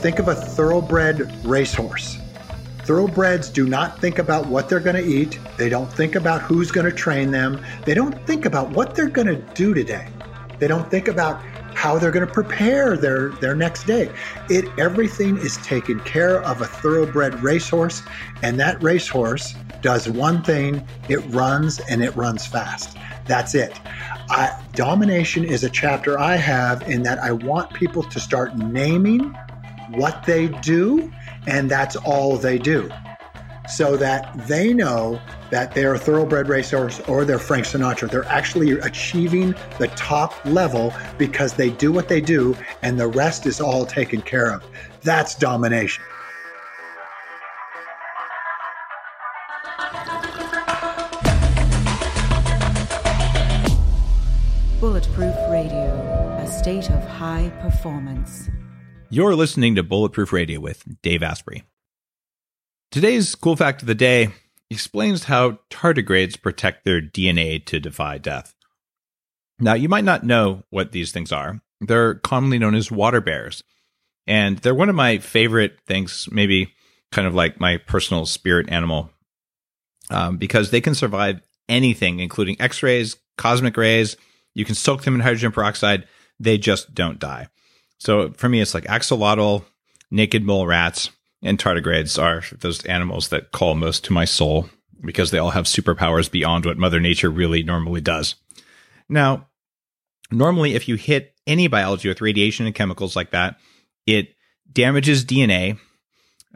think 0.00 0.18
of 0.18 0.28
a 0.28 0.34
thoroughbred 0.34 1.44
racehorse. 1.44 2.18
Thoroughbreds 2.84 3.50
do 3.50 3.66
not 3.66 4.00
think 4.00 4.18
about 4.18 4.46
what 4.46 4.68
they're 4.68 4.80
going 4.80 4.96
to 4.96 5.04
eat. 5.04 5.38
They 5.56 5.68
don't 5.68 5.92
think 5.92 6.14
about 6.14 6.40
who's 6.40 6.70
going 6.70 6.86
to 6.86 6.92
train 6.92 7.30
them. 7.30 7.62
They 7.84 7.94
don't 7.94 8.18
think 8.26 8.46
about 8.46 8.70
what 8.70 8.94
they're 8.94 9.08
going 9.08 9.26
to 9.26 9.36
do 9.54 9.74
today. 9.74 10.08
They 10.58 10.68
don't 10.68 10.90
think 10.90 11.08
about 11.08 11.42
how 11.74 11.98
they're 11.98 12.10
going 12.10 12.26
to 12.26 12.32
prepare 12.32 12.96
their, 12.96 13.30
their 13.30 13.54
next 13.54 13.84
day. 13.84 14.10
It 14.48 14.66
everything 14.78 15.36
is 15.36 15.58
taken 15.58 16.00
care 16.00 16.42
of 16.42 16.60
a 16.60 16.66
thoroughbred 16.66 17.42
racehorse, 17.42 18.02
and 18.42 18.58
that 18.58 18.82
racehorse 18.82 19.54
does 19.82 20.08
one 20.08 20.42
thing: 20.42 20.86
it 21.08 21.18
runs 21.26 21.80
and 21.80 22.02
it 22.02 22.14
runs 22.16 22.46
fast. 22.46 22.96
That's 23.26 23.54
it. 23.54 23.78
I, 24.30 24.60
domination 24.74 25.44
is 25.44 25.62
a 25.62 25.70
chapter 25.70 26.18
I 26.18 26.36
have 26.36 26.82
in 26.88 27.02
that 27.02 27.18
I 27.18 27.32
want 27.32 27.72
people 27.74 28.02
to 28.04 28.18
start 28.18 28.56
naming 28.56 29.36
what 29.90 30.24
they 30.24 30.48
do 30.48 31.12
and 31.46 31.70
that's 31.70 31.96
all 31.96 32.36
they 32.36 32.58
do. 32.58 32.90
So 33.68 33.96
that 33.98 34.46
they 34.46 34.72
know 34.72 35.20
that 35.50 35.74
they're 35.74 35.94
a 35.94 35.98
thoroughbred 35.98 36.48
racehorse 36.48 37.00
or 37.00 37.24
they're 37.24 37.38
Frank 37.38 37.66
Sinatra. 37.66 38.10
They're 38.10 38.24
actually 38.24 38.72
achieving 38.72 39.54
the 39.78 39.88
top 39.88 40.34
level 40.44 40.92
because 41.18 41.54
they 41.54 41.70
do 41.70 41.92
what 41.92 42.08
they 42.08 42.20
do 42.20 42.56
and 42.82 42.98
the 42.98 43.08
rest 43.08 43.46
is 43.46 43.60
all 43.60 43.84
taken 43.84 44.22
care 44.22 44.52
of. 44.52 44.64
That's 45.02 45.34
domination. 45.34 46.02
Bulletproof 54.80 55.34
Radio, 55.50 56.38
a 56.40 56.46
state 56.46 56.88
of 56.90 57.04
high 57.04 57.52
performance. 57.60 58.48
You're 59.10 59.34
listening 59.34 59.74
to 59.76 59.82
Bulletproof 59.82 60.34
Radio 60.34 60.60
with 60.60 60.84
Dave 61.00 61.22
Asprey. 61.22 61.62
Today's 62.90 63.34
cool 63.34 63.56
fact 63.56 63.80
of 63.80 63.88
the 63.88 63.94
day 63.94 64.28
explains 64.70 65.24
how 65.24 65.60
tardigrades 65.70 66.40
protect 66.40 66.84
their 66.84 67.00
DNA 67.00 67.64
to 67.64 67.80
defy 67.80 68.18
death. 68.18 68.54
Now, 69.58 69.72
you 69.72 69.88
might 69.88 70.04
not 70.04 70.24
know 70.24 70.64
what 70.68 70.92
these 70.92 71.10
things 71.10 71.32
are. 71.32 71.62
They're 71.80 72.16
commonly 72.16 72.58
known 72.58 72.74
as 72.74 72.90
water 72.90 73.22
bears. 73.22 73.64
And 74.26 74.58
they're 74.58 74.74
one 74.74 74.90
of 74.90 74.94
my 74.94 75.16
favorite 75.18 75.80
things, 75.86 76.28
maybe 76.30 76.74
kind 77.10 77.26
of 77.26 77.34
like 77.34 77.58
my 77.58 77.78
personal 77.78 78.26
spirit 78.26 78.68
animal, 78.68 79.10
um, 80.10 80.36
because 80.36 80.70
they 80.70 80.82
can 80.82 80.94
survive 80.94 81.40
anything, 81.66 82.20
including 82.20 82.60
X 82.60 82.82
rays, 82.82 83.16
cosmic 83.38 83.78
rays. 83.78 84.18
You 84.54 84.66
can 84.66 84.74
soak 84.74 85.04
them 85.04 85.14
in 85.14 85.20
hydrogen 85.20 85.50
peroxide. 85.50 86.06
They 86.38 86.58
just 86.58 86.94
don't 86.94 87.18
die. 87.18 87.48
So 87.98 88.30
for 88.32 88.48
me, 88.48 88.60
it's 88.60 88.74
like 88.74 88.84
axolotl, 88.84 89.64
naked 90.10 90.44
mole 90.44 90.66
rats, 90.66 91.10
and 91.42 91.58
tardigrades 91.58 92.20
are 92.20 92.42
those 92.58 92.84
animals 92.86 93.28
that 93.28 93.52
call 93.52 93.74
most 93.74 94.04
to 94.04 94.12
my 94.12 94.24
soul 94.24 94.68
because 95.00 95.30
they 95.30 95.38
all 95.38 95.50
have 95.50 95.64
superpowers 95.66 96.30
beyond 96.30 96.66
what 96.66 96.78
Mother 96.78 97.00
Nature 97.00 97.30
really 97.30 97.62
normally 97.62 98.00
does. 98.00 98.34
Now, 99.08 99.48
normally, 100.30 100.74
if 100.74 100.88
you 100.88 100.96
hit 100.96 101.34
any 101.46 101.68
biology 101.68 102.08
with 102.08 102.20
radiation 102.20 102.66
and 102.66 102.74
chemicals 102.74 103.14
like 103.14 103.30
that, 103.30 103.56
it 104.06 104.34
damages 104.70 105.24
DNA 105.24 105.78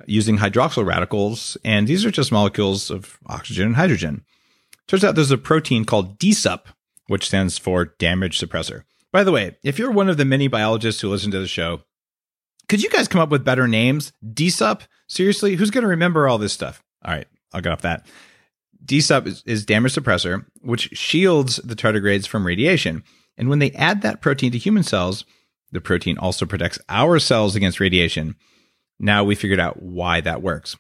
using 0.07 0.39
hydroxyl 0.39 0.87
radicals, 0.87 1.57
and 1.65 1.87
these 1.87 2.05
are 2.05 2.11
just 2.11 2.33
molecules 2.33 2.91
of 2.91 3.19
oxygen 3.27 3.67
and 3.67 3.77
hydrogen. 3.77 4.25
Turns 4.89 5.05
out 5.05 5.15
there's 5.15 5.31
a 5.31 5.39
protein 5.39 5.85
called 5.85 6.19
DSUP, 6.19 6.61
which 7.07 7.27
stands 7.27 7.59
for 7.59 7.87
damage 7.99 8.39
suppressor. 8.39 8.83
By 9.13 9.25
the 9.25 9.33
way, 9.33 9.57
if 9.63 9.79
you're 9.79 9.91
one 9.91 10.09
of 10.09 10.17
the 10.17 10.25
many 10.25 10.49
biologists 10.49 11.01
who 11.01 11.11
listen 11.11 11.31
to 11.33 11.39
the 11.39 11.47
show, 11.47 11.83
could 12.69 12.83
you 12.83 12.89
guys 12.89 13.09
come 13.09 13.21
up 13.21 13.29
with 13.29 13.45
better 13.45 13.69
names? 13.69 14.13
DSUP? 14.25 14.83
Seriously? 15.09 15.57
Who's 15.57 15.71
going 15.71 15.83
to 15.83 15.89
remember 15.89 16.27
all 16.27 16.39
this 16.39 16.55
stuff? 16.55 16.83
All 17.05 17.13
right, 17.13 17.27
I'll 17.53 17.61
get 17.61 17.73
off 17.73 17.83
that. 17.83 18.07
DSUP 18.85 19.27
is, 19.27 19.43
is 19.45 19.67
damage 19.67 19.95
suppressor, 19.95 20.47
which 20.63 20.89
shields 20.97 21.57
the 21.57 21.77
tardigrades 21.77 22.27
from 22.27 22.47
radiation. 22.47 23.05
And 23.37 23.49
when 23.49 23.59
they 23.59 23.73
add 23.73 24.03
that 24.03 24.23
protein 24.23 24.53
to 24.53 24.59
human 24.59 24.83
cells, 24.83 25.25
the 25.71 25.81
protein 25.81 26.19
also 26.19 26.47
protects 26.47 26.79
our 26.89 27.19
cells 27.19 27.55
against 27.55 27.81
radiation. 27.81 28.37
Now 28.99 29.25
we 29.25 29.35
figured 29.35 29.61
out 29.61 29.83
why 29.83 30.21
that 30.23 30.43
works. 30.43 30.77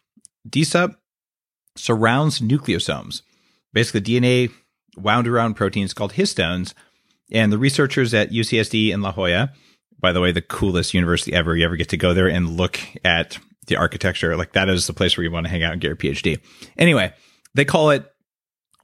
DSUP 0.49 0.97
surrounds 1.77 2.41
nucleosomes, 2.41 3.23
basically 3.73 4.01
DNA 4.01 4.53
wound 4.97 5.29
around 5.29 5.55
proteins 5.55 5.95
called 5.95 6.15
histones 6.15 6.75
and 7.31 7.53
the 7.53 7.59
researchers 7.59 8.13
at 8.15 8.31
UCSD 8.31 8.93
in 8.93 9.01
La 9.01 9.13
Jolla, 9.13 9.53
by 9.99 10.13
the 10.13 10.21
way, 10.21 10.33
the 10.33 10.43
coolest 10.43 10.95
university 10.95 11.33
ever. 11.33 11.57
You 11.57 11.65
ever 11.65 11.77
get 11.77 11.89
to 11.91 11.97
go 11.97 12.13
there 12.13 12.29
and 12.29 12.57
look 12.57 12.81
at 13.05 13.39
the 13.67 13.77
architecture. 13.77 14.37
Like 14.37 14.53
that 14.53 14.69
is 14.69 14.87
the 14.87 14.93
place 14.93 15.17
where 15.17 15.25
you 15.25 15.31
want 15.31 15.47
to 15.47 15.51
hang 15.51 15.63
out 15.63 15.73
and 15.73 15.81
get 15.81 15.89
your 15.89 15.97
PhD. 15.97 16.41
Anyway, 16.77 17.13
they 17.55 17.65
call 17.65 17.91
it 17.91 18.11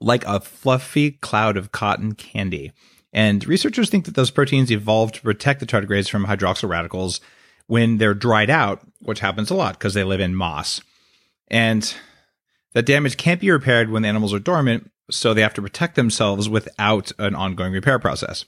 like 0.00 0.24
a 0.26 0.40
fluffy 0.40 1.12
cloud 1.12 1.56
of 1.56 1.72
cotton 1.72 2.14
candy. 2.14 2.72
And 3.12 3.46
researchers 3.46 3.90
think 3.90 4.04
that 4.04 4.14
those 4.14 4.30
proteins 4.30 4.70
evolved 4.70 5.16
to 5.16 5.22
protect 5.22 5.60
the 5.60 5.66
tardigrades 5.66 6.08
from 6.08 6.26
hydroxyl 6.26 6.68
radicals 6.68 7.20
when 7.66 7.98
they're 7.98 8.14
dried 8.14 8.50
out, 8.50 8.80
which 9.00 9.20
happens 9.20 9.50
a 9.50 9.54
lot 9.54 9.74
because 9.74 9.94
they 9.94 10.04
live 10.04 10.20
in 10.20 10.34
moss. 10.34 10.80
And 11.48 11.92
that 12.74 12.86
damage 12.86 13.16
can't 13.16 13.40
be 13.40 13.50
repaired 13.50 13.90
when 13.90 14.02
the 14.02 14.08
animals 14.08 14.34
are 14.34 14.38
dormant, 14.38 14.90
so 15.10 15.32
they 15.32 15.42
have 15.42 15.54
to 15.54 15.62
protect 15.62 15.96
themselves 15.96 16.48
without 16.48 17.12
an 17.18 17.34
ongoing 17.34 17.72
repair 17.72 17.98
process. 17.98 18.44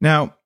Now, 0.00 0.36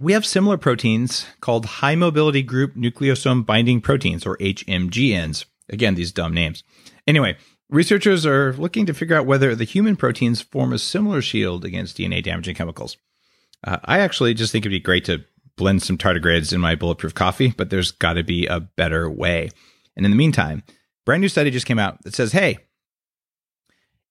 we 0.00 0.12
have 0.12 0.26
similar 0.26 0.56
proteins 0.56 1.26
called 1.40 1.66
high 1.66 1.94
mobility 1.94 2.42
group 2.42 2.74
nucleosome 2.74 3.46
binding 3.46 3.80
proteins, 3.80 4.26
or 4.26 4.36
HMGNs. 4.38 5.44
Again, 5.68 5.94
these 5.94 6.12
dumb 6.12 6.34
names. 6.34 6.64
Anyway, 7.06 7.36
researchers 7.70 8.26
are 8.26 8.52
looking 8.54 8.86
to 8.86 8.94
figure 8.94 9.16
out 9.16 9.26
whether 9.26 9.54
the 9.54 9.64
human 9.64 9.96
proteins 9.96 10.42
form 10.42 10.72
a 10.72 10.78
similar 10.78 11.22
shield 11.22 11.64
against 11.64 11.96
DNA 11.96 12.22
damaging 12.22 12.54
chemicals. 12.54 12.96
Uh, 13.64 13.78
I 13.84 14.00
actually 14.00 14.34
just 14.34 14.50
think 14.50 14.62
it'd 14.62 14.70
be 14.70 14.80
great 14.80 15.04
to 15.04 15.24
blend 15.56 15.82
some 15.82 15.98
tardigrades 15.98 16.52
in 16.52 16.60
my 16.60 16.74
bulletproof 16.74 17.14
coffee, 17.14 17.54
but 17.56 17.70
there's 17.70 17.92
got 17.92 18.14
to 18.14 18.24
be 18.24 18.46
a 18.46 18.60
better 18.60 19.08
way. 19.08 19.50
And 19.96 20.04
in 20.04 20.10
the 20.10 20.16
meantime, 20.16 20.64
brand 21.04 21.20
new 21.20 21.28
study 21.28 21.50
just 21.50 21.66
came 21.66 21.78
out 21.78 22.02
that 22.02 22.14
says, 22.14 22.32
hey, 22.32 22.58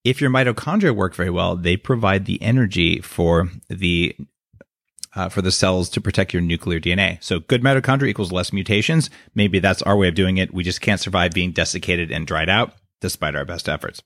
if 0.03 0.21
your 0.21 0.29
mitochondria 0.29 0.95
work 0.95 1.15
very 1.15 1.29
well, 1.29 1.55
they 1.55 1.77
provide 1.77 2.25
the 2.25 2.41
energy 2.41 2.99
for 3.01 3.49
the 3.69 4.15
uh, 5.13 5.29
for 5.29 5.41
the 5.41 5.51
cells 5.51 5.89
to 5.89 6.01
protect 6.01 6.33
your 6.33 6.41
nuclear 6.41 6.79
DNA. 6.79 7.21
So 7.21 7.39
good 7.41 7.61
mitochondria 7.61 8.07
equals 8.07 8.31
less 8.31 8.53
mutations. 8.53 9.09
Maybe 9.35 9.59
that's 9.59 9.81
our 9.81 9.97
way 9.97 10.07
of 10.07 10.15
doing 10.15 10.37
it. 10.37 10.53
We 10.53 10.63
just 10.63 10.81
can't 10.81 11.01
survive 11.01 11.33
being 11.33 11.51
desiccated 11.51 12.11
and 12.11 12.25
dried 12.25 12.49
out, 12.49 12.73
despite 13.01 13.35
our 13.35 13.45
best 13.45 13.67
efforts. 13.67 14.01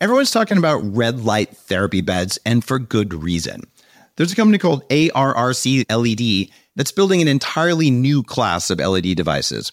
Everyone's 0.00 0.30
talking 0.30 0.58
about 0.58 0.80
red 0.82 1.20
light 1.20 1.56
therapy 1.56 2.00
beds, 2.00 2.38
and 2.44 2.64
for 2.64 2.78
good 2.78 3.14
reason. 3.14 3.62
There's 4.16 4.32
a 4.32 4.36
company 4.36 4.58
called 4.58 4.88
ARRC 4.88 5.84
LED 5.88 6.52
that's 6.74 6.92
building 6.92 7.22
an 7.22 7.28
entirely 7.28 7.90
new 7.90 8.22
class 8.22 8.70
of 8.70 8.78
LED 8.78 9.14
devices. 9.16 9.72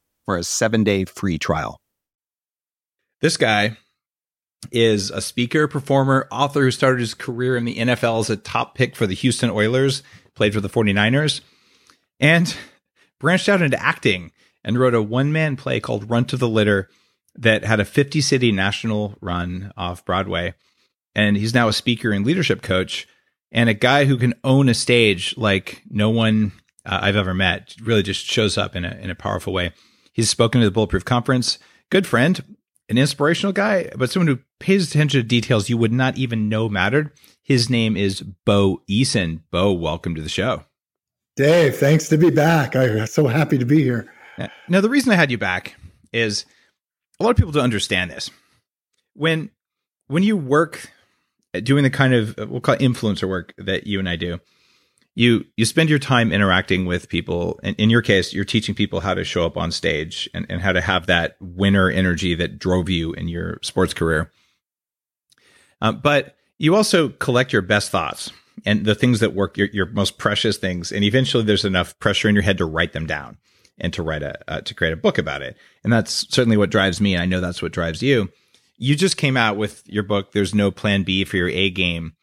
for 0.25 0.37
a 0.37 0.43
seven 0.43 0.83
day 0.83 1.05
free 1.05 1.37
trial. 1.37 1.79
This 3.21 3.37
guy 3.37 3.77
is 4.71 5.09
a 5.11 5.21
speaker, 5.21 5.67
performer, 5.67 6.27
author 6.31 6.61
who 6.61 6.71
started 6.71 6.99
his 6.99 7.13
career 7.13 7.57
in 7.57 7.65
the 7.65 7.77
NFL 7.77 8.19
as 8.19 8.29
a 8.29 8.37
top 8.37 8.75
pick 8.75 8.95
for 8.95 9.07
the 9.07 9.15
Houston 9.15 9.49
Oilers, 9.49 10.03
played 10.35 10.53
for 10.53 10.61
the 10.61 10.69
49ers, 10.69 11.41
and 12.19 12.55
branched 13.19 13.49
out 13.49 13.61
into 13.61 13.81
acting 13.81 14.31
and 14.63 14.79
wrote 14.79 14.93
a 14.93 15.01
one 15.01 15.31
man 15.31 15.55
play 15.55 15.79
called 15.79 16.09
Runt 16.09 16.33
of 16.33 16.39
the 16.39 16.49
Litter 16.49 16.89
that 17.35 17.63
had 17.63 17.79
a 17.79 17.85
50 17.85 18.21
city 18.21 18.51
national 18.51 19.15
run 19.21 19.71
off 19.77 20.05
Broadway. 20.05 20.53
And 21.15 21.35
he's 21.35 21.53
now 21.53 21.67
a 21.67 21.73
speaker 21.73 22.11
and 22.11 22.25
leadership 22.25 22.61
coach 22.61 23.07
and 23.51 23.69
a 23.69 23.73
guy 23.73 24.05
who 24.05 24.17
can 24.17 24.33
own 24.43 24.69
a 24.69 24.73
stage 24.73 25.35
like 25.37 25.81
no 25.89 26.09
one 26.09 26.51
uh, 26.85 26.99
I've 27.01 27.15
ever 27.15 27.33
met. 27.33 27.75
Really 27.81 28.03
just 28.03 28.25
shows 28.25 28.57
up 28.57 28.75
in 28.75 28.85
a, 28.85 28.97
in 29.01 29.09
a 29.09 29.15
powerful 29.15 29.53
way. 29.53 29.73
He's 30.13 30.29
spoken 30.29 30.61
to 30.61 30.67
the 30.67 30.71
Bulletproof 30.71 31.05
Conference, 31.05 31.57
good 31.89 32.05
friend, 32.05 32.57
an 32.89 32.97
inspirational 32.97 33.53
guy, 33.53 33.89
but 33.95 34.09
someone 34.09 34.27
who 34.27 34.39
pays 34.59 34.89
attention 34.89 35.21
to 35.21 35.27
details 35.27 35.69
you 35.69 35.77
would 35.77 35.93
not 35.93 36.17
even 36.17 36.49
know 36.49 36.67
mattered. 36.67 37.11
His 37.41 37.69
name 37.69 37.95
is 37.95 38.21
Bo 38.21 38.81
Eason. 38.89 39.41
Bo, 39.51 39.71
welcome 39.71 40.13
to 40.15 40.21
the 40.21 40.29
show. 40.29 40.65
Dave, 41.37 41.77
thanks 41.77 42.09
to 42.09 42.17
be 42.17 42.29
back. 42.29 42.75
I'm 42.75 43.07
so 43.07 43.27
happy 43.27 43.57
to 43.57 43.65
be 43.65 43.81
here. 43.81 44.11
Now, 44.67 44.81
the 44.81 44.89
reason 44.89 45.11
I 45.11 45.15
had 45.15 45.31
you 45.31 45.37
back 45.37 45.75
is 46.11 46.45
a 47.19 47.23
lot 47.23 47.31
of 47.31 47.37
people 47.37 47.51
don't 47.51 47.63
understand 47.63 48.11
this. 48.11 48.29
When 49.13 49.51
when 50.07 50.23
you 50.23 50.35
work 50.35 50.91
uh, 51.53 51.61
doing 51.61 51.83
the 51.83 51.89
kind 51.89 52.13
of 52.13 52.37
uh, 52.37 52.47
we'll 52.47 52.61
call 52.61 52.75
it 52.75 52.81
influencer 52.81 53.27
work 53.27 53.53
that 53.57 53.87
you 53.87 53.99
and 53.99 54.09
I 54.09 54.15
do, 54.15 54.39
you 55.15 55.45
you 55.57 55.65
spend 55.65 55.89
your 55.89 55.99
time 55.99 56.31
interacting 56.31 56.85
with 56.85 57.09
people. 57.09 57.59
And 57.63 57.75
in 57.77 57.89
your 57.89 58.01
case 58.01 58.33
you're 58.33 58.45
teaching 58.45 58.75
people 58.75 59.01
how 59.01 59.13
to 59.13 59.23
show 59.23 59.45
up 59.45 59.57
on 59.57 59.71
stage 59.71 60.29
and, 60.33 60.45
and 60.49 60.61
how 60.61 60.71
to 60.71 60.81
have 60.81 61.07
that 61.07 61.35
winner 61.39 61.89
energy 61.89 62.35
that 62.35 62.59
drove 62.59 62.89
you 62.89 63.13
in 63.13 63.27
your 63.27 63.59
sports 63.61 63.93
career. 63.93 64.31
Um, 65.81 65.99
but 66.01 66.35
you 66.57 66.75
also 66.75 67.09
collect 67.09 67.51
your 67.51 67.61
best 67.61 67.89
thoughts 67.89 68.31
and 68.65 68.85
the 68.85 68.95
things 68.95 69.19
that 69.19 69.33
work 69.33 69.57
your, 69.57 69.67
your 69.73 69.87
most 69.87 70.17
precious 70.17 70.57
things. 70.57 70.91
And 70.91 71.03
eventually 71.03 71.43
there's 71.43 71.65
enough 71.65 71.97
pressure 71.99 72.29
in 72.29 72.35
your 72.35 72.43
head 72.43 72.59
to 72.59 72.65
write 72.65 72.93
them 72.93 73.07
down 73.07 73.37
and 73.79 73.91
to 73.93 74.03
write 74.03 74.21
a 74.23 74.39
uh, 74.51 74.61
to 74.61 74.73
create 74.73 74.93
a 74.93 74.97
book 74.97 75.17
about 75.17 75.41
it. 75.41 75.57
And 75.83 75.91
that's 75.91 76.27
certainly 76.33 76.57
what 76.57 76.69
drives 76.69 77.01
me. 77.01 77.15
And 77.15 77.23
i 77.23 77.25
know 77.25 77.41
that's 77.41 77.61
what 77.61 77.73
drives 77.73 78.01
you. 78.01 78.29
You 78.77 78.95
just 78.95 79.17
came 79.17 79.37
out 79.37 79.57
with 79.57 79.83
your 79.87 80.03
book 80.03 80.31
there's 80.31 80.55
no 80.55 80.71
plan 80.71 81.03
b 81.03 81.25
for 81.25 81.37
your 81.37 81.49
a 81.49 81.69
game 81.69 82.13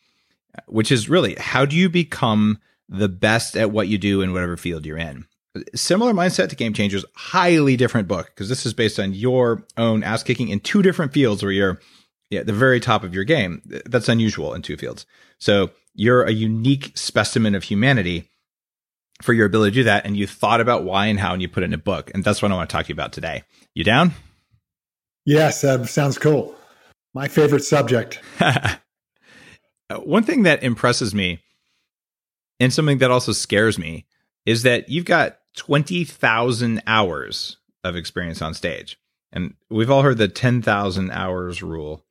which 0.67 0.90
is 0.90 1.08
really 1.08 1.35
how 1.37 1.64
do 1.64 1.76
you 1.76 1.88
become 1.88 2.58
the 2.88 3.08
best 3.08 3.56
at 3.56 3.70
what 3.70 3.88
you 3.88 3.99
do 3.99 4.23
in 4.23 4.32
whatever 4.32 4.56
field 4.56 4.87
you're 4.87 4.99
in. 4.99 5.26
Similar 5.75 6.12
mindset 6.12 6.50
to 6.50 6.56
Game 6.56 6.73
Changers, 6.73 7.05
highly 7.14 7.76
different 7.76 8.06
book 8.08 8.26
because 8.26 8.49
this 8.49 8.64
is 8.64 8.75
based 8.75 9.00
on 9.00 9.12
your 9.12 9.64
own 9.76 10.02
ass 10.02 10.23
kicking 10.23 10.49
in 10.49 10.61
two 10.61 10.82
different 10.82 11.12
fields 11.12 11.43
where 11.43 11.52
you're 11.52 11.81
yeah, 12.31 12.43
the 12.43 12.52
very 12.52 12.81
top 12.81 13.05
of 13.05 13.14
your 13.14 13.25
game. 13.25 13.62
That's 13.64 14.08
unusual 14.08 14.55
in 14.55 14.62
two 14.62 14.76
fields. 14.76 15.06
So 15.38 15.70
you're 15.94 16.23
a 16.23 16.31
unique 16.31 16.93
specimen 16.94 17.55
of 17.55 17.64
humanity 17.64 18.29
for 19.23 19.32
your 19.32 19.46
ability 19.46 19.73
to 19.73 19.81
do 19.81 19.85
that. 19.85 20.05
And 20.05 20.17
you 20.17 20.26
thought 20.26 20.61
about 20.61 20.85
why 20.85 21.06
and 21.06 21.19
how, 21.19 21.32
and 21.32 21.43
you 21.43 21.49
put 21.49 21.62
it 21.62 21.67
in 21.67 21.75
a 21.75 21.79
book. 21.79 22.11
And 22.14 22.23
that's 22.23 22.43
what 22.43 22.52
I 22.52 22.55
want 22.55 22.69
to 22.69 22.76
talk 22.76 22.87
to 22.87 22.88
you 22.90 22.94
about 22.94 23.12
today. 23.12 23.44
You 23.75 23.85
down? 23.85 24.12
Yes, 25.25 25.62
that 25.62 25.88
sounds 25.88 26.19
cool. 26.19 26.55
My 27.14 27.29
favorite 27.29 27.64
subject. 27.64 28.20
Uh, 29.90 29.96
one 30.00 30.23
thing 30.23 30.43
that 30.43 30.62
impresses 30.62 31.14
me 31.14 31.40
and 32.61 32.73
something 32.73 32.99
that 32.99 33.11
also 33.11 33.33
scares 33.33 33.79
me 33.79 34.07
is 34.47 34.63
that 34.63 34.89
you've 34.89 35.05
got 35.05 35.39
20,000 35.57 36.83
hours 36.87 37.59
of 37.85 37.97
experience 37.97 38.43
on 38.43 38.55
stage. 38.55 38.99
And 39.33 39.55
we've 39.69 39.91
all 39.91 40.03
heard 40.03 40.19
the 40.19 40.29
10,000 40.29 41.11
hours 41.11 41.63
rule. 41.63 42.05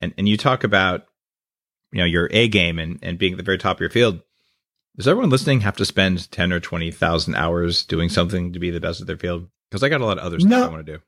And 0.00 0.12
and 0.18 0.28
you 0.28 0.36
talk 0.36 0.62
about 0.64 1.06
you 1.92 1.98
know 1.98 2.04
your 2.04 2.28
A 2.32 2.48
game 2.48 2.78
and 2.78 2.98
and 3.02 3.18
being 3.18 3.32
at 3.32 3.36
the 3.38 3.42
very 3.42 3.58
top 3.58 3.78
of 3.78 3.80
your 3.80 3.90
field. 3.90 4.20
Does 4.96 5.08
everyone 5.08 5.30
listening 5.30 5.60
have 5.60 5.76
to 5.76 5.84
spend 5.84 6.30
10 6.30 6.52
or 6.52 6.60
20,000 6.60 7.34
hours 7.34 7.84
doing 7.84 8.08
something 8.08 8.52
to 8.54 8.58
be 8.58 8.70
the 8.70 8.80
best 8.80 9.00
at 9.00 9.06
their 9.06 9.18
field? 9.18 9.48
Because 9.70 9.82
I 9.82 9.88
got 9.88 10.00
a 10.00 10.06
lot 10.06 10.18
of 10.18 10.24
other 10.24 10.40
stuff 10.40 10.50
no. 10.50 10.64
I 10.64 10.68
want 10.68 10.86
to 10.86 10.92
do. 10.94 11.02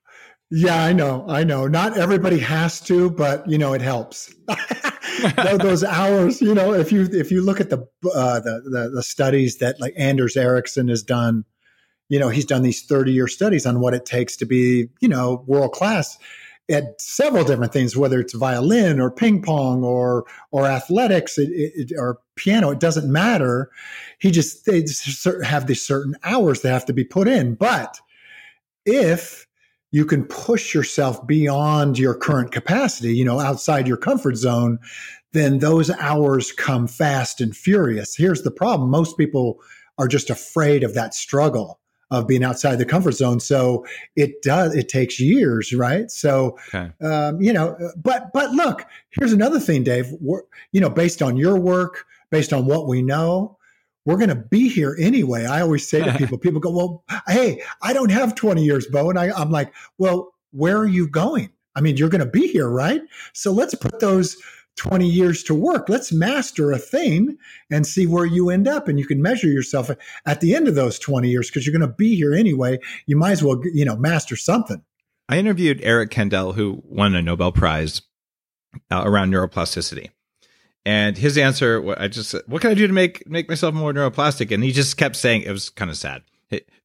Yeah, 0.51 0.83
I 0.83 0.93
know. 0.95 1.27
I 1.29 1.45
know. 1.45 1.67
Not 1.69 1.99
everybody 1.99 2.39
has 2.39 2.81
to, 2.83 3.11
but 3.11 3.49
you 3.49 3.59
know, 3.59 3.75
it 3.75 3.83
helps. 3.83 4.35
those 5.61 5.85
hours, 5.85 6.41
you 6.41 6.55
know, 6.55 6.73
if 6.73 6.91
you 6.91 7.03
if 7.13 7.31
you 7.31 7.43
look 7.43 7.61
at 7.61 7.69
the, 7.69 7.79
uh, 8.15 8.41
the, 8.41 8.63
the 8.65 8.91
the 8.95 9.03
studies 9.03 9.59
that 9.59 9.79
like 9.79 9.93
Anders 9.97 10.37
Ericsson 10.37 10.89
has 10.89 11.03
done, 11.03 11.45
you 12.09 12.19
know, 12.19 12.31
he's 12.31 12.47
done 12.47 12.63
these 12.63 12.83
30 12.87 13.13
year 13.13 13.29
studies 13.29 13.67
on 13.67 13.81
what 13.81 13.93
it 13.93 14.07
takes 14.07 14.37
to 14.37 14.47
be, 14.47 14.89
you 15.01 15.09
know, 15.09 15.45
world 15.47 15.73
class 15.73 16.19
at 16.71 17.01
several 17.01 17.45
different 17.45 17.73
things, 17.73 17.97
whether 17.97 18.21
it's 18.21 18.35
violin 18.35 19.01
or 19.01 19.11
ping 19.11 19.43
pong 19.43 19.85
or 19.85 20.25
or 20.51 20.67
athletics 20.67 21.37
it, 21.37 21.51
it, 21.53 21.93
or 21.99 22.21
piano, 22.37 22.71
it 22.71 22.81
doesn't 22.81 23.11
matter. 23.11 23.71
He 24.19 24.31
just 24.31 24.65
they 24.65 24.81
just 24.81 25.27
have 25.45 25.67
these 25.67 25.85
certain 25.87 26.15
hours 26.25 26.63
that 26.63 26.73
have 26.73 26.87
to 26.87 26.95
be 26.95 27.05
put 27.05 27.29
in. 27.29 27.55
But 27.55 28.01
if 28.87 29.48
you 29.91 30.05
can 30.05 30.25
push 30.25 30.75
yourself 30.75 31.27
beyond 31.27 31.99
your 31.99 32.15
current 32.15 32.53
capacity, 32.53 33.15
you 33.15 33.25
know, 33.25 33.41
outside 33.41 33.89
your 33.89 33.97
comfort 33.97 34.37
zone, 34.37 34.79
then 35.33 35.59
those 35.59 35.91
hours 35.91 36.53
come 36.53 36.87
fast 36.87 37.41
and 37.41 37.57
furious. 37.57 38.17
Here's 38.17 38.43
the 38.43 38.51
problem. 38.51 38.91
Most 38.91 39.17
people 39.17 39.61
are 39.99 40.09
just 40.09 40.31
afraid 40.31 40.85
of 40.85 40.95
that 40.95 41.15
struggle 41.15 41.81
of 42.11 42.27
being 42.27 42.43
outside 42.43 42.77
the 42.77 42.87
comfort 42.87 43.13
zone. 43.13 43.39
So 43.39 43.85
it 44.17 44.41
does, 44.43 44.75
it 44.75 44.89
takes 44.89 45.21
years, 45.21 45.75
right? 45.75 46.11
So, 46.11 46.59
okay. 46.75 46.91
um, 47.05 47.41
you 47.43 47.53
know, 47.53 47.77
but, 47.97 48.31
but 48.33 48.53
look, 48.53 48.87
here's 49.11 49.33
another 49.33 49.61
thing, 49.61 49.85
Dave, 49.85 50.11
We're, 50.21 50.43
you 50.73 50.81
know, 50.81 50.89
based 50.89 51.21
on 51.21 51.37
your 51.37 51.59
work, 51.61 52.07
based 52.31 52.55
on 52.55 52.65
what 52.65 52.89
we 52.89 53.03
know, 53.03 53.58
we're 54.09 54.17
going 54.17 54.31
to 54.31 54.35
be 54.35 54.71
here 54.71 54.97
anyway. 54.99 55.45
I 55.45 55.61
always 55.61 55.87
say 55.87 56.03
to 56.03 56.13
people, 56.19 56.39
people 56.39 56.61
go, 56.61 56.71
well, 56.71 57.05
hey, 57.27 57.63
I 57.83 57.93
don't 57.93 58.11
have 58.11 58.35
20 58.35 58.65
years, 58.65 58.87
Bo. 58.87 59.11
And 59.11 59.19
I, 59.19 59.31
I'm 59.39 59.51
like, 59.51 59.71
well, 59.99 60.33
where 60.51 60.79
are 60.79 60.87
you 60.87 61.07
going? 61.07 61.51
I 61.77 61.83
mean, 61.83 61.99
you're 61.99 62.09
going 62.09 62.25
to 62.25 62.31
be 62.31 62.49
here, 62.49 62.71
right? 62.71 63.03
So 63.35 63.53
let's 63.53 63.75
put 63.75 64.01
those 64.01 64.39
20 64.77 65.07
years 65.07 65.43
to 65.43 65.55
work. 65.55 65.91
Let's 65.91 66.11
master 66.11 66.73
a 66.73 66.79
thing 66.79 67.37
and 67.71 67.87
see 67.87 68.07
where 68.07 68.25
you 68.25 68.49
end 68.49 68.67
up. 68.67 68.89
And 68.89 68.99
you 68.99 69.07
can 69.07 69.21
measure 69.21 69.47
yourself 69.47 69.91
at 70.25 70.41
the 70.41 70.55
end 70.55 70.69
of 70.69 70.75
those 70.75 70.99
20 70.99 71.29
years 71.29 71.51
because 71.51 71.67
you're 71.67 71.79
going 71.79 71.87
to 71.87 71.95
be 71.95 72.17
here 72.17 72.33
anyway. 72.33 72.79
You 73.05 73.19
might 73.19 73.33
as 73.33 73.43
well, 73.43 73.61
you 73.75 73.85
know, 73.85 73.97
master 73.97 74.37
something. 74.37 74.83
I 75.29 75.37
interviewed 75.37 75.81
Eric 75.83 76.11
Kandel, 76.13 76.55
who 76.55 76.83
won 76.83 77.15
a 77.15 77.21
Nobel 77.21 77.53
Prize 77.53 78.01
uh, 78.91 79.03
around 79.05 79.35
neuroplasticity. 79.35 80.13
And 80.85 81.19
his 81.19 81.37
answer, 81.37 81.95
I 81.99 82.09
just, 82.09 82.35
what 82.47 82.63
can 82.63 82.71
I 82.71 82.75
do 82.75 82.87
to 82.87 82.93
make 82.93 83.29
make 83.29 83.49
myself 83.49 83.75
more 83.75 83.93
neuroplastic? 83.93 84.53
And 84.53 84.65
he 84.65 84.73
just 84.73 84.97
kept 84.97 85.17
saying, 85.17 85.43
it 85.43 85.51
was 85.51 85.69
kind 85.71 85.91
of 85.91 85.97
sad 85.97 86.23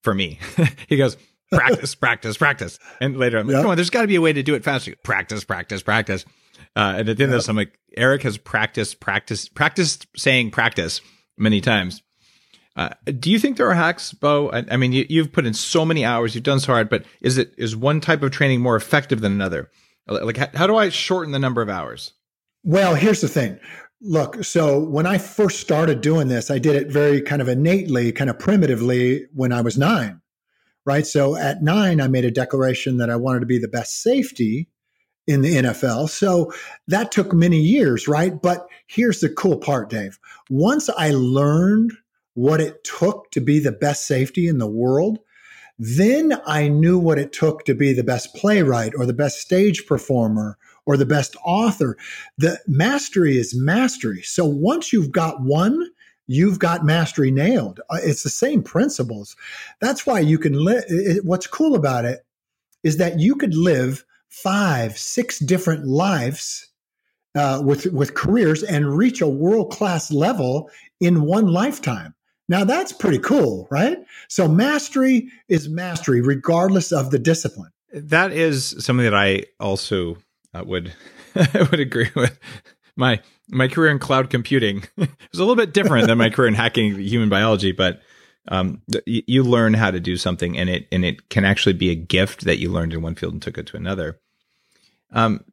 for 0.02 0.14
me. 0.14 0.40
he 0.90 0.98
goes, 0.98 1.16
practice, 1.52 1.96
practice, 1.96 2.38
practice. 2.38 2.80
And 3.00 3.18
later, 3.18 3.38
I'm 3.38 3.48
like, 3.48 3.62
come 3.62 3.72
on, 3.72 3.76
there's 3.76 3.90
got 3.90 4.02
to 4.02 4.08
be 4.08 4.16
a 4.16 4.22
way 4.22 4.34
to 4.34 4.44
do 4.44 4.56
it 4.56 4.64
faster. 4.64 4.94
Practice, 5.04 5.44
practice, 5.44 5.82
practice. 5.82 6.26
Uh, 6.76 6.96
and 6.98 7.10
at 7.10 7.18
the 7.18 7.24
end 7.24 7.34
of 7.34 7.38
this, 7.40 7.48
I'm 7.48 7.56
like, 7.56 7.80
Eric 7.96 8.24
has 8.24 8.38
practiced, 8.38 9.00
practiced, 9.00 9.54
practiced 9.54 10.08
saying 10.16 10.52
practice 10.52 11.02
many 11.38 11.62
times. 11.62 12.02
Uh, 12.76 12.90
do 13.20 13.30
you 13.30 13.38
think 13.38 13.58
there 13.58 13.70
are 13.70 13.76
hacks, 13.76 14.14
Bo? 14.14 14.50
I, 14.50 14.66
I 14.72 14.78
mean, 14.78 14.92
you, 14.92 15.22
have 15.22 15.32
put 15.32 15.46
in 15.46 15.54
so 15.54 15.86
many 15.86 16.04
hours, 16.04 16.34
you've 16.34 16.44
done 16.44 16.60
so 16.60 16.74
hard, 16.74 16.90
but 16.90 17.06
is 17.22 17.38
it 17.38 17.54
is 17.58 17.76
one 17.76 18.02
type 18.02 18.24
of 18.24 18.32
training 18.32 18.62
more 18.62 18.76
effective 18.76 19.22
than 19.22 19.32
another? 19.32 19.70
Like, 20.08 20.38
how, 20.38 20.50
how 20.56 20.68
do 20.68 20.76
I 20.76 20.90
shorten 20.90 21.32
the 21.32 21.40
number 21.40 21.62
of 21.62 21.70
hours? 21.70 22.14
Well, 22.64 22.96
here's 22.96 23.22
the 23.22 23.28
thing. 23.28 23.60
Look, 24.06 24.44
so 24.44 24.80
when 24.80 25.06
I 25.06 25.18
first 25.18 25.62
started 25.62 26.02
doing 26.02 26.28
this, 26.28 26.52
I 26.52 26.60
did 26.60 26.76
it 26.76 26.92
very 26.92 27.22
kind 27.22 27.42
of 27.42 27.48
innately, 27.48 28.12
kind 28.12 28.30
of 28.30 28.38
primitively 28.38 29.28
when 29.34 29.54
I 29.54 29.62
was 29.62 29.78
nine, 29.78 30.20
right? 30.86 31.08
So 31.08 31.38
at 31.38 31.64
nine, 31.64 32.02
I 32.02 32.10
made 32.10 32.26
a 32.26 32.32
declaration 32.32 32.98
that 32.98 33.10
I 33.10 33.16
wanted 33.16 33.40
to 33.40 33.46
be 33.46 33.60
the 33.60 33.70
best 33.70 34.02
safety 34.02 34.68
in 35.26 35.42
the 35.42 35.56
NFL. 35.56 36.10
So 36.10 36.52
that 36.90 37.14
took 37.14 37.32
many 37.32 37.60
years, 37.60 38.06
right? 38.06 38.42
But 38.42 38.68
here's 38.88 39.22
the 39.22 39.30
cool 39.30 39.58
part, 39.58 39.90
Dave. 39.90 40.20
Once 40.50 40.90
I 40.90 41.12
learned 41.12 41.94
what 42.34 42.60
it 42.60 42.84
took 42.84 43.32
to 43.32 43.40
be 43.40 43.60
the 43.60 43.72
best 43.72 44.06
safety 44.06 44.50
in 44.50 44.58
the 44.58 44.68
world, 44.68 45.20
then 45.80 46.42
I 46.46 46.68
knew 46.68 47.00
what 47.00 47.20
it 47.20 47.32
took 47.32 47.64
to 47.66 47.74
be 47.74 47.94
the 47.94 48.04
best 48.04 48.36
playwright 48.36 48.94
or 48.98 49.06
the 49.06 49.14
best 49.14 49.40
stage 49.40 49.86
performer 49.88 50.58
or 50.86 50.98
the 50.98 51.06
best 51.06 51.36
author. 51.46 51.98
The 52.38 52.60
mastery 52.68 53.38
is 53.38 53.56
mastery. 53.56 54.22
So 54.22 54.46
once 54.46 54.92
you've 54.92 55.12
got 55.12 55.42
one, 55.42 55.90
you've 56.28 56.60
got 56.60 56.86
mastery 56.86 57.32
nailed. 57.32 57.80
Uh, 57.90 58.00
it's 58.02 58.24
the 58.24 58.30
same 58.30 58.64
principles. 58.64 59.36
That's 59.82 60.06
why 60.06 60.20
you 60.20 60.38
can 60.38 60.54
live. 60.54 60.84
What's 61.24 61.48
cool 61.48 61.76
about 61.76 62.06
it 62.06 62.26
is 62.84 62.98
that 62.98 63.20
you 63.20 63.36
could 63.36 63.56
live 63.56 64.04
five, 64.30 64.98
six 64.98 65.40
different 65.40 65.86
lives 65.86 66.70
uh, 67.36 67.62
with 67.64 67.88
with 67.88 68.14
careers 68.14 68.64
and 68.64 68.98
reach 68.98 69.22
a 69.22 69.28
world 69.28 69.72
class 69.72 70.12
level 70.12 70.70
in 71.00 71.22
one 71.24 71.48
lifetime. 71.48 72.14
Now 72.50 72.64
that's 72.64 72.92
pretty 72.92 73.20
cool, 73.20 73.68
right? 73.72 73.98
So 74.28 74.48
mastery 74.48 75.30
is 75.48 75.70
mastery, 75.70 76.22
regardless 76.22 76.92
of 76.92 77.12
the 77.12 77.20
discipline. 77.20 77.72
That 77.94 78.32
is 78.32 78.76
something 78.80 79.06
that 79.06 79.16
I 79.16 79.44
also 79.60 80.18
uh, 80.54 80.64
would 80.66 80.94
I 81.36 81.68
would 81.70 81.80
agree 81.80 82.10
with. 82.16 82.38
My 82.96 83.22
my 83.50 83.68
career 83.68 83.92
in 83.92 84.00
cloud 84.00 84.30
computing 84.30 84.84
was 84.98 85.10
a 85.34 85.40
little 85.40 85.56
bit 85.56 85.74
different 85.74 86.08
than 86.08 86.18
my 86.18 86.30
career 86.30 86.48
in 86.48 86.54
hacking 86.54 86.96
human 87.00 87.30
biology, 87.30 87.72
but 87.72 88.02
um, 88.50 88.82
you, 89.06 89.24
you 89.26 89.44
learn 89.44 89.74
how 89.74 89.92
to 89.92 90.00
do 90.00 90.18
something, 90.18 90.58
and 90.58 90.70
it 90.70 90.88
and 90.92 91.04
it 91.04 91.30
can 91.30 91.46
actually 91.46 91.74
be 91.74 91.90
a 91.90 91.96
gift 91.96 92.46
that 92.46 92.60
you 92.60 92.70
learned 92.70 92.94
in 92.94 93.02
one 93.02 93.16
field 93.16 93.34
and 93.34 93.42
took 93.42 93.58
it 93.58 93.68
to 93.68 93.78
another. 93.78 94.20
Um, 95.12 95.44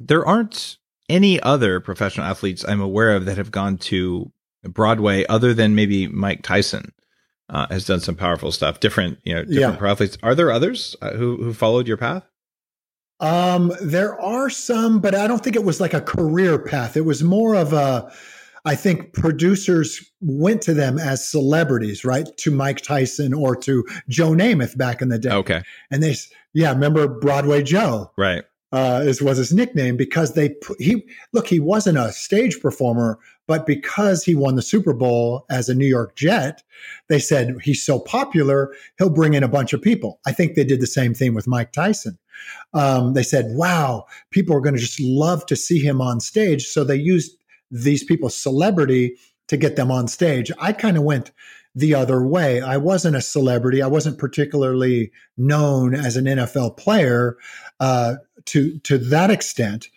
there 0.00 0.26
aren't 0.26 0.78
any 1.08 1.40
other 1.40 1.80
professional 1.80 2.26
athletes 2.26 2.64
I'm 2.66 2.80
aware 2.80 3.14
of 3.14 3.26
that 3.26 3.36
have 3.36 3.50
gone 3.50 3.78
to 3.78 4.32
Broadway 4.62 5.24
other 5.26 5.54
than 5.54 5.74
maybe 5.74 6.08
Mike 6.08 6.42
Tyson. 6.42 6.92
Uh, 7.50 7.66
has 7.68 7.84
done 7.84 8.00
some 8.00 8.14
powerful 8.16 8.50
stuff. 8.50 8.80
Different, 8.80 9.18
you 9.22 9.34
know, 9.34 9.42
different 9.42 9.74
yeah. 9.74 9.76
pro 9.76 9.90
athletes. 9.90 10.16
Are 10.22 10.34
there 10.34 10.50
others 10.50 10.96
uh, 11.02 11.10
who 11.10 11.36
who 11.36 11.52
followed 11.52 11.86
your 11.86 11.98
path? 11.98 12.24
Um, 13.20 13.72
there 13.80 14.20
are 14.20 14.50
some, 14.50 15.00
but 15.00 15.14
I 15.14 15.26
don't 15.26 15.42
think 15.42 15.56
it 15.56 15.64
was 15.64 15.80
like 15.80 15.94
a 15.94 16.00
career 16.00 16.58
path. 16.58 16.96
It 16.96 17.04
was 17.04 17.22
more 17.22 17.54
of 17.54 17.72
a. 17.72 18.12
I 18.66 18.74
think 18.74 19.12
producers 19.12 20.10
went 20.22 20.62
to 20.62 20.72
them 20.72 20.98
as 20.98 21.26
celebrities, 21.28 22.02
right? 22.02 22.26
To 22.38 22.50
Mike 22.50 22.80
Tyson 22.80 23.34
or 23.34 23.54
to 23.56 23.84
Joe 24.08 24.30
Namath 24.30 24.76
back 24.78 25.02
in 25.02 25.10
the 25.10 25.18
day. 25.18 25.30
Okay. 25.30 25.62
And 25.90 26.02
they, 26.02 26.14
yeah, 26.54 26.72
remember 26.72 27.06
Broadway 27.06 27.62
Joe? 27.62 28.10
Right 28.16 28.44
uh, 28.74 29.04
is 29.04 29.22
was 29.22 29.38
his 29.38 29.52
nickname 29.52 29.96
because 29.96 30.34
they 30.34 30.56
he 30.80 31.06
look 31.32 31.46
he 31.46 31.60
wasn't 31.60 31.96
a 31.96 32.10
stage 32.10 32.60
performer, 32.60 33.20
but 33.46 33.66
because 33.66 34.24
he 34.24 34.34
won 34.34 34.56
the 34.56 34.62
Super 34.62 34.92
Bowl 34.92 35.46
as 35.48 35.68
a 35.68 35.74
New 35.76 35.86
York 35.86 36.16
Jet, 36.16 36.64
they 37.08 37.20
said 37.20 37.54
he's 37.62 37.84
so 37.84 38.00
popular 38.00 38.74
he'll 38.98 39.10
bring 39.10 39.34
in 39.34 39.44
a 39.44 39.48
bunch 39.48 39.72
of 39.72 39.80
people. 39.80 40.18
I 40.26 40.32
think 40.32 40.56
they 40.56 40.64
did 40.64 40.80
the 40.80 40.88
same 40.88 41.14
thing 41.14 41.34
with 41.34 41.46
Mike 41.46 41.70
Tyson. 41.70 42.18
Um, 42.72 43.14
they 43.14 43.22
said, 43.22 43.46
"Wow, 43.50 44.06
people 44.30 44.56
are 44.56 44.60
going 44.60 44.74
to 44.74 44.80
just 44.80 45.00
love 45.00 45.46
to 45.46 45.56
see 45.56 45.78
him 45.80 46.00
on 46.00 46.20
stage," 46.20 46.66
so 46.66 46.84
they 46.84 46.96
used 46.96 47.36
these 47.70 48.04
people's 48.04 48.36
celebrity 48.36 49.16
to 49.48 49.56
get 49.56 49.76
them 49.76 49.90
on 49.90 50.08
stage. 50.08 50.50
I 50.58 50.72
kind 50.72 50.96
of 50.96 51.02
went 51.02 51.32
the 51.74 51.94
other 51.94 52.24
way. 52.24 52.60
I 52.60 52.76
wasn't 52.76 53.16
a 53.16 53.20
celebrity. 53.20 53.82
I 53.82 53.88
wasn't 53.88 54.18
particularly 54.18 55.10
known 55.36 55.94
as 55.94 56.16
an 56.16 56.24
NFL 56.24 56.76
player 56.76 57.36
uh, 57.80 58.16
to 58.46 58.78
to 58.80 58.98
that 58.98 59.30
extent. 59.30 59.88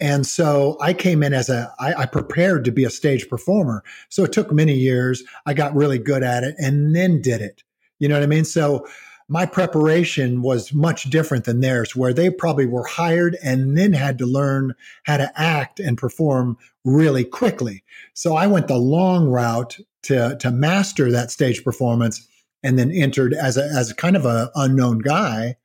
And 0.00 0.26
so 0.26 0.76
I 0.80 0.94
came 0.94 1.22
in 1.22 1.32
as 1.32 1.48
a 1.48 1.72
I, 1.78 1.94
I 1.94 2.06
prepared 2.06 2.64
to 2.64 2.72
be 2.72 2.84
a 2.84 2.90
stage 2.90 3.28
performer. 3.28 3.84
So 4.08 4.24
it 4.24 4.32
took 4.32 4.50
many 4.50 4.74
years. 4.74 5.22
I 5.46 5.54
got 5.54 5.76
really 5.76 5.98
good 5.98 6.24
at 6.24 6.42
it 6.42 6.56
and 6.58 6.94
then 6.94 7.22
did 7.22 7.40
it. 7.40 7.62
You 8.00 8.08
know 8.08 8.16
what 8.16 8.24
I 8.24 8.26
mean? 8.26 8.44
So 8.44 8.84
my 9.28 9.46
preparation 9.46 10.42
was 10.42 10.72
much 10.72 11.04
different 11.04 11.44
than 11.44 11.60
theirs, 11.60 11.96
where 11.96 12.12
they 12.12 12.30
probably 12.30 12.66
were 12.66 12.84
hired 12.84 13.36
and 13.42 13.76
then 13.76 13.92
had 13.92 14.18
to 14.18 14.26
learn 14.26 14.74
how 15.04 15.16
to 15.16 15.32
act 15.40 15.80
and 15.80 15.96
perform 15.96 16.56
really 16.84 17.24
quickly. 17.24 17.84
So 18.14 18.36
I 18.36 18.46
went 18.46 18.68
the 18.68 18.76
long 18.76 19.28
route 19.28 19.78
to 20.04 20.36
to 20.36 20.50
master 20.50 21.10
that 21.10 21.30
stage 21.30 21.64
performance, 21.64 22.26
and 22.62 22.78
then 22.78 22.90
entered 22.90 23.34
as 23.34 23.56
a 23.56 23.64
as 23.64 23.92
kind 23.92 24.16
of 24.16 24.26
a 24.26 24.50
unknown 24.54 24.98
guy 24.98 25.56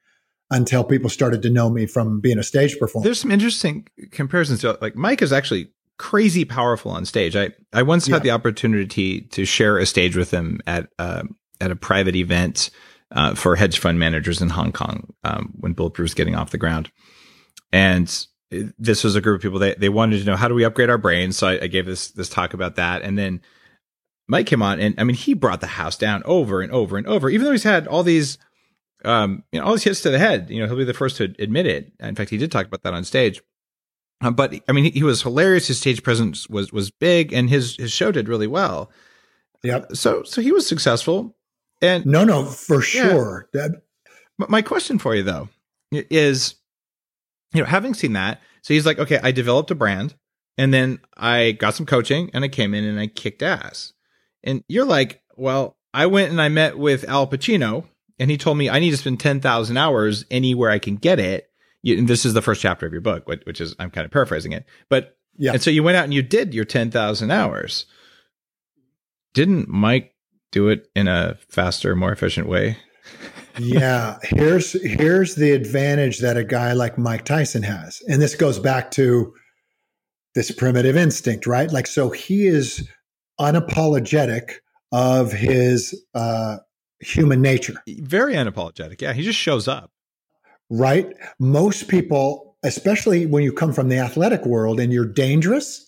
until 0.49 0.83
people 0.83 1.09
started 1.09 1.41
to 1.41 1.49
know 1.49 1.69
me 1.69 1.85
from 1.85 2.21
being 2.21 2.39
a 2.39 2.43
stage 2.43 2.79
performer. 2.79 3.03
There's 3.03 3.19
some 3.19 3.31
interesting 3.31 3.87
comparisons. 4.11 4.61
To, 4.61 4.77
Like 4.81 4.95
Mike 4.95 5.21
is 5.21 5.33
actually 5.33 5.71
crazy 5.97 6.45
powerful 6.45 6.91
on 6.91 7.05
stage. 7.05 7.35
I 7.35 7.51
I 7.73 7.83
once 7.83 8.07
yeah. 8.07 8.15
had 8.15 8.23
the 8.23 8.31
opportunity 8.31 9.21
to 9.21 9.45
share 9.45 9.77
a 9.77 9.85
stage 9.85 10.15
with 10.15 10.31
him 10.31 10.61
at 10.67 10.89
uh, 10.99 11.23
at 11.59 11.71
a 11.71 11.75
private 11.75 12.15
event 12.15 12.69
uh, 13.11 13.35
for 13.35 13.55
hedge 13.55 13.79
fund 13.79 13.99
managers 13.99 14.41
in 14.41 14.49
Hong 14.49 14.71
Kong 14.71 15.13
um, 15.23 15.53
when 15.59 15.73
Bulletproof 15.73 16.05
was 16.05 16.13
getting 16.13 16.35
off 16.35 16.51
the 16.51 16.57
ground, 16.57 16.91
and 17.71 18.27
this 18.49 19.03
was 19.03 19.15
a 19.15 19.21
group 19.21 19.37
of 19.37 19.41
people 19.41 19.59
that 19.59 19.79
they 19.79 19.89
wanted 19.89 20.19
to 20.19 20.25
know 20.25 20.35
how 20.35 20.47
do 20.47 20.53
we 20.53 20.63
upgrade 20.63 20.89
our 20.89 20.97
brains. 20.97 21.37
So 21.37 21.47
I, 21.47 21.63
I 21.63 21.67
gave 21.67 21.85
this 21.85 22.09
this 22.09 22.29
talk 22.29 22.53
about 22.53 22.75
that, 22.75 23.01
and 23.01 23.17
then 23.17 23.41
Mike 24.27 24.47
came 24.47 24.61
on, 24.61 24.79
and 24.79 24.95
I 24.97 25.03
mean 25.03 25.15
he 25.15 25.33
brought 25.33 25.61
the 25.61 25.67
house 25.67 25.97
down 25.97 26.23
over 26.25 26.61
and 26.61 26.71
over 26.71 26.97
and 26.97 27.07
over, 27.07 27.29
even 27.29 27.45
though 27.45 27.51
he's 27.51 27.63
had 27.63 27.87
all 27.87 28.03
these 28.03 28.37
um, 29.05 29.43
you 29.51 29.59
know, 29.59 29.65
all 29.65 29.73
these 29.73 29.83
hits 29.83 30.01
to 30.01 30.09
the 30.09 30.19
head. 30.19 30.49
You 30.49 30.59
know, 30.59 30.67
he'll 30.67 30.77
be 30.77 30.83
the 30.83 30.93
first 30.93 31.17
to 31.17 31.33
admit 31.39 31.65
it. 31.65 31.91
In 31.99 32.15
fact, 32.15 32.29
he 32.29 32.37
did 32.37 32.51
talk 32.51 32.65
about 32.65 32.83
that 32.83 32.93
on 32.93 33.03
stage. 33.03 33.41
Um, 34.21 34.33
but 34.33 34.53
I 34.67 34.71
mean, 34.71 34.85
he, 34.85 34.89
he, 34.91 35.03
was 35.03 35.21
hilarious. 35.21 35.67
His 35.67 35.79
stage 35.79 36.01
presence 36.01 36.49
was 36.49 36.73
was 36.73 36.89
big, 36.89 37.33
and 37.33 37.49
his 37.49 37.75
his 37.75 37.91
show 37.91 38.11
did 38.11 38.27
really 38.27 38.47
well. 38.47 38.91
Yeah. 39.63 39.85
So 39.93 40.23
so 40.23 40.41
he 40.41 40.51
was 40.51 40.67
successful. 40.67 41.36
And 41.81 42.05
no, 42.05 42.23
no, 42.23 42.45
for 42.45 42.81
sure. 42.81 43.49
Yeah. 43.53 43.69
That- 43.69 43.81
my 44.49 44.61
question 44.61 44.99
for 44.99 45.15
you 45.15 45.23
though 45.23 45.49
is, 45.91 46.55
you 47.53 47.61
know, 47.61 47.65
having 47.67 47.93
seen 47.93 48.13
that, 48.13 48.41
so 48.61 48.73
he's 48.73 48.85
like, 48.85 48.99
okay, 48.99 49.19
I 49.23 49.31
developed 49.31 49.71
a 49.71 49.75
brand, 49.75 50.13
and 50.57 50.73
then 50.73 50.99
I 51.15 51.53
got 51.53 51.73
some 51.73 51.85
coaching, 51.85 52.29
and 52.33 52.43
I 52.43 52.47
came 52.47 52.73
in 52.73 52.83
and 52.83 52.99
I 52.99 53.07
kicked 53.07 53.41
ass. 53.41 53.93
And 54.43 54.63
you're 54.67 54.85
like, 54.85 55.21
well, 55.35 55.77
I 55.93 56.05
went 56.05 56.31
and 56.31 56.41
I 56.41 56.49
met 56.49 56.77
with 56.77 57.07
Al 57.09 57.27
Pacino 57.27 57.85
and 58.19 58.29
he 58.29 58.37
told 58.37 58.57
me 58.57 58.69
I 58.69 58.79
need 58.79 58.91
to 58.91 58.97
spend 58.97 59.19
10,000 59.19 59.77
hours 59.77 60.25
anywhere 60.29 60.69
I 60.69 60.79
can 60.79 60.95
get 60.95 61.19
it. 61.19 61.49
You, 61.83 61.97
and 61.97 62.07
this 62.07 62.25
is 62.25 62.33
the 62.33 62.41
first 62.41 62.61
chapter 62.61 62.85
of 62.85 62.91
your 62.91 63.01
book, 63.01 63.27
which, 63.27 63.41
which 63.45 63.61
is, 63.61 63.75
I'm 63.79 63.91
kind 63.91 64.05
of 64.05 64.11
paraphrasing 64.11 64.51
it. 64.51 64.65
But, 64.89 65.17
yeah. 65.37 65.53
And 65.53 65.61
so 65.61 65.69
you 65.69 65.83
went 65.83 65.97
out 65.97 66.03
and 66.03 66.13
you 66.13 66.21
did 66.21 66.53
your 66.53 66.65
10,000 66.65 67.31
hours. 67.31 67.85
Didn't 69.33 69.67
Mike 69.69 70.15
do 70.57 70.69
it 70.69 70.89
in 70.95 71.07
a 71.07 71.37
faster, 71.49 71.95
more 71.95 72.11
efficient 72.11 72.47
way? 72.47 72.77
yeah. 73.59 74.17
Here's, 74.23 74.73
here's 74.81 75.35
the 75.35 75.51
advantage 75.51 76.19
that 76.19 76.37
a 76.37 76.43
guy 76.43 76.73
like 76.73 76.97
Mike 76.97 77.25
Tyson 77.25 77.63
has. 77.63 78.01
And 78.07 78.21
this 78.21 78.35
goes 78.35 78.59
back 78.59 78.91
to 78.91 79.33
this 80.35 80.51
primitive 80.51 80.95
instinct, 80.95 81.45
right? 81.47 81.71
Like, 81.71 81.87
so 81.87 82.09
he 82.09 82.47
is 82.47 82.87
unapologetic 83.39 84.55
of 84.91 85.31
his, 85.31 85.99
uh, 86.13 86.57
human 86.99 87.41
nature. 87.41 87.75
Very 87.87 88.33
unapologetic. 88.33 89.01
Yeah, 89.01 89.13
he 89.13 89.21
just 89.21 89.39
shows 89.39 89.67
up. 89.67 89.91
Right? 90.69 91.13
Most 91.39 91.87
people, 91.87 92.57
especially 92.63 93.25
when 93.25 93.43
you 93.43 93.53
come 93.53 93.73
from 93.73 93.89
the 93.89 93.99
athletic 93.99 94.45
world 94.45 94.79
and 94.79 94.91
you're 94.91 95.05
dangerous, 95.05 95.86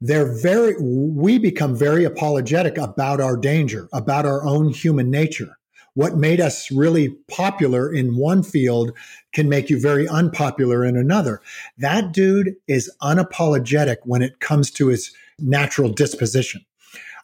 they're 0.00 0.32
very 0.40 0.74
we 0.80 1.38
become 1.38 1.76
very 1.76 2.04
apologetic 2.04 2.78
about 2.78 3.20
our 3.20 3.36
danger, 3.36 3.88
about 3.92 4.26
our 4.26 4.44
own 4.44 4.70
human 4.70 5.10
nature. 5.10 5.56
What 5.94 6.16
made 6.16 6.40
us 6.40 6.70
really 6.70 7.16
popular 7.28 7.92
in 7.92 8.16
one 8.16 8.42
field 8.42 8.92
can 9.32 9.48
make 9.48 9.68
you 9.68 9.78
very 9.78 10.06
unpopular 10.08 10.84
in 10.84 10.96
another. 10.96 11.40
That 11.78 12.12
dude 12.12 12.54
is 12.68 12.90
unapologetic 13.02 13.96
when 14.04 14.22
it 14.22 14.38
comes 14.38 14.70
to 14.72 14.86
his 14.88 15.12
natural 15.38 15.90
disposition. 15.90 16.64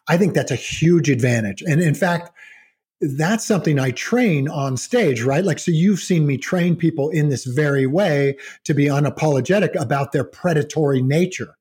I 0.09 0.17
think 0.17 0.33
that's 0.33 0.51
a 0.51 0.55
huge 0.55 1.09
advantage. 1.09 1.61
And 1.61 1.81
in 1.81 1.95
fact, 1.95 2.31
that's 2.99 3.45
something 3.45 3.79
I 3.79 3.91
train 3.91 4.49
on 4.49 4.75
stage, 4.75 5.21
right? 5.21 5.43
Like, 5.43 5.59
so 5.59 5.71
you've 5.71 5.99
seen 5.99 6.25
me 6.25 6.37
train 6.37 6.75
people 6.75 7.09
in 7.09 7.29
this 7.29 7.45
very 7.45 7.85
way 7.85 8.37
to 8.63 8.73
be 8.73 8.85
unapologetic 8.85 9.79
about 9.79 10.11
their 10.11 10.23
predatory 10.23 11.01
nature. 11.01 11.57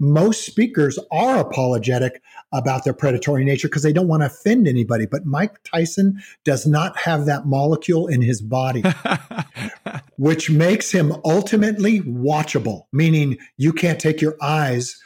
Most 0.00 0.46
speakers 0.46 0.98
are 1.12 1.38
apologetic 1.38 2.22
about 2.52 2.84
their 2.84 2.94
predatory 2.94 3.44
nature 3.44 3.68
because 3.68 3.82
they 3.82 3.92
don't 3.92 4.08
want 4.08 4.22
to 4.22 4.26
offend 4.26 4.66
anybody. 4.66 5.06
But 5.06 5.26
Mike 5.26 5.62
Tyson 5.62 6.22
does 6.42 6.66
not 6.66 6.98
have 6.98 7.26
that 7.26 7.46
molecule 7.46 8.06
in 8.06 8.22
his 8.22 8.40
body, 8.40 8.82
which 10.16 10.50
makes 10.50 10.90
him 10.90 11.14
ultimately 11.24 12.00
watchable, 12.00 12.86
meaning 12.92 13.36
you 13.58 13.72
can't 13.72 14.00
take 14.00 14.20
your 14.20 14.36
eyes 14.42 14.98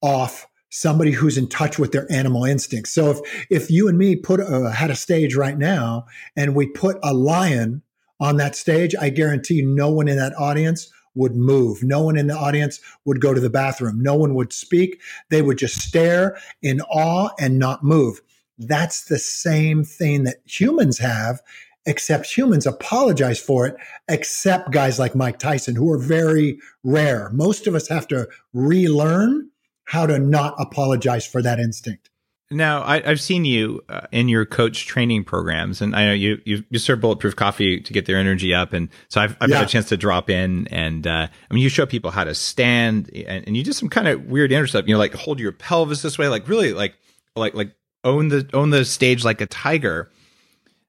off 0.00 0.46
somebody 0.70 1.10
who's 1.10 1.38
in 1.38 1.48
touch 1.48 1.78
with 1.78 1.92
their 1.92 2.10
animal 2.10 2.44
instincts. 2.44 2.92
So 2.92 3.10
if 3.10 3.46
if 3.50 3.70
you 3.70 3.88
and 3.88 3.98
me 3.98 4.14
put 4.14 4.40
a, 4.40 4.70
had 4.70 4.90
a 4.90 4.96
stage 4.96 5.34
right 5.34 5.58
now 5.58 6.06
and 6.36 6.54
we 6.54 6.66
put 6.66 6.98
a 7.02 7.14
lion 7.14 7.82
on 8.20 8.36
that 8.36 8.56
stage, 8.56 8.94
I 9.00 9.10
guarantee 9.10 9.62
no 9.62 9.90
one 9.90 10.08
in 10.08 10.16
that 10.16 10.34
audience 10.38 10.90
would 11.16 11.34
move. 11.34 11.82
No 11.82 12.02
one 12.02 12.16
in 12.16 12.28
the 12.28 12.36
audience 12.36 12.80
would 13.04 13.20
go 13.20 13.34
to 13.34 13.40
the 13.40 13.50
bathroom. 13.50 14.00
No 14.00 14.14
one 14.14 14.34
would 14.34 14.52
speak. 14.52 15.00
They 15.30 15.42
would 15.42 15.58
just 15.58 15.80
stare 15.80 16.38
in 16.62 16.80
awe 16.82 17.30
and 17.40 17.58
not 17.58 17.82
move. 17.82 18.20
That's 18.58 19.04
the 19.04 19.18
same 19.18 19.82
thing 19.82 20.24
that 20.24 20.36
humans 20.44 20.98
have, 20.98 21.40
except 21.84 22.26
humans 22.36 22.66
apologize 22.66 23.40
for 23.40 23.66
it, 23.66 23.76
except 24.08 24.70
guys 24.70 24.98
like 24.98 25.14
Mike 25.14 25.38
Tyson, 25.38 25.76
who 25.76 25.90
are 25.92 25.98
very 25.98 26.58
rare. 26.84 27.30
Most 27.32 27.66
of 27.66 27.74
us 27.74 27.88
have 27.88 28.06
to 28.08 28.28
relearn 28.52 29.50
how 29.84 30.06
to 30.06 30.18
not 30.18 30.54
apologize 30.58 31.26
for 31.26 31.42
that 31.42 31.58
instinct. 31.58 32.10
Now, 32.50 32.84
I, 32.84 33.00
have 33.00 33.20
seen 33.20 33.44
you 33.44 33.82
uh, 33.88 34.02
in 34.12 34.28
your 34.28 34.46
coach 34.46 34.86
training 34.86 35.24
programs, 35.24 35.80
and 35.80 35.96
I 35.96 36.06
know 36.06 36.12
you 36.12 36.40
you, 36.44 36.64
you 36.70 36.78
serve 36.78 37.00
bulletproof 37.00 37.34
coffee 37.34 37.80
to 37.80 37.92
get 37.92 38.06
their 38.06 38.18
energy 38.18 38.54
up, 38.54 38.72
and 38.72 38.88
so 39.08 39.20
I've, 39.20 39.36
I've 39.40 39.50
yeah. 39.50 39.56
had 39.56 39.66
a 39.66 39.68
chance 39.68 39.88
to 39.88 39.96
drop 39.96 40.30
in, 40.30 40.68
and 40.68 41.04
uh, 41.08 41.26
I 41.50 41.54
mean, 41.54 41.64
you 41.64 41.68
show 41.68 41.86
people 41.86 42.12
how 42.12 42.22
to 42.22 42.36
stand, 42.36 43.10
and, 43.12 43.48
and 43.48 43.56
you 43.56 43.64
do 43.64 43.72
some 43.72 43.88
kind 43.88 44.06
of 44.06 44.26
weird 44.26 44.52
stuff. 44.68 44.86
You 44.86 44.94
know, 44.94 44.98
like 44.98 45.14
hold 45.14 45.40
your 45.40 45.50
pelvis 45.50 46.02
this 46.02 46.18
way, 46.18 46.28
like 46.28 46.46
really, 46.46 46.72
like 46.72 46.94
like 47.34 47.54
like 47.54 47.74
own 48.04 48.28
the 48.28 48.48
own 48.54 48.70
the 48.70 48.84
stage 48.84 49.24
like 49.24 49.40
a 49.40 49.46
tiger, 49.46 50.08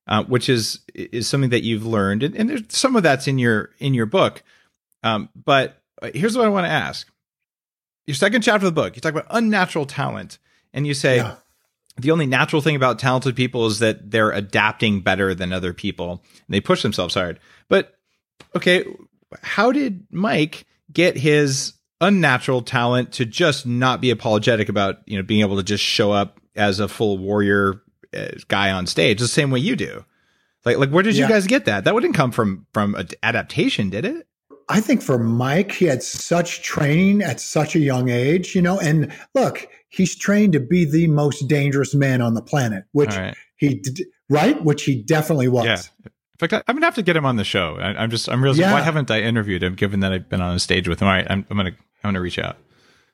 uh, 0.05 0.25
which 0.25 0.49
is 0.49 0.81
is 0.93 1.27
something 1.27 1.49
that 1.49 1.63
you've 1.63 1.87
learned, 1.87 2.21
and, 2.21 2.35
and 2.35 2.51
there's 2.51 2.61
some 2.69 2.95
of 2.95 3.01
that's 3.01 3.27
in 3.27 3.39
your 3.39 3.71
in 3.79 3.95
your 3.95 4.05
book. 4.05 4.43
Um, 5.01 5.29
but 5.35 5.81
uh, 6.03 6.11
here's 6.13 6.37
what 6.37 6.45
I 6.45 6.49
want 6.49 6.67
to 6.67 6.71
ask: 6.71 7.07
your 8.05 8.13
second 8.13 8.43
chapter 8.43 8.67
of 8.67 8.75
the 8.75 8.79
book, 8.79 8.95
you 8.95 9.01
talk 9.01 9.13
about 9.13 9.25
unnatural 9.31 9.87
talent, 9.87 10.37
and 10.71 10.85
you 10.85 10.93
say. 10.93 11.17
Yeah 11.17 11.37
the 11.97 12.11
only 12.11 12.25
natural 12.25 12.61
thing 12.61 12.75
about 12.75 12.99
talented 12.99 13.35
people 13.35 13.65
is 13.65 13.79
that 13.79 14.11
they're 14.11 14.31
adapting 14.31 15.01
better 15.01 15.33
than 15.33 15.51
other 15.51 15.73
people. 15.73 16.23
And 16.33 16.53
they 16.53 16.61
push 16.61 16.83
themselves 16.83 17.15
hard. 17.15 17.39
But 17.69 17.95
okay, 18.55 18.85
how 19.41 19.71
did 19.71 20.05
Mike 20.11 20.65
get 20.91 21.17
his 21.17 21.73
unnatural 21.99 22.61
talent 22.61 23.11
to 23.13 23.25
just 23.25 23.65
not 23.65 24.01
be 24.01 24.11
apologetic 24.11 24.69
about, 24.69 24.97
you 25.05 25.17
know, 25.17 25.23
being 25.23 25.41
able 25.41 25.57
to 25.57 25.63
just 25.63 25.83
show 25.83 26.11
up 26.11 26.39
as 26.55 26.79
a 26.79 26.87
full 26.87 27.17
warrior 27.17 27.81
uh, 28.15 28.27
guy 28.47 28.71
on 28.71 28.85
stage 28.85 29.19
the 29.19 29.27
same 29.27 29.51
way 29.51 29.59
you 29.59 29.75
do? 29.75 30.05
Like 30.65 30.77
like 30.77 30.89
where 30.89 31.03
did 31.03 31.15
yeah. 31.15 31.25
you 31.25 31.29
guys 31.29 31.47
get 31.47 31.65
that? 31.65 31.85
That 31.85 31.93
wouldn't 31.93 32.15
come 32.15 32.31
from 32.31 32.67
from 32.73 32.95
adaptation, 33.23 33.89
did 33.89 34.05
it? 34.05 34.27
I 34.69 34.81
think 34.81 35.01
for 35.01 35.17
Mike, 35.17 35.71
he 35.71 35.85
had 35.85 36.03
such 36.03 36.61
training 36.61 37.21
at 37.21 37.39
such 37.39 37.73
a 37.75 37.79
young 37.79 38.09
age, 38.09 38.53
you 38.53 38.61
know, 38.61 38.77
and 38.79 39.13
look, 39.33 39.65
he's 39.89 40.15
trained 40.15 40.53
to 40.53 40.59
be 40.59 40.85
the 40.85 41.07
most 41.07 41.47
dangerous 41.47 41.93
man 41.95 42.21
on 42.21 42.33
the 42.33 42.41
planet, 42.41 42.85
which 42.91 43.15
right. 43.15 43.35
he 43.57 43.75
did, 43.75 44.01
right, 44.29 44.63
which 44.63 44.83
he 44.83 45.01
definitely 45.01 45.47
was. 45.47 45.65
Yeah. 45.65 45.81
In 46.05 46.47
fact, 46.47 46.53
I, 46.53 46.71
am 46.71 46.75
gonna 46.75 46.85
have 46.85 46.95
to 46.95 47.01
get 47.01 47.15
him 47.15 47.25
on 47.25 47.35
the 47.35 47.43
show. 47.43 47.77
I, 47.79 48.03
am 48.03 48.11
just, 48.11 48.29
I'm 48.29 48.43
realizing 48.43 48.61
yeah. 48.61 48.73
why 48.73 48.81
haven't 48.81 49.09
I 49.09 49.21
interviewed 49.21 49.63
him? 49.63 49.73
Given 49.73 50.01
that 50.01 50.13
I've 50.13 50.29
been 50.29 50.41
on 50.41 50.55
a 50.55 50.59
stage 50.59 50.87
with 50.87 51.01
him, 51.01 51.07
all 51.07 51.13
right, 51.13 51.25
I'm, 51.29 51.45
I'm 51.49 51.57
gonna, 51.57 51.69
I'm 51.69 52.09
gonna 52.09 52.21
reach 52.21 52.37
out. 52.37 52.57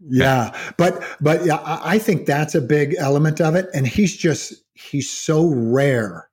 Yeah, 0.05 0.53
but 0.77 1.01
but 1.21 1.45
yeah, 1.45 1.59
I 1.63 1.97
think 1.97 2.25
that's 2.25 2.55
a 2.55 2.61
big 2.61 2.95
element 2.97 3.39
of 3.39 3.55
it, 3.55 3.67
and 3.73 3.87
he's 3.87 4.17
just 4.17 4.53
he's 4.73 5.09
so 5.09 5.47
rare, 5.47 6.29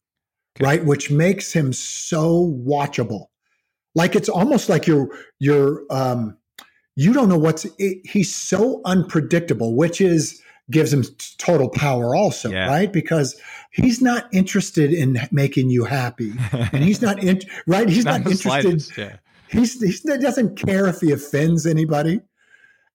okay. 0.56 0.66
right? 0.66 0.85
Which 0.85 1.11
makes 1.11 1.52
him 1.52 1.73
so 1.73 2.52
watchable. 2.66 3.26
Like 3.94 4.16
it's 4.16 4.28
almost 4.28 4.68
like 4.68 4.88
you're 4.88 5.09
you're 5.38 5.85
um, 5.90 6.37
you 6.97 7.12
don't 7.12 7.28
know 7.28 7.38
what's 7.38 7.66
it, 7.78 7.99
he's 8.04 8.35
so 8.35 8.80
unpredictable 8.85 9.75
which 9.75 10.00
is 10.00 10.42
gives 10.70 10.92
him 10.92 11.04
total 11.38 11.68
power 11.68 12.14
also 12.14 12.50
yeah. 12.50 12.68
right 12.68 12.92
because 12.92 13.40
he's 13.73 14.00
not 14.00 14.32
interested 14.32 14.92
in 14.92 15.18
making 15.30 15.70
you 15.70 15.85
happy 15.85 16.32
and 16.52 16.85
he's 16.85 17.02
not 17.02 17.23
in, 17.23 17.40
right 17.66 17.88
he's 17.88 18.04
not, 18.04 18.23
not 18.23 18.30
interested 18.30 18.99
yeah. 18.99 19.16
he's, 19.49 19.80
he's 19.80 20.02
he 20.02 20.18
doesn't 20.18 20.56
care 20.56 20.87
if 20.87 21.00
he 21.00 21.11
offends 21.12 21.66
anybody 21.66 22.20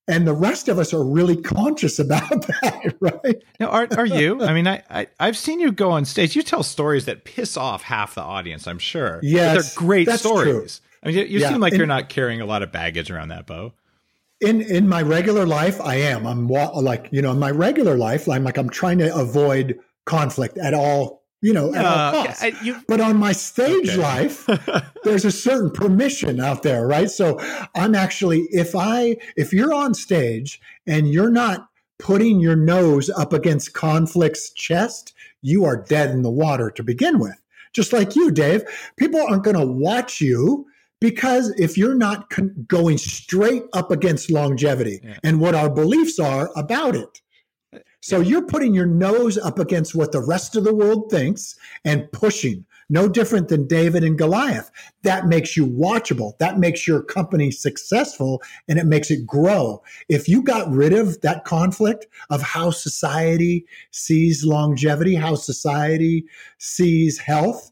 and 0.08 0.28
the 0.28 0.34
rest 0.34 0.70
of 0.70 0.78
us 0.78 0.94
are 0.94 1.04
really 1.04 1.36
conscious 1.36 1.98
about 2.00 2.46
that, 2.46 2.96
right? 3.00 3.42
Now, 3.60 3.70
are 3.70 3.88
are 3.98 4.06
you? 4.06 4.44
I 4.44 4.54
mean, 4.54 4.68
I, 4.68 4.84
I 4.92 5.26
have 5.26 5.36
seen 5.36 5.60
you 5.60 5.72
go 5.72 5.90
on 5.90 6.06
stage. 6.06 6.36
You 6.36 6.44
tell 6.44 6.62
stories 6.62 7.06
that 7.06 7.24
piss 7.26 7.58
off 7.58 7.82
half 7.82 8.14
the 8.14 8.22
audience. 8.22 8.68
I'm 8.68 8.78
sure. 8.78 9.20
Yeah, 9.24 9.54
they're 9.54 9.64
great 9.74 10.08
stories. 10.12 10.80
True. 10.80 10.88
I 11.02 11.08
mean, 11.08 11.18
you, 11.18 11.24
you 11.24 11.40
yeah. 11.40 11.50
seem 11.50 11.60
like 11.60 11.72
and, 11.72 11.80
you're 11.80 11.88
not 11.88 12.10
carrying 12.10 12.40
a 12.40 12.46
lot 12.46 12.62
of 12.62 12.72
baggage 12.72 13.10
around 13.10 13.30
that, 13.30 13.48
Bo 13.48 13.74
in 14.42 14.62
in 14.62 14.88
my 14.88 15.02
regular 15.02 15.46
life 15.46 15.80
i 15.82 15.96
am 15.96 16.26
i'm 16.28 16.48
like 16.48 17.08
you 17.12 17.22
know 17.22 17.32
in 17.32 17.40
my 17.40 17.52
regular 17.52 17.96
life 17.96 18.28
i'm 18.28 18.44
like 18.44 18.58
i'm 18.58 18.70
trying 18.70 18.98
to 18.98 19.16
avoid 19.16 19.80
conflict 20.06 20.58
at 20.58 20.74
all 20.74 21.24
you 21.42 21.54
know 21.54 21.74
at 21.74 21.86
uh, 21.86 21.90
all 21.90 22.26
costs. 22.26 22.44
I, 22.44 22.54
you, 22.64 22.82
but 22.88 23.00
on 23.00 23.18
my 23.18 23.32
stage 23.32 23.90
okay. 23.90 23.98
life 23.98 24.48
there's 25.04 25.26
a 25.26 25.32
certain 25.32 25.72
permission 25.72 26.40
out 26.40 26.64
there 26.64 26.86
right 26.86 27.10
so 27.10 27.40
i'm 27.76 27.96
actually 27.96 28.42
if 28.52 28.76
i 28.76 29.16
if 29.38 29.54
you're 29.54 29.74
on 29.74 29.94
stage 29.94 30.60
and 30.86 31.10
you're 31.10 31.32
not 31.32 31.70
putting 31.98 32.40
your 32.42 32.58
nose 32.58 33.10
up 33.12 33.32
against 33.32 33.74
conflict's 33.74 34.52
chest 34.52 35.14
you 35.42 35.64
are 35.64 35.78
dead 35.78 36.10
in 36.10 36.24
the 36.24 36.32
water 36.32 36.70
to 36.70 36.84
begin 36.84 37.20
with 37.20 37.40
just 37.74 37.94
like 37.94 38.16
you 38.16 38.32
dave 38.32 38.64
people 38.98 39.22
aren't 39.22 39.44
going 39.44 39.58
to 39.58 39.66
watch 39.66 40.20
you 40.20 40.66
because 41.06 41.54
if 41.60 41.78
you're 41.78 41.94
not 41.94 42.32
con- 42.32 42.66
going 42.68 42.98
straight 42.98 43.62
up 43.74 43.92
against 43.92 44.32
longevity 44.32 45.00
yeah. 45.04 45.20
and 45.24 45.40
what 45.40 45.54
our 45.54 45.70
beliefs 45.70 46.18
are 46.18 46.50
about 46.56 46.96
it, 46.96 47.22
so 48.02 48.22
you're 48.22 48.48
putting 48.48 48.74
your 48.74 48.88
nose 48.88 49.38
up 49.38 49.60
against 49.60 49.94
what 49.94 50.12
the 50.12 50.20
rest 50.20 50.56
of 50.56 50.64
the 50.64 50.74
world 50.74 51.12
thinks 51.12 51.56
and 51.84 52.12
pushing, 52.12 52.66
no 52.90 53.08
different 53.08 53.50
than 53.50 53.68
David 53.68 54.04
and 54.04 54.18
Goliath. 54.18 54.72
That 55.04 55.28
makes 55.28 55.56
you 55.56 55.68
watchable. 55.68 56.36
That 56.40 56.58
makes 56.58 56.88
your 56.88 57.04
company 57.04 57.52
successful 57.52 58.42
and 58.68 58.80
it 58.80 58.88
makes 58.88 59.12
it 59.12 59.28
grow. 59.28 59.84
If 60.10 60.28
you 60.28 60.42
got 60.42 60.72
rid 60.72 60.92
of 60.92 61.22
that 61.22 61.46
conflict 61.46 62.08
of 62.32 62.42
how 62.42 62.72
society 62.72 63.68
sees 63.92 64.44
longevity, 64.44 65.14
how 65.14 65.36
society 65.36 66.26
sees 66.58 67.20
health, 67.20 67.72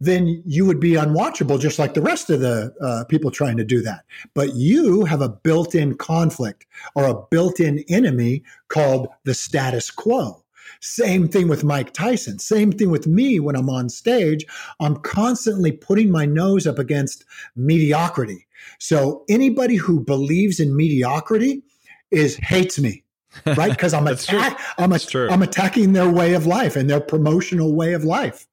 then 0.00 0.42
you 0.44 0.66
would 0.66 0.80
be 0.80 0.92
unwatchable 0.92 1.60
just 1.60 1.78
like 1.78 1.94
the 1.94 2.02
rest 2.02 2.28
of 2.30 2.40
the 2.40 2.74
uh, 2.80 3.04
people 3.04 3.30
trying 3.30 3.56
to 3.56 3.64
do 3.64 3.80
that. 3.82 4.04
But 4.34 4.54
you 4.54 5.04
have 5.04 5.22
a 5.22 5.28
built 5.28 5.74
in 5.74 5.96
conflict 5.96 6.66
or 6.94 7.06
a 7.06 7.22
built 7.30 7.60
in 7.60 7.84
enemy 7.88 8.42
called 8.68 9.08
the 9.24 9.34
status 9.34 9.90
quo. 9.90 10.42
Same 10.80 11.28
thing 11.28 11.48
with 11.48 11.64
Mike 11.64 11.92
Tyson. 11.92 12.38
Same 12.38 12.72
thing 12.72 12.90
with 12.90 13.06
me 13.06 13.40
when 13.40 13.56
I'm 13.56 13.70
on 13.70 13.88
stage. 13.88 14.44
I'm 14.80 14.96
constantly 14.96 15.72
putting 15.72 16.10
my 16.10 16.26
nose 16.26 16.66
up 16.66 16.78
against 16.78 17.24
mediocrity. 17.54 18.46
So 18.78 19.24
anybody 19.28 19.76
who 19.76 20.00
believes 20.00 20.60
in 20.60 20.76
mediocrity 20.76 21.62
is 22.10 22.36
hates 22.36 22.78
me 22.78 23.04
right? 23.44 23.70
Because 23.70 23.92
I'm 23.92 24.06
attack, 24.06 24.58
I'm, 24.78 24.92
a, 24.92 24.98
I'm 25.30 25.42
attacking 25.42 25.92
their 25.92 26.08
way 26.10 26.34
of 26.34 26.46
life 26.46 26.76
and 26.76 26.88
their 26.88 27.00
promotional 27.00 27.74
way 27.74 27.92
of 27.92 28.04
life. 28.04 28.46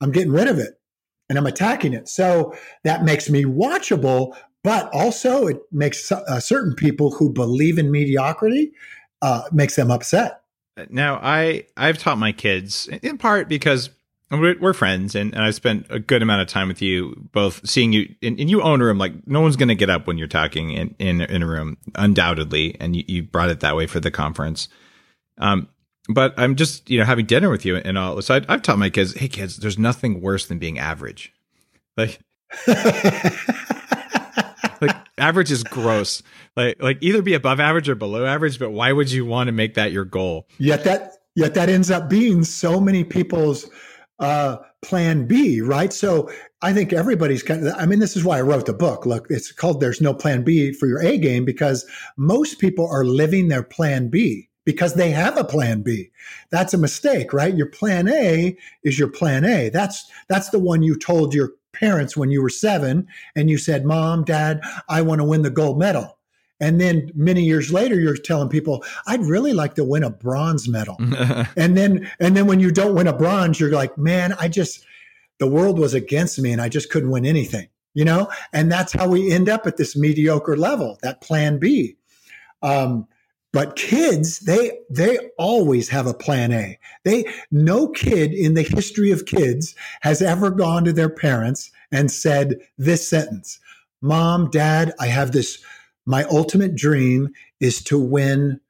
I'm 0.00 0.12
getting 0.12 0.32
rid 0.32 0.46
of 0.46 0.58
it 0.58 0.77
and 1.28 1.38
I'm 1.38 1.46
attacking 1.46 1.92
it. 1.92 2.08
So 2.08 2.54
that 2.84 3.04
makes 3.04 3.28
me 3.28 3.44
watchable, 3.44 4.36
but 4.64 4.88
also 4.92 5.46
it 5.46 5.58
makes 5.70 6.10
uh, 6.10 6.40
certain 6.40 6.74
people 6.74 7.10
who 7.10 7.32
believe 7.32 7.78
in 7.78 7.90
mediocrity 7.90 8.72
uh, 9.22 9.42
makes 9.52 9.76
them 9.76 9.90
upset. 9.90 10.42
Now, 10.90 11.18
I 11.22 11.66
I've 11.76 11.98
taught 11.98 12.18
my 12.18 12.32
kids 12.32 12.88
in 13.02 13.18
part 13.18 13.48
because 13.48 13.90
we're, 14.30 14.74
friends, 14.74 15.14
and, 15.14 15.34
and 15.34 15.42
I 15.42 15.50
spent 15.52 15.86
a 15.88 15.98
good 15.98 16.22
amount 16.22 16.42
of 16.42 16.48
time 16.48 16.68
with 16.68 16.82
you, 16.82 17.28
both 17.32 17.66
seeing 17.66 17.92
you 17.92 18.14
and, 18.22 18.38
and 18.38 18.50
you 18.50 18.60
own 18.60 18.82
a 18.82 18.84
room. 18.84 18.98
Like 18.98 19.26
no 19.26 19.40
one's 19.40 19.56
going 19.56 19.70
to 19.70 19.74
get 19.74 19.88
up 19.88 20.06
when 20.06 20.18
you're 20.18 20.28
talking 20.28 20.70
in, 20.70 20.94
in 20.98 21.22
in 21.22 21.42
a 21.42 21.46
room, 21.46 21.78
undoubtedly, 21.94 22.76
and 22.78 22.94
you, 22.94 23.04
you 23.08 23.22
brought 23.22 23.48
it 23.48 23.60
that 23.60 23.74
way 23.74 23.86
for 23.86 24.00
the 24.00 24.10
conference. 24.10 24.68
Um, 25.38 25.68
but 26.08 26.34
I'm 26.36 26.56
just 26.56 26.88
you 26.88 26.98
know 26.98 27.04
having 27.04 27.26
dinner 27.26 27.50
with 27.50 27.64
you 27.64 27.76
and 27.76 27.98
all. 27.98 28.20
So 28.22 28.36
I, 28.36 28.40
I've 28.48 28.62
taught 28.62 28.78
my 28.78 28.90
kids, 28.90 29.14
hey 29.14 29.28
kids, 29.28 29.58
there's 29.58 29.78
nothing 29.78 30.20
worse 30.20 30.46
than 30.46 30.58
being 30.58 30.78
average. 30.78 31.32
Like, 31.96 32.18
like 34.80 34.96
average 35.18 35.50
is 35.50 35.62
gross. 35.64 36.22
Like 36.56 36.82
like 36.82 36.98
either 37.00 37.22
be 37.22 37.34
above 37.34 37.60
average 37.60 37.88
or 37.88 37.94
below 37.94 38.24
average. 38.24 38.58
But 38.58 38.70
why 38.70 38.92
would 38.92 39.10
you 39.10 39.26
want 39.26 39.48
to 39.48 39.52
make 39.52 39.74
that 39.74 39.92
your 39.92 40.04
goal? 40.04 40.48
Yet 40.58 40.84
that 40.84 41.12
yet 41.36 41.54
that 41.54 41.68
ends 41.68 41.90
up 41.90 42.08
being 42.08 42.44
so 42.44 42.80
many 42.80 43.04
people's 43.04 43.70
uh, 44.18 44.56
plan 44.82 45.26
B, 45.26 45.60
right? 45.60 45.92
So 45.92 46.30
I 46.62 46.72
think 46.72 46.92
everybody's 46.92 47.42
kind 47.42 47.66
of, 47.66 47.74
I 47.76 47.86
mean, 47.86 48.00
this 48.00 48.16
is 48.16 48.24
why 48.24 48.38
I 48.38 48.42
wrote 48.42 48.66
the 48.66 48.72
book. 48.72 49.06
Look, 49.06 49.26
it's 49.30 49.52
called 49.52 49.80
There's 49.80 50.00
No 50.00 50.12
Plan 50.12 50.42
B 50.42 50.72
for 50.72 50.86
Your 50.86 51.00
A 51.00 51.18
Game 51.18 51.44
because 51.44 51.86
most 52.16 52.58
people 52.58 52.88
are 52.88 53.04
living 53.04 53.46
their 53.48 53.62
plan 53.62 54.08
B 54.08 54.47
because 54.68 54.92
they 54.92 55.10
have 55.10 55.38
a 55.38 55.44
plan 55.44 55.80
B. 55.80 56.10
That's 56.50 56.74
a 56.74 56.78
mistake, 56.78 57.32
right? 57.32 57.56
Your 57.56 57.70
plan 57.70 58.06
A 58.06 58.54
is 58.82 58.98
your 58.98 59.08
plan 59.08 59.46
A. 59.46 59.70
That's 59.70 60.04
that's 60.28 60.50
the 60.50 60.58
one 60.58 60.82
you 60.82 60.94
told 60.94 61.32
your 61.32 61.52
parents 61.72 62.18
when 62.18 62.30
you 62.30 62.42
were 62.42 62.50
7 62.50 63.08
and 63.34 63.48
you 63.48 63.56
said, 63.56 63.86
"Mom, 63.86 64.24
Dad, 64.24 64.60
I 64.86 65.00
want 65.00 65.22
to 65.22 65.24
win 65.24 65.40
the 65.40 65.48
gold 65.48 65.78
medal." 65.78 66.18
And 66.60 66.78
then 66.78 67.10
many 67.14 67.44
years 67.44 67.72
later 67.72 67.98
you're 67.98 68.18
telling 68.18 68.50
people, 68.50 68.84
"I'd 69.06 69.22
really 69.22 69.54
like 69.54 69.74
to 69.76 69.84
win 69.84 70.04
a 70.04 70.10
bronze 70.10 70.68
medal." 70.68 70.96
and 71.56 71.74
then 71.74 72.10
and 72.20 72.36
then 72.36 72.46
when 72.46 72.60
you 72.60 72.70
don't 72.70 72.94
win 72.94 73.06
a 73.06 73.14
bronze, 73.14 73.58
you're 73.58 73.72
like, 73.72 73.96
"Man, 73.96 74.34
I 74.38 74.48
just 74.48 74.84
the 75.38 75.46
world 75.46 75.78
was 75.78 75.94
against 75.94 76.38
me 76.38 76.52
and 76.52 76.60
I 76.60 76.68
just 76.68 76.90
couldn't 76.90 77.10
win 77.10 77.24
anything." 77.24 77.68
You 77.94 78.04
know? 78.04 78.30
And 78.52 78.70
that's 78.70 78.92
how 78.92 79.08
we 79.08 79.32
end 79.32 79.48
up 79.48 79.66
at 79.66 79.78
this 79.78 79.96
mediocre 79.96 80.58
level, 80.58 80.98
that 81.00 81.22
plan 81.22 81.58
B. 81.58 81.96
Um, 82.60 83.08
but 83.52 83.76
kids, 83.76 84.40
they 84.40 84.78
they 84.90 85.18
always 85.38 85.88
have 85.88 86.06
a 86.06 86.14
plan 86.14 86.52
A. 86.52 86.78
They 87.04 87.24
no 87.50 87.88
kid 87.88 88.32
in 88.32 88.54
the 88.54 88.62
history 88.62 89.10
of 89.10 89.26
kids 89.26 89.74
has 90.02 90.20
ever 90.20 90.50
gone 90.50 90.84
to 90.84 90.92
their 90.92 91.08
parents 91.08 91.70
and 91.90 92.10
said 92.10 92.56
this 92.76 93.08
sentence. 93.08 93.58
Mom, 94.02 94.50
dad, 94.50 94.92
I 95.00 95.06
have 95.06 95.32
this 95.32 95.62
my 96.04 96.24
ultimate 96.24 96.74
dream 96.74 97.28
is 97.60 97.82
to 97.84 97.98
win 97.98 98.60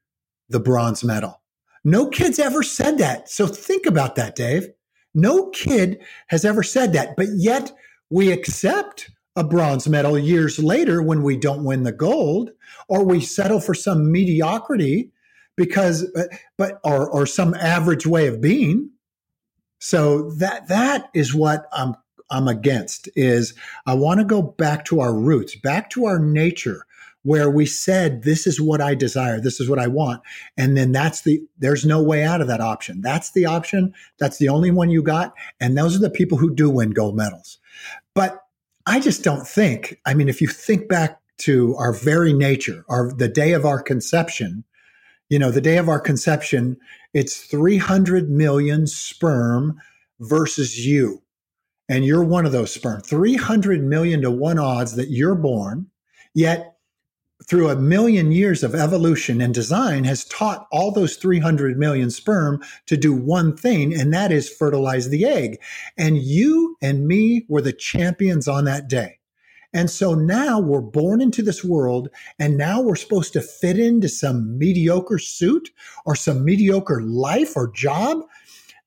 the 0.48 0.60
bronze 0.60 1.04
medal. 1.04 1.40
No 1.84 2.08
kid's 2.08 2.38
ever 2.38 2.62
said 2.62 2.98
that. 2.98 3.28
So 3.28 3.46
think 3.46 3.86
about 3.86 4.16
that, 4.16 4.36
Dave. 4.36 4.68
No 5.14 5.50
kid 5.50 5.98
has 6.28 6.44
ever 6.44 6.62
said 6.62 6.92
that, 6.92 7.16
but 7.16 7.28
yet 7.36 7.72
we 8.10 8.32
accept 8.32 9.10
a 9.38 9.44
bronze 9.44 9.88
medal 9.88 10.18
years 10.18 10.58
later 10.58 11.00
when 11.00 11.22
we 11.22 11.36
don't 11.36 11.64
win 11.64 11.84
the 11.84 11.92
gold 11.92 12.50
or 12.88 13.04
we 13.04 13.20
settle 13.20 13.60
for 13.60 13.72
some 13.72 14.10
mediocrity 14.10 15.12
because 15.56 16.10
uh, 16.14 16.24
but 16.56 16.80
or 16.84 17.08
or 17.08 17.24
some 17.24 17.54
average 17.54 18.06
way 18.06 18.26
of 18.26 18.40
being. 18.40 18.90
So 19.78 20.32
that 20.32 20.68
that 20.68 21.08
is 21.14 21.34
what 21.34 21.66
i'm 21.72 21.94
i'm 22.30 22.48
against 22.48 23.08
is 23.14 23.54
i 23.86 23.94
want 23.94 24.18
to 24.18 24.24
go 24.24 24.42
back 24.42 24.84
to 24.86 25.00
our 25.00 25.14
roots 25.14 25.54
back 25.56 25.88
to 25.90 26.04
our 26.04 26.18
nature 26.18 26.84
where 27.22 27.48
we 27.48 27.64
said 27.64 28.22
this 28.22 28.46
is 28.46 28.60
what 28.60 28.80
i 28.80 28.94
desire. 28.94 29.40
This 29.40 29.60
is 29.60 29.68
what 29.68 29.78
i 29.78 29.86
want. 29.86 30.22
And 30.56 30.76
then 30.76 30.90
that's 30.90 31.22
the 31.22 31.40
there's 31.58 31.84
no 31.84 32.02
way 32.02 32.24
out 32.24 32.40
of 32.40 32.48
that 32.48 32.60
option. 32.60 33.02
That's 33.02 33.30
the 33.32 33.46
option. 33.46 33.94
That's 34.18 34.38
the 34.38 34.48
only 34.48 34.72
one 34.72 34.90
you 34.90 35.02
got. 35.02 35.32
And 35.60 35.78
those 35.78 35.94
are 35.94 36.00
the 36.00 36.10
people 36.10 36.38
who 36.38 36.52
do 36.52 36.68
win 36.68 36.90
gold 36.90 37.16
medals. 37.16 37.58
But 38.14 38.42
I 38.88 39.00
just 39.00 39.22
don't 39.22 39.46
think. 39.46 40.00
I 40.06 40.14
mean, 40.14 40.30
if 40.30 40.40
you 40.40 40.48
think 40.48 40.88
back 40.88 41.20
to 41.40 41.76
our 41.76 41.92
very 41.92 42.32
nature, 42.32 42.86
our 42.88 43.12
the 43.12 43.28
day 43.28 43.52
of 43.52 43.66
our 43.66 43.82
conception, 43.82 44.64
you 45.28 45.38
know, 45.38 45.50
the 45.50 45.60
day 45.60 45.76
of 45.76 45.90
our 45.90 46.00
conception, 46.00 46.78
it's 47.12 47.36
300 47.36 48.30
million 48.30 48.86
sperm 48.86 49.78
versus 50.20 50.86
you. 50.86 51.22
And 51.90 52.06
you're 52.06 52.24
one 52.24 52.46
of 52.46 52.52
those 52.52 52.72
sperm. 52.72 53.02
300 53.02 53.84
million 53.84 54.22
to 54.22 54.30
one 54.30 54.58
odds 54.58 54.96
that 54.96 55.10
you're 55.10 55.34
born. 55.34 55.88
Yet 56.34 56.77
through 57.46 57.68
a 57.68 57.76
million 57.76 58.32
years 58.32 58.62
of 58.64 58.74
evolution 58.74 59.40
and 59.40 59.54
design 59.54 60.04
has 60.04 60.24
taught 60.24 60.66
all 60.72 60.90
those 60.90 61.16
300 61.16 61.78
million 61.78 62.10
sperm 62.10 62.60
to 62.86 62.96
do 62.96 63.12
one 63.12 63.56
thing, 63.56 63.94
and 63.94 64.12
that 64.12 64.32
is 64.32 64.48
fertilize 64.48 65.08
the 65.08 65.24
egg. 65.24 65.58
And 65.96 66.18
you 66.18 66.76
and 66.82 67.06
me 67.06 67.46
were 67.48 67.62
the 67.62 67.72
champions 67.72 68.48
on 68.48 68.64
that 68.64 68.88
day. 68.88 69.18
And 69.72 69.90
so 69.90 70.14
now 70.14 70.58
we're 70.58 70.80
born 70.80 71.20
into 71.20 71.42
this 71.42 71.62
world, 71.62 72.08
and 72.38 72.56
now 72.56 72.80
we're 72.80 72.96
supposed 72.96 73.34
to 73.34 73.42
fit 73.42 73.78
into 73.78 74.08
some 74.08 74.58
mediocre 74.58 75.18
suit 75.18 75.70
or 76.06 76.16
some 76.16 76.44
mediocre 76.44 77.02
life 77.02 77.54
or 77.54 77.70
job. 77.72 78.22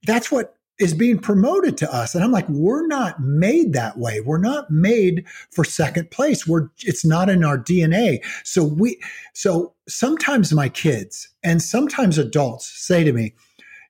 That's 0.04 0.32
what 0.32 0.56
is 0.80 0.94
being 0.94 1.20
promoted 1.20 1.78
to 1.78 1.94
us. 1.94 2.16
And 2.16 2.24
i'm 2.24 2.32
like 2.32 2.48
we're 2.50 2.88
not 2.88 3.22
made 3.22 3.74
that 3.74 3.98
way. 3.98 4.20
We're 4.20 4.38
not 4.38 4.72
made 4.72 5.26
for 5.52 5.64
second 5.64 6.12
place. 6.12 6.48
We're 6.48 6.70
it's 6.80 7.06
not 7.06 7.30
in 7.30 7.44
our 7.44 7.58
dna 7.58 8.24
so 8.44 8.64
we 8.64 9.00
so 9.34 9.74
sometimes 9.88 10.54
my 10.54 10.70
kids 10.70 11.30
and 11.44 11.62
sometimes 11.62 12.18
adults 12.18 12.68
say 12.68 13.04
to 13.04 13.14
me 13.14 13.34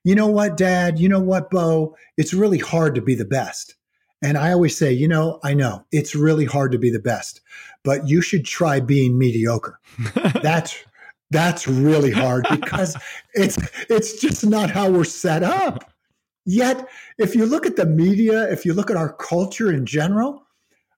you 0.04 0.16
know 0.16 0.26
what 0.26 0.56
dad? 0.56 0.98
You 0.98 1.08
know 1.08 1.20
what 1.20 1.50
bo 1.50 1.96
it's 2.16 2.34
really 2.34 2.58
hard 2.58 2.94
to 2.94 3.02
be 3.02 3.14
the 3.14 3.24
best. 3.24 3.74
And 4.22 4.36
i 4.36 4.52
always 4.52 4.76
say 4.76 4.92
you 4.92 5.08
know 5.08 5.40
i 5.42 5.54
know. 5.54 5.84
It's 5.92 6.14
really 6.14 6.44
hard 6.44 6.72
to 6.72 6.78
be 6.78 6.90
the 6.90 6.98
best 6.98 7.40
but 7.84 8.08
you 8.08 8.22
should 8.22 8.44
try 8.44 8.80
being 8.80 9.18
mediocre. 9.18 9.78
That's 10.42 10.76
that's 11.30 11.66
really 11.66 12.10
hard 12.10 12.46
because 12.50 12.94
it's 13.34 13.56
it's 13.88 14.20
just 14.20 14.44
not 14.44 14.70
how 14.70 14.90
we're 14.90 15.02
set 15.02 15.42
up 15.42 15.91
Yet, 16.44 16.88
if 17.18 17.34
you 17.34 17.46
look 17.46 17.66
at 17.66 17.76
the 17.76 17.86
media, 17.86 18.50
if 18.50 18.66
you 18.66 18.74
look 18.74 18.90
at 18.90 18.96
our 18.96 19.12
culture 19.12 19.72
in 19.72 19.86
general, 19.86 20.44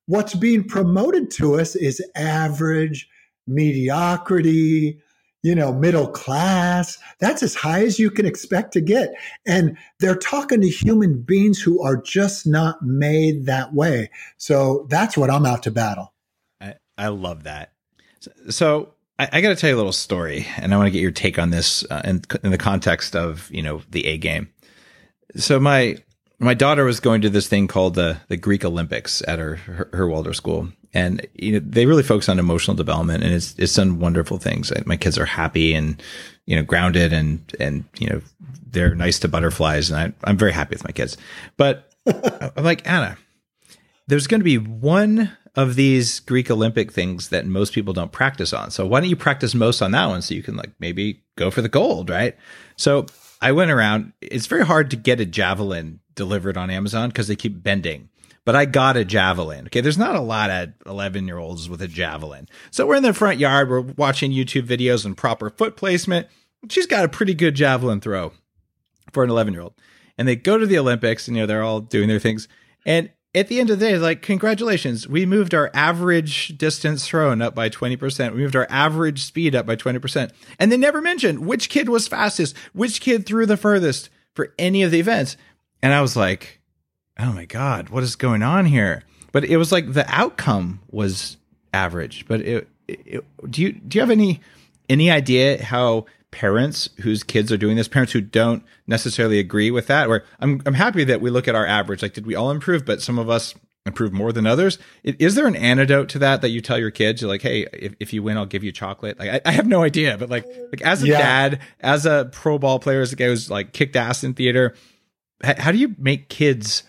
what's 0.07 0.35
being 0.35 0.65
promoted 0.65 1.31
to 1.33 1.61
us 1.61 1.77
is 1.77 2.03
average, 2.15 3.09
mediocrity, 3.47 5.01
you 5.43 5.55
know, 5.55 5.75
middle 5.75 6.09
class. 6.09 6.97
That's 7.21 7.43
as 7.43 7.55
high 7.55 7.85
as 7.85 7.99
you 7.99 8.11
can 8.11 8.25
expect 8.25 8.73
to 8.73 8.81
get. 8.81 9.13
And 9.47 9.77
they're 10.01 10.17
talking 10.17 10.63
to 10.63 10.69
human 10.69 11.21
beings 11.21 11.61
who 11.61 11.83
are 11.83 11.99
just 11.99 12.47
not 12.47 12.81
made 12.81 13.45
that 13.45 13.75
way. 13.75 14.11
So 14.39 14.87
that's 14.89 15.19
what 15.19 15.31
I'm 15.31 15.45
out 15.45 15.63
to 15.65 15.71
battle. 15.71 16.15
I, 16.63 16.77
I 16.97 17.09
love 17.09 17.45
that. 17.45 17.73
So, 18.21 18.31
so 18.49 18.95
I, 19.19 19.29
I 19.33 19.41
got 19.43 19.51
to 19.51 19.57
tell 19.57 19.69
you 19.69 19.77
a 19.77 19.79
little 19.79 19.93
story, 19.93 20.47
and 20.57 20.73
I 20.73 20.79
want 20.79 20.87
to 20.87 20.91
get 20.91 21.03
your 21.03 21.11
take 21.11 21.39
on 21.39 21.51
this 21.51 21.85
uh, 21.91 22.01
in, 22.07 22.23
in 22.43 22.51
the 22.51 22.57
context 22.57 23.15
of, 23.15 23.51
you 23.51 23.61
know, 23.61 23.83
the 23.91 24.07
A 24.07 24.17
game 24.17 24.49
so 25.37 25.61
my 25.61 25.99
my 26.39 26.55
daughter 26.55 26.85
was 26.85 27.01
going 27.01 27.23
to 27.23 27.31
this 27.31 27.49
thing 27.49 27.69
called 27.69 27.95
the 27.95 28.19
the 28.29 28.37
Greek 28.37 28.65
Olympics 28.65 29.23
at 29.27 29.39
her 29.39 29.57
her, 29.57 29.89
her 29.93 30.09
Waldorf 30.09 30.37
school, 30.37 30.69
and 30.93 31.27
you 31.35 31.53
know 31.53 31.61
they 31.61 31.87
really 31.87 32.03
focus 32.03 32.29
on 32.29 32.39
emotional 32.39 32.77
development, 32.77 33.25
and 33.25 33.33
it's 33.33 33.55
it's 33.59 33.75
done 33.75 33.99
wonderful 33.99 34.39
things. 34.39 34.73
My 34.87 34.97
kids 34.97 35.19
are 35.19 35.25
happy 35.25 35.75
and 35.75 36.03
you 36.47 36.57
know 36.57 36.63
grounded, 36.63 37.13
and 37.13 37.41
and 37.59 37.85
you 37.99 38.09
know 38.09 38.21
they're 38.71 38.95
nice 38.95 39.19
to 39.21 39.29
butterflies, 39.29 39.91
and 39.91 39.99
I, 39.99 40.29
I'm 40.29 40.37
very 40.37 40.53
happy 40.53 40.75
with 40.75 40.85
my 40.85 40.93
kids. 40.93 41.17
But 41.57 41.93
I'm 42.07 42.65
like 42.65 42.89
Anna, 42.89 43.17
there's 44.07 44.27
going 44.27 44.41
to 44.41 44.45
be 44.45 44.59
one 44.59 45.37
of 45.57 45.77
these 45.77 46.19
Greek 46.21 46.51
Olympic 46.51 46.93
things 46.93 47.29
that 47.29 47.47
most 47.47 47.73
people 47.73 47.93
don't 47.93 48.11
practice 48.11 48.53
on. 48.53 48.71
So 48.73 48.85
why 48.87 49.01
don't 49.01 49.09
you 49.09 49.17
practice 49.17 49.55
most 49.55 49.83
on 49.83 49.93
that 49.93 50.07
one 50.07 50.21
so 50.21 50.35
you 50.35 50.43
can 50.43 50.57
like 50.57 50.73
maybe 50.81 51.23
go 51.37 51.51
for 51.51 51.63
the 51.63 51.69
gold, 51.69 52.11
right? 52.11 52.37
So 52.77 53.07
I 53.45 53.53
went 53.53 53.71
around. 53.71 54.15
It's 54.23 54.47
very 54.47 54.65
hard 54.65 54.91
to 54.91 54.97
get 54.97 55.21
a 55.21 55.27
javelin 55.27 56.01
delivered 56.15 56.57
on 56.57 56.71
Amazon 56.71 57.11
because 57.11 57.29
they 57.29 57.37
keep 57.37 57.63
bending. 57.63 58.09
But 58.47 58.57
I 58.57 58.65
got 58.65 58.97
a 58.97 59.05
javelin. 59.05 59.67
Okay, 59.67 59.83
there's 59.83 59.99
not 59.99 60.17
a 60.17 60.21
lot 60.21 60.49
of 60.49 60.71
11 60.87 61.27
year 61.27 61.37
olds 61.37 61.69
with 61.69 61.83
a 61.83 61.87
javelin. 61.87 62.49
So 62.71 62.87
we're 62.87 62.97
in 62.97 63.03
the 63.03 63.13
front 63.13 63.39
yard. 63.39 63.69
We're 63.69 63.83
watching 63.83 64.33
YouTube 64.33 64.67
videos 64.67 65.05
and 65.05 65.15
proper 65.15 65.51
foot 65.51 65.77
placement. 65.77 66.29
She's 66.71 66.87
got 66.87 67.05
a 67.05 67.09
pretty 67.09 67.35
good 67.35 67.55
javelin 67.55 68.01
throw 68.01 68.33
for 69.13 69.23
an 69.23 69.29
11 69.29 69.53
year 69.53 69.63
old. 69.63 69.75
And 70.17 70.27
they 70.27 70.37
go 70.37 70.57
to 70.57 70.67
the 70.67 70.79
Olympics, 70.79 71.29
and 71.29 71.37
you 71.37 71.43
know 71.43 71.47
they're 71.47 71.63
all 71.63 71.81
doing 71.81 72.09
their 72.09 72.19
things. 72.19 72.49
And 72.87 73.11
at 73.35 73.49
the 73.49 73.59
end 73.59 73.71
of 73.71 73.79
the 73.79 73.87
day, 73.87 73.99
like, 73.99 74.23
congratulations, 74.23 75.09
we 75.09 75.27
moved 75.27 75.55
our 75.55 75.71
average 75.75 76.57
distance 76.57 77.07
thrown 77.07 77.43
up 77.43 77.55
by 77.55 77.69
20%. 77.69 78.33
We 78.33 78.43
moved 78.43 78.55
our 78.55 78.67
average 78.71 79.25
speed 79.25 79.55
up 79.57 79.67
by 79.67 79.77
20%. 79.77 80.31
And 80.59 80.71
they 80.71 80.77
never 80.77 81.01
mentioned 81.01 81.47
which 81.47 81.69
kid 81.69 81.89
was 81.89 82.07
fastest, 82.07 82.57
which 82.73 83.01
kid 83.01 83.27
threw 83.27 83.47
the 83.47 83.57
furthest 83.57 84.09
for 84.35 84.55
any 84.59 84.83
of 84.83 84.91
the 84.91 85.01
events. 85.01 85.37
And 85.83 85.93
I 85.93 86.01
was 86.01 86.17
like, 86.17 86.61
oh 87.19 87.33
my 87.33 87.45
God, 87.45 87.89
what 87.89 88.03
is 88.03 88.17
going 88.17 88.43
on 88.43 88.67
here? 88.67 89.03
But 89.33 89.45
it 89.45 89.57
was 89.57 89.73
like 89.73 89.93
the 89.93 90.07
outcome 90.09 90.81
was 90.91 91.37
average. 91.73 92.27
But 92.29 92.41
it, 92.41 92.69
it, 92.87 93.25
do 93.51 93.63
you 93.63 93.73
do 93.73 93.99
you 93.99 94.01
have 94.01 94.11
any 94.11 94.41
any 94.89 95.11
idea 95.11 95.63
how 95.63 96.07
parents 96.35 96.91
whose 97.03 97.23
kids 97.23 97.53
are 97.53 97.57
doing 97.57 97.77
this, 97.77 97.87
parents 97.87 98.13
who 98.13 98.21
don't 98.21 98.65
necessarily 98.89 99.39
agree 99.39 99.71
with 99.71 99.87
that. 99.87 100.09
Where 100.09 100.25
I'm 100.41 100.61
I'm 100.67 100.75
happy 100.75 101.05
that 101.05 101.21
we 101.21 101.31
look 101.31 101.47
at 101.47 101.55
our 101.55 101.65
average. 101.65 102.03
Like, 102.03 102.13
did 102.13 102.27
we 102.27 102.35
all 102.35 102.51
improve? 102.51 102.85
But 102.85 103.01
some 103.01 103.21
of 103.21 103.31
us 103.31 103.55
improve 103.87 104.13
more 104.13 104.33
than 104.33 104.45
others. 104.45 104.79
Is 105.05 105.37
there 105.37 105.47
an 105.47 105.55
antidote 105.55 106.09
to 106.11 106.19
that 106.19 106.41
that 106.41 106.49
you 106.49 106.61
tell 106.61 106.79
your 106.79 106.91
kids? 106.91 107.21
You're 107.21 107.31
like, 107.31 107.43
hey, 107.43 107.69
if, 107.73 107.95
if 108.01 108.13
you 108.13 108.23
win, 108.23 108.37
I'll 108.37 108.47
give 108.47 108.65
you 108.65 108.73
chocolate. 108.73 109.19
Like, 109.19 109.31
I, 109.31 109.41
I 109.45 109.53
have 109.53 109.67
no 109.67 109.83
idea, 109.85 110.19
but 110.19 110.29
like, 110.29 110.47
like 110.73 110.83
as 110.83 111.03
a 111.03 111.07
yeah. 111.07 111.19
dad, 111.19 111.61
as 111.81 112.05
a 112.05 112.29
pro 112.33 112.59
ball 112.59 112.81
player, 112.81 113.03
as 113.03 113.13
a 113.13 113.17
guy 113.17 113.27
who's 113.27 113.51
like 113.51 113.73
kicked 113.73 113.95
ass 113.95 114.25
in 114.25 114.35
theater, 114.35 114.75
how, 115.43 115.55
how 115.59 115.73
do 115.73 115.79
you 115.79 115.95
make 115.99 116.29
kids 116.29 116.83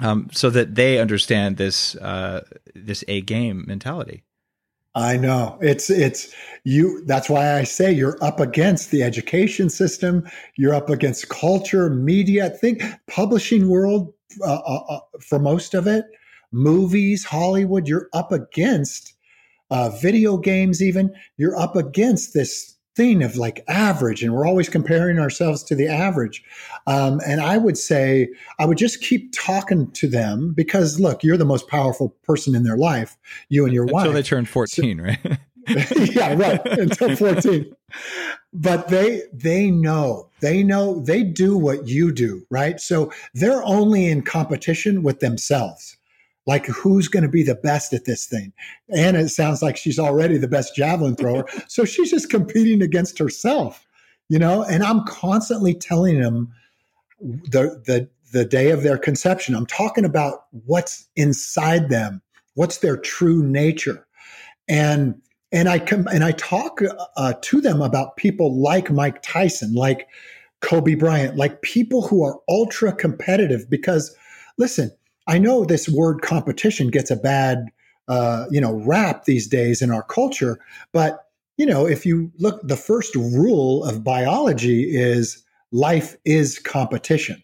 um, 0.00 0.28
so 0.32 0.50
that 0.50 0.74
they 0.74 0.98
understand 0.98 1.56
this 1.56 1.94
uh, 1.96 2.42
this 2.74 3.04
a 3.08 3.22
game 3.22 3.64
mentality? 3.66 4.22
I 4.94 5.16
know 5.16 5.56
it's 5.60 5.88
it's 5.88 6.34
you. 6.64 7.04
That's 7.06 7.30
why 7.30 7.56
I 7.56 7.64
say 7.64 7.92
you're 7.92 8.18
up 8.22 8.40
against 8.40 8.90
the 8.90 9.02
education 9.02 9.70
system. 9.70 10.28
You're 10.56 10.74
up 10.74 10.90
against 10.90 11.28
culture, 11.28 11.88
media. 11.88 12.50
Think 12.50 12.82
publishing 13.06 13.68
world 13.68 14.12
uh, 14.42 14.60
uh, 14.66 14.82
uh, 14.88 15.00
for 15.20 15.38
most 15.38 15.74
of 15.74 15.86
it, 15.86 16.04
movies, 16.50 17.24
Hollywood. 17.24 17.86
You're 17.86 18.08
up 18.12 18.32
against 18.32 19.14
uh, 19.70 19.90
video 19.90 20.36
games. 20.36 20.82
Even 20.82 21.14
you're 21.36 21.56
up 21.56 21.76
against 21.76 22.34
this 22.34 22.69
thing 22.96 23.22
of 23.22 23.36
like 23.36 23.64
average 23.68 24.22
and 24.22 24.34
we're 24.34 24.46
always 24.46 24.68
comparing 24.68 25.18
ourselves 25.18 25.62
to 25.64 25.74
the 25.74 25.86
average. 25.86 26.42
Um, 26.86 27.20
and 27.26 27.40
i 27.40 27.58
would 27.58 27.76
say 27.76 28.28
i 28.58 28.64
would 28.64 28.78
just 28.78 29.02
keep 29.02 29.32
talking 29.32 29.90
to 29.92 30.08
them 30.08 30.52
because 30.54 30.98
look 30.98 31.22
you're 31.22 31.36
the 31.36 31.44
most 31.44 31.68
powerful 31.68 32.10
person 32.22 32.54
in 32.54 32.62
their 32.64 32.76
life 32.76 33.16
you 33.48 33.64
and 33.64 33.74
your 33.74 33.84
until 33.84 33.94
wife. 33.94 34.04
until 34.06 34.14
they 34.14 34.22
turn 34.22 34.44
14 34.46 34.98
so, 34.98 35.04
right? 35.04 35.38
Yeah 36.14 36.34
right 36.34 36.66
until 36.66 37.16
14 37.16 37.72
but 38.52 38.88
they 38.88 39.22
they 39.32 39.70
know 39.70 40.30
they 40.40 40.62
know 40.62 41.00
they 41.00 41.22
do 41.22 41.56
what 41.56 41.86
you 41.86 42.12
do 42.12 42.46
right? 42.50 42.80
So 42.80 43.12
they're 43.34 43.62
only 43.64 44.06
in 44.06 44.22
competition 44.22 45.02
with 45.02 45.20
themselves 45.20 45.96
like 46.50 46.66
who's 46.66 47.08
going 47.08 47.22
to 47.22 47.28
be 47.28 47.42
the 47.42 47.54
best 47.54 47.94
at 47.94 48.04
this 48.04 48.26
thing? 48.26 48.52
And 48.94 49.16
it 49.16 49.30
sounds 49.30 49.62
like 49.62 49.76
she's 49.78 49.98
already 49.98 50.36
the 50.36 50.48
best 50.48 50.74
javelin 50.76 51.16
thrower. 51.16 51.46
So 51.68 51.84
she's 51.84 52.10
just 52.10 52.28
competing 52.28 52.82
against 52.82 53.18
herself 53.18 53.86
you 54.32 54.38
know? 54.38 54.62
And 54.62 54.84
i'm 54.84 55.04
constantly 55.06 55.74
telling 55.74 56.20
them 56.20 56.52
the 57.20 57.82
the 57.84 58.08
the 58.32 58.44
day 58.44 58.70
of 58.70 58.82
their 58.82 58.98
conception. 58.98 59.54
I'm 59.54 59.66
talking 59.66 60.04
about 60.04 60.44
what's 60.64 61.08
inside 61.16 61.88
them. 61.88 62.22
What's 62.54 62.78
their 62.78 62.96
true 62.96 63.42
nature? 63.42 64.06
And 64.68 65.20
and 65.52 65.68
I 65.68 65.80
come 65.80 66.06
and 66.06 66.22
I 66.22 66.32
talk 66.32 66.80
uh, 67.16 67.34
to 67.40 67.60
them 67.60 67.82
about 67.82 68.16
people 68.16 68.60
like 68.60 68.90
Mike 68.90 69.20
Tyson, 69.22 69.74
like 69.74 70.06
Kobe 70.60 70.94
Bryant, 70.94 71.36
like 71.36 71.62
people 71.62 72.06
who 72.06 72.24
are 72.24 72.38
ultra 72.48 72.92
competitive. 72.92 73.68
Because 73.68 74.14
listen, 74.58 74.92
I 75.30 75.38
know 75.38 75.64
this 75.64 75.88
word 75.88 76.22
competition 76.22 76.88
gets 76.88 77.08
a 77.08 77.16
bad, 77.16 77.66
uh, 78.08 78.46
you 78.50 78.60
know, 78.60 78.74
rap 78.84 79.26
these 79.26 79.46
days 79.46 79.80
in 79.80 79.92
our 79.92 80.02
culture, 80.02 80.58
but 80.92 81.24
you 81.56 81.66
know, 81.66 81.86
if 81.86 82.04
you 82.04 82.32
look, 82.38 82.60
the 82.66 82.76
first 82.76 83.14
rule 83.14 83.84
of 83.84 84.02
biology 84.02 84.84
is 84.90 85.44
life 85.70 86.16
is 86.24 86.58
competition. 86.58 87.40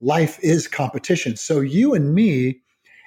Life 0.00 0.40
is 0.42 0.66
competition. 0.66 1.36
So 1.36 1.60
you 1.60 1.94
and 1.94 2.14
me, 2.14 2.62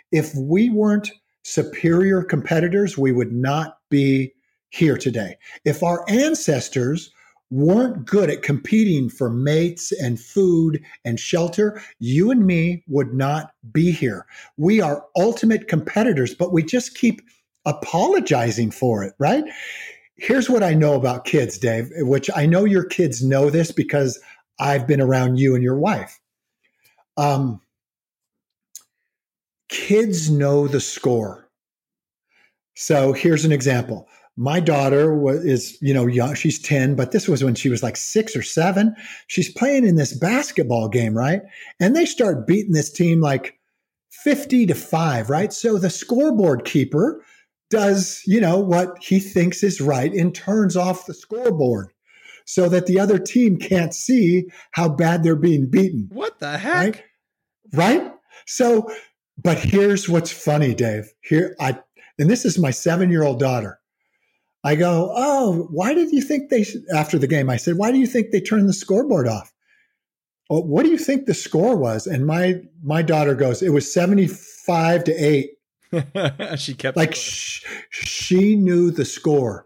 if 0.10 0.34
we 0.36 0.70
weren't 0.70 1.12
superior 1.44 2.24
competitors, 2.24 2.98
we 2.98 3.12
would 3.12 3.34
not 3.34 3.80
be 3.90 4.32
here 4.70 4.96
today. 4.96 5.36
If 5.66 5.84
our 5.84 6.06
ancestors 6.08 7.12
weren't 7.52 8.06
good 8.06 8.30
at 8.30 8.42
competing 8.42 9.10
for 9.10 9.30
mates 9.30 9.92
and 9.92 10.20
food 10.20 10.82
and 11.04 11.20
shelter, 11.20 11.82
you 12.00 12.32
and 12.32 12.46
me 12.46 12.84
would 12.88 13.14
not 13.14 13.52
be 13.72 13.92
here. 13.92 14.26
We 14.58 14.82
are 14.82 15.06
ultimate 15.16 15.68
competitors, 15.68 16.34
but 16.34 16.52
we 16.52 16.64
just 16.64 16.96
keep 16.98 17.22
apologizing 17.66 18.72
for 18.72 19.04
it, 19.04 19.14
right? 19.20 19.44
Here's 20.18 20.50
what 20.50 20.64
I 20.64 20.74
know 20.74 20.96
about 20.96 21.26
kids, 21.26 21.58
Dave, 21.58 21.90
which 21.98 22.30
I 22.36 22.46
know 22.46 22.66
your 22.66 22.86
kids 22.86 23.24
know 23.24 23.50
this 23.50 23.72
because 23.72 24.20
I've 24.60 24.88
been 24.88 25.02
around 25.02 25.38
you 25.38 25.56
and 25.56 25.64
your 25.64 25.78
wife. 25.78 26.20
Um, 27.18 27.62
kids 29.70 30.30
know 30.30 30.68
the 30.68 30.80
score. 30.80 31.50
So 32.76 33.14
here's 33.14 33.46
an 33.46 33.52
example. 33.52 34.08
My 34.38 34.60
daughter 34.60 35.16
was, 35.16 35.46
is, 35.46 35.78
you 35.82 35.94
know, 35.94 36.08
young. 36.08 36.36
She's 36.36 36.62
10, 36.62 36.96
but 36.96 37.12
this 37.12 37.28
was 37.28 37.44
when 37.44 37.56
she 37.56 37.70
was 37.70 37.82
like 37.82 37.96
six 37.96 38.36
or 38.36 38.42
seven. 38.42 38.96
She's 39.28 39.52
playing 39.52 39.86
in 39.86 39.96
this 39.96 40.18
basketball 40.18 40.90
game, 40.90 41.18
right? 41.18 41.42
And 41.80 41.96
they 41.96 42.06
start 42.06 42.46
beating 42.46 42.74
this 42.74 42.92
team 42.92 43.22
like 43.22 43.58
50 44.10 44.66
to 44.68 44.76
five, 44.76 45.30
right? 45.30 45.54
So 45.54 45.78
the 45.78 45.90
scoreboard 45.90 46.66
keeper 46.66 47.24
does, 47.70 48.22
you 48.26 48.42
know, 48.42 48.60
what 48.60 48.98
he 49.02 49.20
thinks 49.20 49.64
is 49.64 49.80
right 49.80 50.12
and 50.12 50.36
turns 50.36 50.76
off 50.76 51.06
the 51.06 51.14
scoreboard 51.14 51.92
so 52.46 52.70
that 52.70 52.86
the 52.86 53.00
other 53.00 53.18
team 53.18 53.58
can't 53.58 53.94
see 53.94 54.46
how 54.72 54.90
bad 54.90 55.24
they're 55.24 55.36
being 55.36 55.70
beaten. 55.70 56.10
What 56.12 56.40
the 56.40 56.58
heck? 56.58 57.06
Right? 57.74 58.02
right? 58.02 58.12
So 58.46 58.90
but 59.38 59.58
here's 59.58 60.08
what's 60.08 60.32
funny, 60.32 60.74
Dave. 60.74 61.14
Here 61.22 61.56
I 61.60 61.80
and 62.18 62.30
this 62.30 62.46
is 62.46 62.58
my 62.58 62.70
7-year-old 62.70 63.40
daughter. 63.40 63.80
I 64.66 64.76
go, 64.76 65.12
"Oh, 65.16 65.68
why 65.70 65.94
did 65.94 66.12
you 66.12 66.22
think 66.22 66.50
they 66.50 66.66
after 66.94 67.20
the 67.20 67.28
game 67.28 67.50
I 67.50 67.58
said, 67.58 67.78
"Why 67.78 67.92
do 67.92 68.00
you 68.00 68.08
think 68.08 68.32
they 68.32 68.42
turned 68.42 68.68
the 68.68 68.74
scoreboard 68.74 69.28
off?" 69.28 69.54
Well, 70.50 70.64
what 70.64 70.84
do 70.84 70.92
you 70.92 70.98
think 70.98 71.26
the 71.26 71.36
score 71.36 71.78
was? 71.78 72.08
And 72.08 72.26
my 72.26 72.62
my 72.84 73.04
daughter 73.04 73.36
goes, 73.36 73.62
"It 73.62 73.70
was 73.70 73.92
75 73.94 75.04
to 75.06 75.14
8." 75.14 75.52
she 76.58 76.74
kept 76.74 76.98
like 76.98 77.14
sh- 77.14 77.64
she 77.92 78.56
knew 78.56 78.90
the 78.92 79.06
score. 79.06 79.66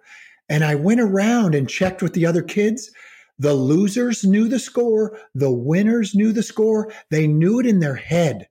And 0.50 0.64
I 0.64 0.76
went 0.76 1.00
around 1.00 1.56
and 1.56 1.70
checked 1.70 2.02
with 2.02 2.14
the 2.14 2.26
other 2.26 2.42
kids. 2.42 2.92
The 3.38 3.54
losers 3.54 4.26
knew 4.26 4.50
the 4.50 4.60
score, 4.60 5.18
the 5.34 5.52
winners 5.52 6.14
knew 6.14 6.34
the 6.34 6.44
score. 6.44 6.92
They 7.10 7.26
knew 7.26 7.60
it 7.60 7.66
in 7.66 7.80
their 7.80 7.96
head 7.96 8.50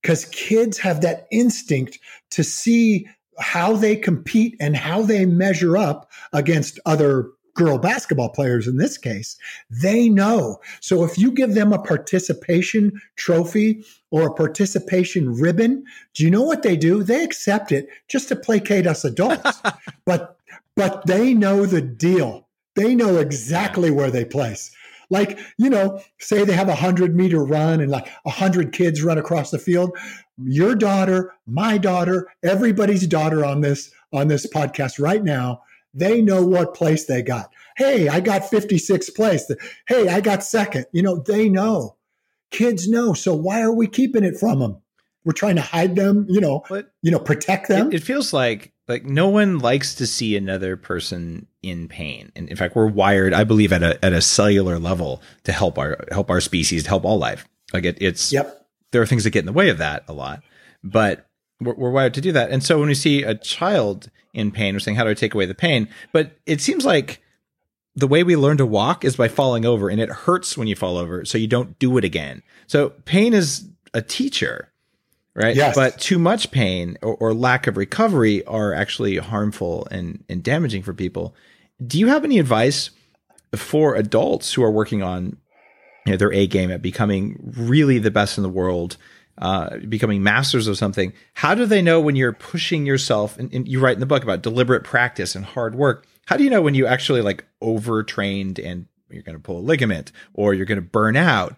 because 0.00 0.26
kids 0.26 0.78
have 0.78 1.00
that 1.00 1.26
instinct 1.32 1.98
to 2.30 2.44
see 2.44 3.08
how 3.38 3.74
they 3.74 3.96
compete 3.96 4.56
and 4.60 4.76
how 4.76 5.02
they 5.02 5.26
measure 5.26 5.76
up 5.76 6.10
against 6.32 6.80
other 6.86 7.30
girl 7.58 7.76
basketball 7.76 8.28
players 8.28 8.68
in 8.68 8.76
this 8.76 8.96
case. 8.96 9.36
They 9.68 10.08
know. 10.08 10.60
So 10.80 11.04
if 11.04 11.18
you 11.18 11.32
give 11.32 11.54
them 11.54 11.72
a 11.72 11.82
participation 11.82 13.00
trophy 13.16 13.84
or 14.12 14.28
a 14.28 14.34
participation 14.34 15.34
ribbon, 15.34 15.84
do 16.14 16.22
you 16.22 16.30
know 16.30 16.44
what 16.44 16.62
they 16.62 16.76
do? 16.76 17.02
They 17.02 17.24
accept 17.24 17.72
it 17.72 17.88
just 18.06 18.28
to 18.28 18.36
placate 18.36 18.86
us 18.86 19.04
adults. 19.04 19.60
but 20.06 20.38
but 20.76 21.06
they 21.06 21.34
know 21.34 21.66
the 21.66 21.82
deal. 21.82 22.46
They 22.76 22.94
know 22.94 23.16
exactly 23.16 23.90
where 23.90 24.12
they 24.12 24.24
place. 24.24 24.70
Like, 25.10 25.38
you 25.56 25.70
know, 25.70 26.00
say 26.18 26.44
they 26.44 26.52
have 26.52 26.68
a 26.68 26.74
hundred 26.74 27.16
meter 27.16 27.42
run 27.42 27.80
and 27.80 27.90
like 27.90 28.08
a 28.26 28.30
hundred 28.30 28.72
kids 28.72 29.02
run 29.02 29.18
across 29.18 29.50
the 29.50 29.58
field. 29.58 29.96
Your 30.36 30.74
daughter, 30.74 31.32
my 31.46 31.78
daughter, 31.78 32.28
everybody's 32.42 33.06
daughter 33.06 33.44
on 33.44 33.60
this 33.60 33.90
on 34.12 34.28
this 34.28 34.46
podcast 34.46 34.98
right 35.02 35.22
now, 35.22 35.62
they 35.94 36.22
know 36.22 36.44
what 36.44 36.74
place 36.74 37.06
they 37.06 37.22
got. 37.22 37.50
Hey, 37.76 38.08
I 38.08 38.20
got 38.20 38.42
56th 38.42 39.14
place. 39.14 39.50
Hey, 39.86 40.08
I 40.08 40.20
got 40.20 40.42
second. 40.42 40.86
You 40.92 41.02
know, 41.02 41.22
they 41.26 41.48
know. 41.48 41.96
Kids 42.50 42.88
know. 42.88 43.12
So 43.12 43.34
why 43.34 43.60
are 43.62 43.72
we 43.72 43.86
keeping 43.86 44.24
it 44.24 44.38
from 44.38 44.60
them? 44.60 44.78
We're 45.24 45.32
trying 45.32 45.56
to 45.56 45.62
hide 45.62 45.94
them, 45.94 46.26
you 46.28 46.40
know, 46.40 46.64
but 46.68 46.90
you 47.02 47.10
know, 47.10 47.18
protect 47.18 47.68
them. 47.68 47.88
It, 47.88 47.96
it 47.96 48.02
feels 48.02 48.32
like 48.32 48.72
like 48.88 49.04
no 49.04 49.28
one 49.28 49.58
likes 49.58 49.94
to 49.96 50.06
see 50.06 50.36
another 50.36 50.76
person 50.76 51.46
in 51.62 51.88
pain. 51.88 52.32
And 52.34 52.48
in 52.48 52.56
fact 52.56 52.74
we're 52.74 52.86
wired 52.86 53.32
i 53.32 53.44
believe 53.44 53.72
at 53.72 53.82
a 53.82 54.02
at 54.04 54.12
a 54.12 54.22
cellular 54.22 54.78
level 54.78 55.22
to 55.44 55.52
help 55.52 55.78
our 55.78 56.04
help 56.10 56.30
our 56.30 56.40
species 56.40 56.84
to 56.84 56.88
help 56.88 57.04
all 57.04 57.18
life. 57.18 57.46
Like 57.72 57.84
it, 57.84 57.98
it's 58.00 58.32
yep. 58.32 58.66
there 58.92 59.02
are 59.02 59.06
things 59.06 59.24
that 59.24 59.30
get 59.30 59.40
in 59.40 59.46
the 59.46 59.52
way 59.52 59.68
of 59.68 59.78
that 59.78 60.04
a 60.08 60.12
lot 60.12 60.42
but 60.82 61.26
we're, 61.60 61.74
we're 61.74 61.90
wired 61.90 62.14
to 62.14 62.20
do 62.20 62.32
that. 62.32 62.50
And 62.50 62.62
so 62.62 62.78
when 62.78 62.88
we 62.88 62.94
see 62.94 63.22
a 63.22 63.34
child 63.34 64.10
in 64.32 64.50
pain 64.50 64.74
we're 64.74 64.80
saying 64.80 64.96
how 64.96 65.04
do 65.04 65.10
i 65.10 65.14
take 65.14 65.34
away 65.34 65.46
the 65.46 65.54
pain? 65.54 65.88
But 66.12 66.32
it 66.46 66.60
seems 66.60 66.84
like 66.84 67.22
the 67.94 68.06
way 68.06 68.22
we 68.22 68.36
learn 68.36 68.58
to 68.58 68.66
walk 68.66 69.04
is 69.04 69.16
by 69.16 69.26
falling 69.26 69.64
over 69.64 69.88
and 69.88 70.00
it 70.00 70.08
hurts 70.08 70.56
when 70.56 70.68
you 70.68 70.76
fall 70.76 70.96
over 70.96 71.24
so 71.24 71.36
you 71.36 71.48
don't 71.48 71.78
do 71.78 71.98
it 71.98 72.04
again. 72.04 72.42
So 72.68 72.90
pain 73.04 73.34
is 73.34 73.68
a 73.92 74.00
teacher 74.00 74.72
right? 75.38 75.54
Yes. 75.54 75.76
But 75.76 75.98
too 75.98 76.18
much 76.18 76.50
pain 76.50 76.98
or, 77.00 77.14
or, 77.16 77.34
lack 77.34 77.66
of 77.66 77.76
recovery 77.76 78.44
are 78.44 78.74
actually 78.74 79.16
harmful 79.18 79.86
and, 79.90 80.24
and 80.28 80.42
damaging 80.42 80.82
for 80.82 80.92
people. 80.92 81.34
Do 81.84 81.98
you 81.98 82.08
have 82.08 82.24
any 82.24 82.38
advice 82.40 82.90
for 83.54 83.94
adults 83.94 84.52
who 84.52 84.64
are 84.64 84.70
working 84.70 85.02
on 85.02 85.36
you 86.04 86.12
know, 86.12 86.16
their 86.16 86.32
A 86.32 86.46
game 86.48 86.72
at 86.72 86.82
becoming 86.82 87.54
really 87.56 87.98
the 87.98 88.10
best 88.10 88.36
in 88.36 88.42
the 88.42 88.48
world, 88.48 88.96
uh, 89.38 89.76
becoming 89.88 90.24
masters 90.24 90.66
of 90.66 90.76
something? 90.76 91.12
How 91.34 91.54
do 91.54 91.66
they 91.66 91.82
know 91.82 92.00
when 92.00 92.16
you're 92.16 92.32
pushing 92.32 92.84
yourself? 92.84 93.38
And, 93.38 93.52
and 93.54 93.68
you 93.68 93.78
write 93.78 93.94
in 93.94 94.00
the 94.00 94.06
book 94.06 94.24
about 94.24 94.42
deliberate 94.42 94.82
practice 94.82 95.36
and 95.36 95.44
hard 95.44 95.76
work. 95.76 96.04
How 96.26 96.36
do 96.36 96.42
you 96.42 96.50
know 96.50 96.62
when 96.62 96.74
you 96.74 96.86
actually 96.86 97.22
like 97.22 97.44
overtrained 97.62 98.58
and 98.58 98.86
you're 99.08 99.22
going 99.22 99.38
to 99.38 99.42
pull 99.42 99.58
a 99.58 99.60
ligament 99.60 100.10
or 100.34 100.52
you're 100.52 100.66
going 100.66 100.76
to 100.76 100.82
burn 100.82 101.16
out? 101.16 101.54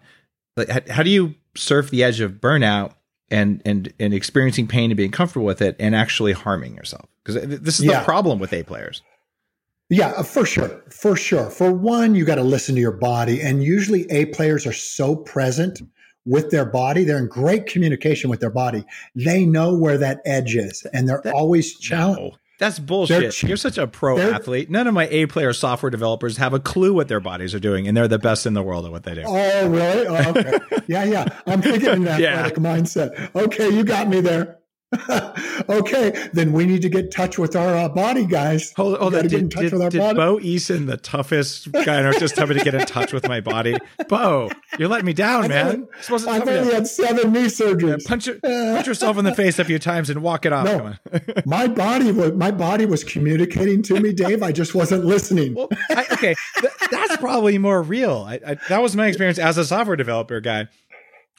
Like, 0.55 0.69
how, 0.69 0.81
how 0.89 1.03
do 1.03 1.09
you 1.09 1.33
surf 1.55 1.89
the 1.89 2.03
edge 2.03 2.19
of 2.19 2.33
burnout 2.33 2.93
and 3.31 3.61
and 3.65 3.93
and 3.99 4.13
experiencing 4.13 4.67
pain 4.67 4.91
and 4.91 4.97
being 4.97 5.11
comfortable 5.11 5.45
with 5.45 5.61
it 5.61 5.75
and 5.79 5.95
actually 5.95 6.33
harming 6.33 6.75
yourself. 6.75 7.07
Because 7.23 7.59
this 7.59 7.79
is 7.79 7.85
yeah. 7.85 7.99
the 7.99 8.05
problem 8.05 8.39
with 8.39 8.53
a 8.53 8.63
players. 8.63 9.01
Yeah 9.89 10.09
uh, 10.09 10.23
for 10.23 10.45
sure. 10.45 10.83
For 10.89 11.15
sure. 11.15 11.49
For 11.49 11.71
one 11.71 12.15
you 12.15 12.25
got 12.25 12.35
to 12.35 12.43
listen 12.43 12.75
to 12.75 12.81
your 12.81 12.91
body 12.91 13.41
and 13.41 13.63
usually 13.63 14.09
a 14.11 14.25
players 14.25 14.67
are 14.67 14.73
so 14.73 15.15
present 15.15 15.81
with 16.25 16.51
their 16.51 16.65
body 16.65 17.03
they're 17.03 17.17
in 17.17 17.27
great 17.27 17.65
communication 17.65 18.29
with 18.29 18.39
their 18.39 18.51
body. 18.51 18.85
They 19.15 19.45
know 19.45 19.75
where 19.75 19.97
that 19.97 20.21
edge 20.25 20.55
is 20.55 20.85
and 20.93 21.07
they're 21.07 21.21
that, 21.23 21.33
always 21.33 21.77
challenged. 21.77 22.37
That's 22.61 22.77
bullshit. 22.77 23.33
Ch- 23.33 23.45
you're 23.45 23.57
such 23.57 23.79
a 23.79 23.87
pro 23.87 24.19
athlete. 24.19 24.69
None 24.69 24.85
of 24.85 24.93
my 24.93 25.07
A 25.07 25.25
player 25.25 25.51
software 25.51 25.89
developers 25.89 26.37
have 26.37 26.53
a 26.53 26.59
clue 26.59 26.93
what 26.93 27.07
their 27.07 27.19
bodies 27.19 27.55
are 27.55 27.59
doing, 27.59 27.87
and 27.87 27.97
they're 27.97 28.07
the 28.07 28.19
best 28.19 28.45
in 28.45 28.53
the 28.53 28.61
world 28.61 28.85
at 28.85 28.91
what 28.91 29.01
they 29.01 29.15
do. 29.15 29.23
Oh, 29.25 29.67
really? 29.67 30.05
Oh, 30.05 30.29
okay. 30.29 30.59
yeah, 30.85 31.03
yeah. 31.03 31.25
I'm 31.47 31.59
thinking 31.63 31.89
in 31.89 32.03
that 32.03 32.19
yeah. 32.21 32.51
mindset. 32.51 33.33
Okay, 33.35 33.67
you 33.67 33.83
got 33.83 34.07
me 34.07 34.21
there. 34.21 34.59
okay, 35.69 36.29
then 36.33 36.51
we 36.51 36.65
need 36.65 36.81
to 36.81 36.89
get 36.89 37.05
in 37.05 37.11
touch 37.11 37.37
with 37.37 37.55
our 37.55 37.77
uh, 37.77 37.87
body 37.87 38.25
guys. 38.25 38.73
Hold, 38.73 38.97
hold 38.99 39.15
on. 39.15 39.27
Did, 39.27 39.49
did, 39.49 39.69
did 39.69 39.91
Bo 39.91 40.37
Eason, 40.39 40.87
the 40.87 40.97
toughest 40.97 41.71
guy 41.71 42.01
earth, 42.01 42.19
just 42.19 42.35
tell 42.35 42.47
me 42.47 42.57
to 42.57 42.63
get 42.63 42.75
in 42.75 42.85
touch 42.85 43.13
with 43.13 43.25
my 43.27 43.39
body? 43.39 43.77
Bo, 44.09 44.49
you're 44.77 44.89
letting 44.89 45.05
me 45.05 45.13
down, 45.13 45.47
man. 45.47 45.87
I've 46.09 46.47
only 46.47 46.73
had 46.73 46.87
seven 46.87 47.31
knee 47.31 47.45
surgeries. 47.45 48.01
Yeah, 48.01 48.07
punch, 48.07 48.29
punch 48.41 48.87
yourself 48.87 49.17
in 49.17 49.23
the 49.23 49.33
face 49.33 49.59
a 49.59 49.65
few 49.65 49.79
times 49.79 50.09
and 50.09 50.21
walk 50.21 50.45
it 50.45 50.51
off. 50.51 50.65
No, 50.65 50.93
my 51.45 51.67
body 51.67 52.11
was 52.11 52.33
my 52.33 52.51
body 52.51 52.85
was 52.85 53.05
communicating 53.05 53.81
to 53.83 53.99
me, 53.99 54.11
Dave. 54.11 54.43
I 54.43 54.51
just 54.51 54.75
wasn't 54.75 55.05
listening. 55.05 55.53
Well, 55.53 55.69
I, 55.89 56.05
okay, 56.11 56.35
th- 56.59 56.73
that's 56.91 57.15
probably 57.17 57.57
more 57.57 57.81
real. 57.81 58.25
I, 58.27 58.39
I, 58.45 58.57
that 58.67 58.81
was 58.81 58.95
my 58.95 59.07
experience 59.07 59.39
as 59.39 59.57
a 59.57 59.63
software 59.63 59.95
developer 59.95 60.41
guy 60.41 60.67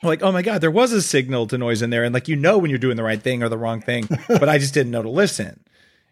like, 0.08 0.22
oh 0.22 0.32
my 0.32 0.42
God, 0.42 0.60
there 0.60 0.70
was 0.70 0.92
a 0.92 1.02
signal 1.02 1.46
to 1.48 1.58
noise 1.58 1.82
in 1.82 1.90
there. 1.90 2.04
And 2.04 2.12
like, 2.12 2.28
you 2.28 2.36
know, 2.36 2.58
when 2.58 2.70
you're 2.70 2.78
doing 2.78 2.96
the 2.96 3.02
right 3.02 3.22
thing 3.22 3.42
or 3.42 3.48
the 3.48 3.58
wrong 3.58 3.80
thing, 3.80 4.08
but 4.28 4.48
I 4.48 4.58
just 4.58 4.74
didn't 4.74 4.92
know 4.92 5.02
to 5.02 5.10
listen. 5.10 5.62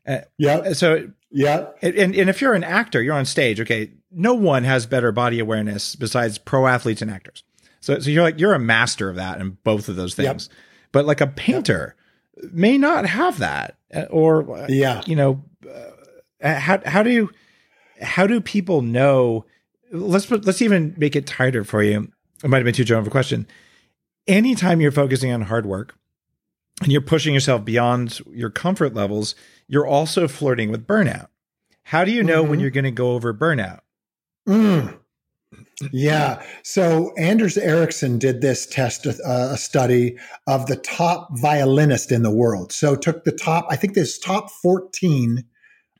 Uh, 0.06 0.18
yeah. 0.38 0.72
So, 0.72 1.10
yeah. 1.30 1.68
And, 1.82 2.14
and 2.14 2.30
if 2.30 2.40
you're 2.40 2.54
an 2.54 2.64
actor, 2.64 3.02
you're 3.02 3.14
on 3.14 3.24
stage. 3.24 3.60
Okay. 3.60 3.92
No 4.10 4.34
one 4.34 4.64
has 4.64 4.86
better 4.86 5.12
body 5.12 5.38
awareness 5.38 5.94
besides 5.94 6.38
pro 6.38 6.66
athletes 6.66 7.02
and 7.02 7.10
actors. 7.10 7.44
So, 7.80 7.98
so 7.98 8.10
you're 8.10 8.22
like, 8.22 8.38
you're 8.38 8.54
a 8.54 8.58
master 8.58 9.08
of 9.08 9.16
that 9.16 9.40
and 9.40 9.62
both 9.62 9.88
of 9.88 9.96
those 9.96 10.14
things. 10.14 10.48
Yep. 10.50 10.58
But 10.92 11.06
like 11.06 11.20
a 11.20 11.26
painter 11.26 11.96
yep. 12.36 12.52
may 12.52 12.78
not 12.78 13.06
have 13.06 13.38
that 13.38 13.76
uh, 13.94 14.02
or, 14.10 14.66
yeah, 14.68 15.02
you 15.06 15.16
know, 15.16 15.44
uh, 15.66 15.90
uh, 16.42 16.58
how 16.58 16.80
how 16.86 17.02
do 17.02 17.10
you, 17.10 17.30
how 18.00 18.26
do 18.26 18.40
people 18.40 18.82
know? 18.82 19.44
Let's 19.92 20.26
put, 20.26 20.44
let's 20.44 20.62
even 20.62 20.94
make 20.96 21.16
it 21.16 21.26
tighter 21.26 21.64
for 21.64 21.82
you. 21.82 22.10
It 22.42 22.48
might 22.48 22.58
have 22.58 22.64
been 22.64 22.74
too 22.74 22.84
general 22.84 23.02
of 23.02 23.08
a 23.08 23.10
question. 23.10 23.46
Anytime 24.30 24.80
you're 24.80 24.92
focusing 24.92 25.32
on 25.32 25.42
hard 25.42 25.66
work 25.66 25.96
and 26.82 26.92
you're 26.92 27.00
pushing 27.00 27.34
yourself 27.34 27.64
beyond 27.64 28.20
your 28.30 28.48
comfort 28.48 28.94
levels, 28.94 29.34
you're 29.66 29.86
also 29.86 30.28
flirting 30.28 30.70
with 30.70 30.86
burnout. 30.86 31.26
How 31.82 32.04
do 32.04 32.12
you 32.12 32.22
know 32.22 32.42
mm-hmm. 32.42 32.50
when 32.50 32.60
you're 32.60 32.70
going 32.70 32.84
to 32.84 32.92
go 32.92 33.14
over 33.14 33.34
burnout? 33.34 33.80
Mm. 34.48 34.96
Yeah. 35.90 36.40
So 36.62 37.12
Anders 37.18 37.58
Ericsson 37.58 38.20
did 38.20 38.40
this 38.40 38.66
test, 38.66 39.04
uh, 39.04 39.12
a 39.26 39.56
study 39.56 40.16
of 40.46 40.66
the 40.66 40.76
top 40.76 41.28
violinist 41.32 42.12
in 42.12 42.22
the 42.22 42.30
world. 42.30 42.70
So 42.70 42.94
took 42.94 43.24
the 43.24 43.32
top, 43.32 43.66
I 43.68 43.74
think 43.74 43.94
there's 43.94 44.16
top 44.16 44.48
14 44.62 45.42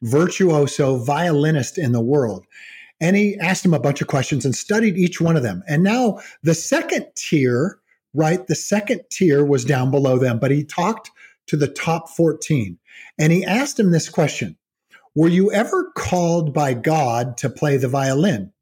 virtuoso 0.02 0.98
violinist 0.98 1.78
in 1.78 1.90
the 1.90 2.00
world. 2.00 2.46
And 3.00 3.16
he 3.16 3.36
asked 3.40 3.64
him 3.64 3.74
a 3.74 3.80
bunch 3.80 4.00
of 4.00 4.06
questions 4.06 4.44
and 4.44 4.54
studied 4.54 4.96
each 4.96 5.20
one 5.20 5.36
of 5.36 5.42
them. 5.42 5.64
And 5.66 5.82
now 5.82 6.20
the 6.44 6.54
second 6.54 7.06
tier, 7.16 7.79
right? 8.14 8.46
The 8.46 8.54
second 8.54 9.02
tier 9.10 9.44
was 9.44 9.64
down 9.64 9.90
below 9.90 10.18
them, 10.18 10.38
but 10.38 10.50
he 10.50 10.64
talked 10.64 11.10
to 11.46 11.56
the 11.56 11.68
top 11.68 12.08
14 12.08 12.78
and 13.18 13.32
he 13.32 13.44
asked 13.44 13.78
him 13.78 13.90
this 13.90 14.08
question 14.08 14.56
Were 15.14 15.28
you 15.28 15.52
ever 15.52 15.90
called 15.96 16.52
by 16.54 16.74
God 16.74 17.36
to 17.38 17.50
play 17.50 17.76
the 17.76 17.88
violin? 17.88 18.52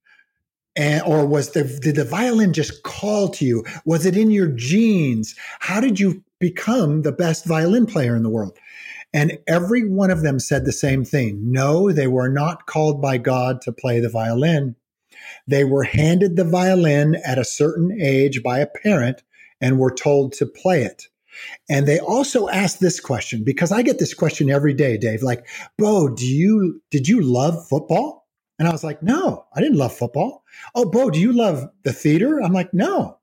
And, 0.77 1.03
or 1.03 1.27
was 1.27 1.51
the 1.51 1.65
did 1.65 1.97
the 1.97 2.05
violin 2.05 2.53
just 2.53 2.83
call 2.85 3.29
to 3.31 3.45
you? 3.45 3.65
Was 3.85 4.07
it 4.07 4.17
in 4.17 4.31
your 4.31 4.49
genes? 4.49 5.35
How 5.61 5.81
did 5.81 5.99
you 5.99 6.23
become 6.39 7.03
the 7.03 7.13
best 7.13 7.45
violin 7.45 7.87
player 7.87 8.15
in 8.15 8.23
the 8.23 8.31
world? 8.31 8.57
And 9.13 9.39
every 9.47 9.89
one 9.89 10.11
of 10.11 10.23
them 10.23 10.39
said 10.39 10.65
the 10.65 10.73
same 10.73 11.05
thing. 11.05 11.51
No, 11.51 11.91
they 11.91 12.07
were 12.07 12.29
not 12.29 12.67
called 12.67 13.01
by 13.01 13.19
God 13.19 13.61
to 13.63 13.73
play 13.73 14.01
the 14.01 14.11
violin. 14.11 14.77
They 15.47 15.65
were 15.65 15.83
handed 15.83 16.37
the 16.37 16.45
violin 16.45 17.17
at 17.27 17.39
a 17.39 17.45
certain 17.45 17.99
age 18.01 18.43
by 18.43 18.61
a 18.61 18.67
parent 18.67 19.23
and 19.61 19.77
we 19.77 19.83
were 19.83 19.95
told 19.95 20.33
to 20.35 20.47
play 20.47 20.83
it. 20.83 21.09
And 21.69 21.87
they 21.87 22.01
also 22.01 22.49
asked 22.49 22.81
this 22.81 23.01
question 23.01 23.45
because 23.45 23.71
I 23.71 23.83
get 23.83 23.99
this 23.99 24.15
question 24.15 24.51
every 24.51 24.75
day, 24.75 24.97
Dave, 24.97 25.23
like, 25.23 25.47
Bo, 25.77 26.09
do 26.09 26.27
you, 26.27 26.83
did 26.91 27.07
you 27.07 27.21
love 27.21 27.69
football? 27.69 28.27
And 28.59 28.67
I 28.67 28.73
was 28.73 28.83
like, 28.83 29.03
no, 29.03 29.47
I 29.55 29.61
didn't 29.61 29.79
love 29.79 29.95
football. 29.95 30.43
Oh, 30.75 30.85
Bo, 30.85 31.11
do 31.11 31.21
you 31.21 31.33
love 31.33 31.69
the 31.85 31.93
theater? 31.93 32.41
I'm 32.43 32.53
like, 32.53 32.75
no. 32.75 33.19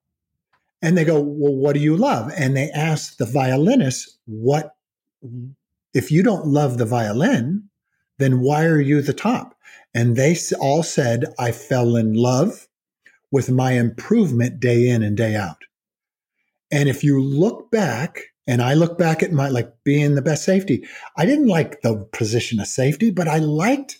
And 0.81 0.97
they 0.97 1.03
go, 1.03 1.19
well, 1.19 1.55
what 1.55 1.73
do 1.73 1.81
you 1.81 1.97
love? 1.97 2.31
And 2.37 2.55
they 2.55 2.69
ask 2.69 3.17
the 3.17 3.25
violinist, 3.25 4.17
what, 4.25 4.75
if 5.93 6.11
you 6.11 6.23
don't 6.23 6.47
love 6.47 6.77
the 6.77 6.85
violin, 6.85 7.69
then 8.17 8.39
why 8.39 8.65
are 8.65 8.79
you 8.79 9.01
the 9.01 9.13
top? 9.13 9.57
And 9.93 10.15
they 10.15 10.37
all 10.59 10.83
said, 10.83 11.25
I 11.39 11.51
fell 11.51 11.95
in 11.95 12.13
love 12.13 12.67
with 13.31 13.49
my 13.49 13.71
improvement 13.73 14.59
day 14.59 14.87
in 14.87 15.03
and 15.03 15.17
day 15.17 15.35
out. 15.35 15.63
And 16.75 16.89
if 16.89 17.05
you 17.05 17.23
look 17.23 17.71
back, 17.71 18.19
and 18.47 18.61
I 18.61 18.73
look 18.73 18.97
back 18.97 19.23
at 19.23 19.31
my 19.31 19.47
like 19.47 19.71
being 19.85 20.15
the 20.15 20.21
best 20.21 20.43
safety, 20.43 20.85
I 21.17 21.25
didn't 21.25 21.47
like 21.47 21.81
the 21.81 22.05
position 22.11 22.59
of 22.59 22.67
safety, 22.67 23.11
but 23.11 23.29
I 23.29 23.37
liked 23.37 23.99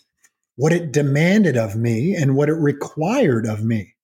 what 0.56 0.74
it 0.74 0.92
demanded 0.92 1.56
of 1.56 1.74
me 1.74 2.14
and 2.14 2.36
what 2.36 2.50
it 2.50 2.54
required 2.54 3.46
of 3.46 3.64
me. 3.64 3.94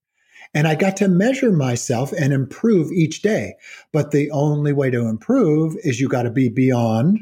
And 0.54 0.66
I 0.66 0.74
got 0.74 0.96
to 0.98 1.08
measure 1.08 1.52
myself 1.52 2.12
and 2.12 2.32
improve 2.32 2.90
each 2.92 3.20
day. 3.20 3.56
But 3.92 4.11
the 4.11 4.30
only 4.30 4.72
way 4.72 4.90
to 4.90 5.06
improve 5.06 5.76
is 5.85 6.00
you 6.00 6.08
got 6.08 6.22
to 6.22 6.30
be 6.30 6.48
beyond 6.48 7.18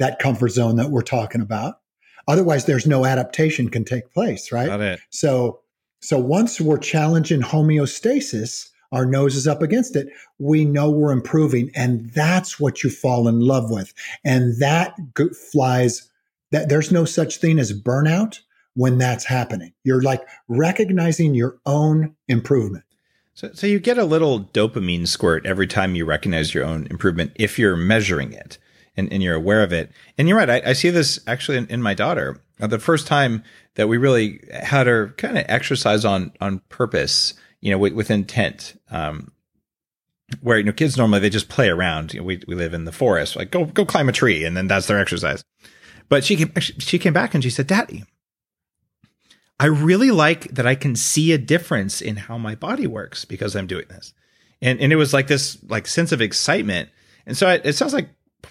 that 0.00 0.18
comfort 0.18 0.48
zone 0.48 0.74
that 0.76 0.90
we're 0.90 1.02
talking 1.02 1.40
about. 1.40 1.76
Otherwise, 2.26 2.64
there's 2.64 2.86
no 2.86 3.06
adaptation 3.06 3.68
can 3.68 3.84
take 3.84 4.12
place, 4.12 4.50
right? 4.50 4.66
Got 4.66 4.80
it. 4.80 5.00
So, 5.10 5.60
so 6.00 6.18
once 6.18 6.60
we're 6.60 6.78
challenging 6.78 7.42
homeostasis, 7.42 8.70
our 8.92 9.06
nose 9.06 9.36
is 9.36 9.46
up 9.46 9.62
against 9.62 9.96
it, 9.96 10.08
we 10.38 10.64
know 10.64 10.90
we're 10.90 11.12
improving. 11.12 11.70
And 11.74 12.10
that's 12.10 12.58
what 12.58 12.82
you 12.82 12.90
fall 12.90 13.28
in 13.28 13.40
love 13.40 13.70
with. 13.70 13.92
And 14.24 14.58
that 14.60 14.94
flies 15.52 16.08
that 16.50 16.68
there's 16.68 16.90
no 16.90 17.04
such 17.04 17.36
thing 17.36 17.58
as 17.58 17.78
burnout 17.78 18.40
when 18.74 18.98
that's 18.98 19.24
happening. 19.24 19.72
You're 19.84 20.02
like 20.02 20.26
recognizing 20.48 21.34
your 21.34 21.58
own 21.66 22.14
improvement. 22.28 22.84
So, 23.34 23.50
so 23.52 23.66
you 23.66 23.78
get 23.78 23.98
a 23.98 24.04
little 24.04 24.44
dopamine 24.44 25.06
squirt 25.06 25.46
every 25.46 25.66
time 25.66 25.94
you 25.94 26.04
recognize 26.04 26.52
your 26.52 26.64
own 26.64 26.86
improvement 26.90 27.32
if 27.36 27.58
you're 27.58 27.76
measuring 27.76 28.32
it 28.32 28.58
and, 28.96 29.12
and 29.12 29.22
you're 29.22 29.34
aware 29.34 29.62
of 29.62 29.72
it. 29.72 29.90
And 30.18 30.28
you're 30.28 30.36
right. 30.36 30.50
I, 30.50 30.62
I 30.66 30.72
see 30.72 30.90
this 30.90 31.20
actually 31.26 31.58
in, 31.58 31.66
in 31.68 31.82
my 31.82 31.94
daughter. 31.94 32.40
Uh, 32.60 32.66
the 32.66 32.78
first 32.78 33.06
time 33.06 33.42
that 33.76 33.88
we 33.88 33.96
really 33.96 34.40
had 34.52 34.86
her 34.86 35.14
kind 35.16 35.38
of 35.38 35.44
exercise 35.48 36.04
on 36.04 36.32
on 36.40 36.60
purpose, 36.68 37.34
you 37.60 37.70
know, 37.70 37.78
with, 37.78 37.92
with 37.92 38.10
intent. 38.10 38.80
Um, 38.90 39.32
where 40.42 40.58
you 40.58 40.64
know 40.64 40.72
kids 40.72 40.96
normally 40.96 41.18
they 41.18 41.30
just 41.30 41.48
play 41.48 41.68
around. 41.68 42.14
You 42.14 42.20
know, 42.20 42.26
we 42.26 42.40
we 42.46 42.54
live 42.54 42.72
in 42.72 42.84
the 42.84 42.92
forest, 42.92 43.34
like 43.34 43.50
go 43.50 43.64
go 43.64 43.84
climb 43.84 44.08
a 44.08 44.12
tree, 44.12 44.44
and 44.44 44.56
then 44.56 44.68
that's 44.68 44.86
their 44.86 45.00
exercise. 45.00 45.42
But 46.08 46.24
she 46.24 46.36
came 46.36 46.52
she 46.60 47.00
came 47.00 47.12
back 47.12 47.34
and 47.34 47.42
she 47.42 47.50
said, 47.50 47.66
"Daddy, 47.66 48.04
I 49.60 49.66
really 49.66 50.10
like 50.10 50.54
that 50.54 50.66
I 50.66 50.74
can 50.74 50.96
see 50.96 51.32
a 51.32 51.38
difference 51.38 52.00
in 52.00 52.16
how 52.16 52.38
my 52.38 52.54
body 52.54 52.86
works 52.86 53.26
because 53.26 53.54
I'm 53.54 53.66
doing 53.66 53.84
this. 53.90 54.14
And 54.62 54.80
and 54.80 54.90
it 54.90 54.96
was 54.96 55.12
like 55.12 55.26
this 55.26 55.58
like 55.68 55.86
sense 55.86 56.12
of 56.12 56.22
excitement. 56.22 56.88
And 57.26 57.36
so 57.36 57.46
it, 57.46 57.60
it 57.66 57.74
sounds 57.74 57.92
like 57.92 58.08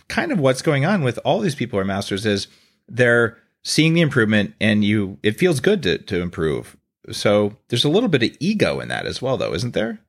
kind 0.08 0.32
of 0.32 0.40
what's 0.40 0.62
going 0.62 0.86
on 0.86 1.02
with 1.02 1.18
all 1.26 1.40
these 1.40 1.56
people 1.56 1.78
who 1.78 1.82
are 1.82 1.86
masters 1.86 2.28
is 2.28 2.48
they're 2.88 3.38
seeing 3.64 3.96
the 3.96 4.02
improvement 4.02 4.54
and 4.62 4.86
you 4.86 5.18
it 5.24 5.40
feels 5.40 5.60
good 5.60 5.82
to 5.82 5.98
to 5.98 6.22
improve. 6.22 6.78
So 7.12 7.56
there's 7.70 7.86
a 7.86 7.90
little 7.90 8.10
bit 8.10 8.24
of 8.24 8.38
ego 8.40 8.80
in 8.80 8.90
that 8.90 9.06
as 9.06 9.22
well 9.22 9.38
though, 9.38 9.54
isn't 9.54 9.74
there? 9.74 10.00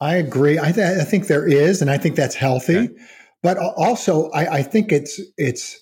I 0.00 0.16
agree. 0.16 0.58
I, 0.58 0.72
th- 0.72 0.98
I 1.00 1.04
think 1.04 1.28
there 1.28 1.46
is, 1.46 1.80
and 1.80 1.90
I 1.90 1.98
think 1.98 2.16
that's 2.16 2.34
healthy. 2.34 2.76
Okay. 2.76 2.94
But 3.42 3.58
also, 3.58 4.30
I, 4.30 4.56
I 4.56 4.62
think 4.62 4.90
it's 4.90 5.20
it's 5.36 5.78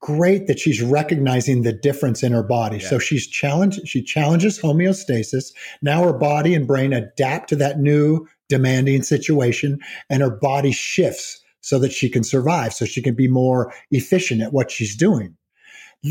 great 0.00 0.46
that 0.46 0.58
she's 0.58 0.82
recognizing 0.82 1.62
the 1.62 1.72
difference 1.72 2.22
in 2.22 2.32
her 2.32 2.42
body. 2.42 2.78
Yeah. 2.78 2.88
So 2.88 2.98
she's 2.98 3.26
challenged, 3.26 3.86
she 3.86 4.02
challenges 4.02 4.58
homeostasis. 4.58 5.52
Now 5.82 6.02
her 6.02 6.12
body 6.12 6.54
and 6.54 6.66
brain 6.66 6.92
adapt 6.92 7.48
to 7.50 7.56
that 7.56 7.78
new 7.78 8.26
demanding 8.48 9.02
situation 9.02 9.78
and 10.10 10.22
her 10.22 10.30
body 10.30 10.72
shifts 10.72 11.40
so 11.60 11.78
that 11.78 11.92
she 11.92 12.08
can 12.10 12.24
survive, 12.24 12.74
so 12.74 12.84
she 12.84 13.02
can 13.02 13.14
be 13.14 13.28
more 13.28 13.72
efficient 13.90 14.42
at 14.42 14.52
what 14.52 14.70
she's 14.70 14.96
doing. 14.96 15.36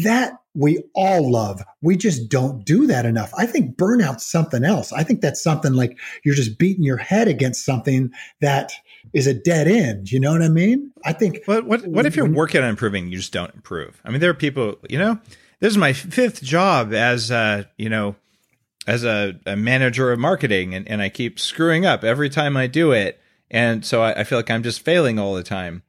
That 0.03 0.33
we 0.55 0.83
all 0.93 1.31
love. 1.31 1.63
We 1.81 1.97
just 1.97 2.29
don't 2.29 2.63
do 2.63 2.87
that 2.87 3.05
enough. 3.05 3.31
I 3.37 3.45
think 3.45 3.75
burnout's 3.75 4.25
something 4.25 4.63
else. 4.63 4.93
I 4.93 5.03
think 5.03 5.21
that's 5.21 5.41
something 5.41 5.73
like 5.73 5.97
you're 6.23 6.35
just 6.35 6.59
beating 6.59 6.83
your 6.83 6.97
head 6.97 7.27
against 7.27 7.65
something 7.65 8.11
that 8.41 8.73
is 9.13 9.27
a 9.27 9.33
dead 9.33 9.67
end. 9.67 10.11
You 10.11 10.19
know 10.19 10.31
what 10.31 10.41
I 10.41 10.49
mean? 10.49 10.91
I 11.05 11.13
think. 11.13 11.39
What 11.45 11.65
what 11.65 11.85
what 11.87 12.05
if 12.05 12.15
you're 12.15 12.29
working 12.29 12.61
on 12.61 12.69
improving, 12.69 13.07
you 13.07 13.17
just 13.17 13.33
don't 13.33 13.53
improve? 13.53 13.99
I 14.05 14.11
mean, 14.11 14.19
there 14.19 14.29
are 14.29 14.35
people. 14.35 14.75
You 14.89 14.99
know, 14.99 15.19
this 15.59 15.71
is 15.71 15.77
my 15.77 15.93
fifth 15.93 16.43
job 16.43 16.93
as 16.93 17.31
uh, 17.31 17.63
you 17.77 17.89
know, 17.89 18.15
as 18.85 19.03
a, 19.03 19.39
a 19.45 19.55
manager 19.55 20.11
of 20.11 20.19
marketing, 20.19 20.75
and 20.75 20.87
and 20.87 21.01
I 21.01 21.09
keep 21.09 21.39
screwing 21.39 21.85
up 21.85 22.03
every 22.03 22.29
time 22.29 22.55
I 22.55 22.67
do 22.67 22.91
it, 22.91 23.19
and 23.49 23.85
so 23.85 24.03
I, 24.03 24.21
I 24.21 24.23
feel 24.23 24.37
like 24.37 24.51
I'm 24.51 24.63
just 24.63 24.81
failing 24.81 25.17
all 25.17 25.33
the 25.33 25.43
time. 25.43 25.83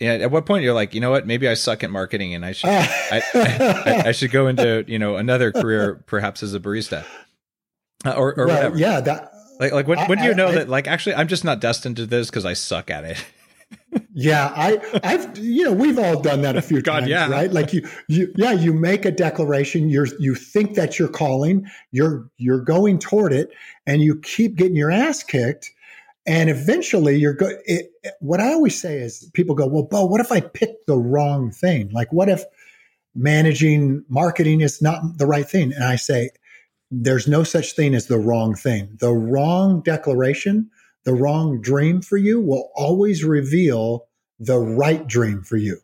Yeah, 0.00 0.12
at 0.12 0.30
what 0.30 0.44
point 0.44 0.62
you're 0.62 0.74
like, 0.74 0.94
you 0.94 1.00
know 1.00 1.10
what? 1.10 1.26
Maybe 1.26 1.48
I 1.48 1.54
suck 1.54 1.82
at 1.82 1.90
marketing, 1.90 2.34
and 2.34 2.44
I 2.44 2.52
should 2.52 2.68
I, 2.68 3.22
I, 3.34 4.02
I, 4.08 4.12
should 4.12 4.30
go 4.30 4.46
into 4.46 4.84
you 4.86 4.98
know 4.98 5.16
another 5.16 5.52
career, 5.52 6.04
perhaps 6.06 6.42
as 6.42 6.52
a 6.52 6.60
barista, 6.60 7.04
uh, 8.04 8.12
or, 8.12 8.38
or 8.38 8.46
well, 8.46 8.56
whatever. 8.56 8.76
Yeah, 8.76 9.00
that 9.00 9.32
like, 9.58 9.72
like 9.72 9.86
when, 9.86 9.98
when 10.00 10.18
do 10.18 10.24
you 10.24 10.34
know 10.34 10.48
I, 10.48 10.52
that? 10.52 10.68
Like, 10.68 10.86
actually, 10.86 11.14
I'm 11.14 11.28
just 11.28 11.44
not 11.44 11.60
destined 11.60 11.96
to 11.96 12.06
this 12.06 12.28
because 12.28 12.44
I 12.44 12.52
suck 12.52 12.90
at 12.90 13.04
it. 13.04 13.24
yeah, 14.12 14.52
I, 14.54 14.78
I've, 15.02 15.38
you 15.38 15.64
know, 15.64 15.72
we've 15.72 15.98
all 15.98 16.20
done 16.20 16.42
that 16.42 16.56
a 16.56 16.62
few 16.62 16.82
God, 16.82 17.00
times, 17.00 17.10
yeah. 17.10 17.28
right? 17.30 17.50
Like 17.52 17.72
you, 17.72 17.88
you, 18.08 18.32
yeah, 18.36 18.52
you 18.52 18.72
make 18.72 19.04
a 19.04 19.10
declaration. 19.10 19.88
You're, 19.88 20.08
you 20.18 20.34
think 20.34 20.74
that 20.74 20.98
you're 20.98 21.08
calling. 21.08 21.66
You're, 21.90 22.28
you're 22.36 22.60
going 22.60 22.98
toward 22.98 23.32
it, 23.32 23.50
and 23.86 24.02
you 24.02 24.20
keep 24.20 24.56
getting 24.56 24.76
your 24.76 24.90
ass 24.90 25.22
kicked, 25.22 25.70
and 26.26 26.50
eventually 26.50 27.16
you're 27.16 27.34
good. 27.34 27.56
What 28.20 28.40
I 28.40 28.52
always 28.52 28.80
say 28.80 28.98
is, 28.98 29.30
people 29.34 29.54
go, 29.54 29.66
"Well, 29.66 29.84
Bo, 29.84 30.04
what 30.06 30.20
if 30.20 30.32
I 30.32 30.40
pick 30.40 30.86
the 30.86 30.96
wrong 30.96 31.50
thing? 31.50 31.90
Like, 31.90 32.12
what 32.12 32.28
if 32.28 32.42
managing 33.14 34.04
marketing 34.08 34.60
is 34.60 34.82
not 34.82 35.18
the 35.18 35.26
right 35.26 35.48
thing?" 35.48 35.72
And 35.72 35.84
I 35.84 35.96
say, 35.96 36.30
there's 36.90 37.26
no 37.26 37.42
such 37.42 37.74
thing 37.74 37.94
as 37.94 38.06
the 38.06 38.18
wrong 38.18 38.54
thing. 38.54 38.96
The 39.00 39.12
wrong 39.12 39.82
declaration, 39.82 40.70
the 41.04 41.14
wrong 41.14 41.60
dream 41.60 42.00
for 42.00 42.16
you 42.16 42.40
will 42.40 42.70
always 42.74 43.24
reveal 43.24 44.06
the 44.38 44.58
right 44.58 45.06
dream 45.06 45.42
for 45.42 45.56
you. 45.56 45.80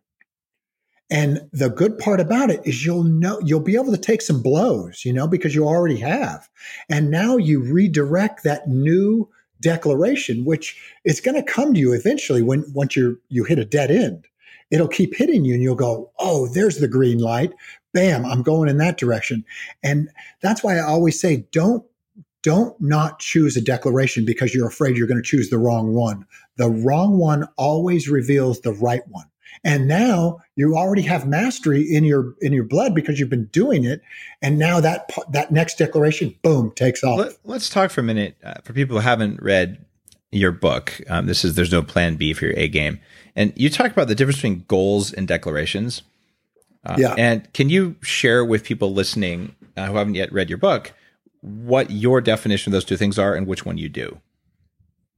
And 1.10 1.48
the 1.52 1.68
good 1.68 1.98
part 1.98 2.20
about 2.20 2.50
it 2.50 2.60
is 2.64 2.86
you'll 2.86 3.02
know 3.02 3.40
you'll 3.44 3.60
be 3.60 3.74
able 3.74 3.90
to 3.90 3.98
take 3.98 4.22
some 4.22 4.42
blows, 4.42 5.04
you 5.04 5.12
know, 5.12 5.26
because 5.26 5.54
you 5.54 5.66
already 5.66 5.98
have. 5.98 6.48
And 6.88 7.10
now 7.10 7.36
you 7.36 7.60
redirect 7.60 8.44
that 8.44 8.68
new 8.68 9.28
declaration, 9.62 10.44
which 10.44 10.76
is 11.04 11.20
going 11.20 11.36
to 11.36 11.42
come 11.42 11.72
to 11.72 11.80
you 11.80 11.94
eventually 11.94 12.42
when 12.42 12.64
once 12.74 12.96
you 12.96 13.18
you 13.28 13.44
hit 13.44 13.58
a 13.58 13.64
dead 13.64 13.90
end. 13.90 14.26
it'll 14.72 14.88
keep 14.88 15.14
hitting 15.14 15.44
you 15.44 15.54
and 15.54 15.62
you'll 15.62 15.74
go, 15.76 16.10
oh, 16.18 16.48
there's 16.48 16.78
the 16.78 16.88
green 16.88 17.18
light. 17.18 17.52
Bam, 17.92 18.24
I'm 18.24 18.42
going 18.42 18.68
in 18.70 18.78
that 18.78 18.96
direction. 18.96 19.44
And 19.84 20.08
that's 20.40 20.64
why 20.64 20.78
I 20.78 20.82
always 20.82 21.20
say, 21.20 21.46
don't 21.52 21.84
don't 22.42 22.74
not 22.80 23.20
choose 23.20 23.56
a 23.56 23.60
declaration 23.60 24.24
because 24.24 24.52
you're 24.52 24.66
afraid 24.66 24.96
you're 24.96 25.06
going 25.06 25.22
to 25.22 25.28
choose 25.28 25.48
the 25.48 25.58
wrong 25.58 25.94
one. 25.94 26.26
The 26.56 26.70
wrong 26.70 27.16
one 27.18 27.46
always 27.56 28.08
reveals 28.08 28.62
the 28.62 28.72
right 28.72 29.02
one. 29.08 29.26
And 29.64 29.86
now 29.86 30.40
you 30.56 30.76
already 30.76 31.02
have 31.02 31.26
mastery 31.26 31.82
in 31.82 32.04
your 32.04 32.34
in 32.40 32.52
your 32.52 32.64
blood 32.64 32.94
because 32.94 33.20
you've 33.20 33.30
been 33.30 33.46
doing 33.46 33.84
it. 33.84 34.02
And 34.40 34.58
now 34.58 34.80
that 34.80 35.10
that 35.30 35.52
next 35.52 35.78
declaration, 35.78 36.34
boom, 36.42 36.72
takes 36.72 37.04
off. 37.04 37.36
Let, 37.44 37.56
us 37.56 37.68
talk 37.68 37.90
for 37.90 38.00
a 38.00 38.04
minute 38.04 38.36
uh, 38.44 38.54
for 38.64 38.72
people 38.72 38.96
who 38.96 39.02
haven't 39.02 39.42
read 39.42 39.84
your 40.30 40.52
book. 40.52 41.00
Um, 41.08 41.26
this 41.26 41.44
is 41.44 41.54
there's 41.54 41.72
no 41.72 41.82
plan 41.82 42.16
B 42.16 42.32
for 42.32 42.46
your 42.46 42.54
A 42.56 42.68
game, 42.68 43.00
and 43.36 43.52
you 43.56 43.70
talk 43.70 43.92
about 43.92 44.08
the 44.08 44.14
difference 44.14 44.38
between 44.38 44.64
goals 44.68 45.12
and 45.12 45.28
declarations. 45.28 46.02
Uh, 46.84 46.96
yeah. 46.98 47.14
And 47.16 47.52
can 47.52 47.68
you 47.68 47.96
share 48.02 48.44
with 48.44 48.64
people 48.64 48.92
listening 48.92 49.54
uh, 49.76 49.86
who 49.86 49.96
haven't 49.96 50.16
yet 50.16 50.32
read 50.32 50.48
your 50.48 50.58
book 50.58 50.92
what 51.42 51.90
your 51.90 52.20
definition 52.20 52.70
of 52.70 52.72
those 52.72 52.84
two 52.84 52.96
things 52.96 53.18
are 53.18 53.34
and 53.34 53.46
which 53.46 53.66
one 53.66 53.78
you 53.78 53.88
do? 53.88 54.20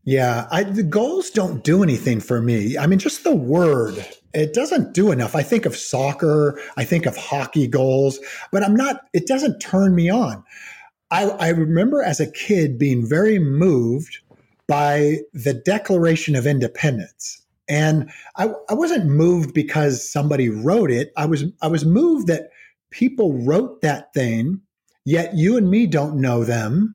Yeah, 0.05 0.47
I, 0.51 0.65
the 0.65 0.83
goals 0.83 1.31
don't 1.31 1.65
do 1.65 1.83
anything 1.83 2.21
for 2.21 2.41
me. 2.41 2.77
I 2.77 2.87
mean, 2.87 2.99
just 2.99 3.25
the 3.25 3.35
word, 3.35 4.07
it 4.35 4.53
doesn't 4.53 4.93
do 4.93 5.13
enough. 5.13 5.35
I 5.35 5.43
think 5.43 5.65
of 5.65 5.77
soccer, 5.77 6.61
I 6.77 6.85
think 6.85 7.07
of 7.07 7.17
hockey 7.17 7.67
goals, 7.67 8.19
but 8.53 8.63
I'm 8.63 8.75
not, 8.75 9.03
it 9.13 9.27
doesn't 9.27 9.61
turn 9.61 9.95
me 9.95 10.11
on. 10.11 10.45
I, 11.11 11.29
I 11.29 11.49
remember 11.51 12.03
as 12.03 12.21
a 12.21 12.31
kid 12.31 12.79
being 12.79 13.07
very 13.07 13.39
moved 13.39 14.19
by 14.67 15.19
the 15.33 15.55
Declaration 15.55 16.35
of 16.35 16.47
Independence. 16.47 17.43
And 17.69 18.11
I, 18.37 18.51
I 18.69 18.75
wasn't 18.75 19.07
moved 19.07 19.55
because 19.55 20.11
somebody 20.11 20.49
wrote 20.49 20.91
it. 20.91 21.13
I 21.17 21.27
was 21.27 21.45
I 21.63 21.69
was 21.69 21.85
moved 21.85 22.27
that 22.27 22.51
people 22.91 23.33
wrote 23.33 23.81
that 23.81 24.13
thing, 24.13 24.61
yet 25.05 25.35
you 25.35 25.57
and 25.57 25.71
me 25.71 25.87
don't 25.87 26.21
know 26.21 26.45
them. 26.45 26.95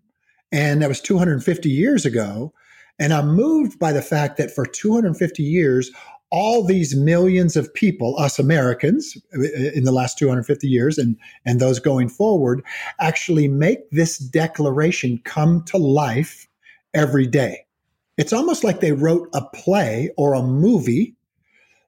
And 0.51 0.81
that 0.81 0.89
was 0.89 1.01
250 1.01 1.69
years 1.69 2.05
ago. 2.05 2.53
And 2.99 3.13
I'm 3.13 3.33
moved 3.33 3.79
by 3.79 3.93
the 3.93 4.01
fact 4.01 4.37
that 4.37 4.51
for 4.51 4.65
250 4.65 5.41
years, 5.41 5.91
all 6.31 6.63
these 6.63 6.95
millions 6.95 7.55
of 7.55 7.73
people, 7.73 8.15
us 8.19 8.37
Americans, 8.37 9.17
in 9.73 9.83
the 9.83 9.91
last 9.91 10.17
250 10.17 10.67
years 10.67 10.97
and, 10.97 11.17
and 11.45 11.59
those 11.59 11.79
going 11.79 12.09
forward, 12.09 12.63
actually 12.99 13.47
make 13.47 13.89
this 13.91 14.17
declaration 14.17 15.19
come 15.23 15.63
to 15.63 15.77
life 15.77 16.47
every 16.93 17.25
day. 17.25 17.65
It's 18.17 18.33
almost 18.33 18.63
like 18.63 18.79
they 18.79 18.91
wrote 18.91 19.29
a 19.33 19.45
play 19.53 20.11
or 20.17 20.33
a 20.33 20.43
movie 20.43 21.15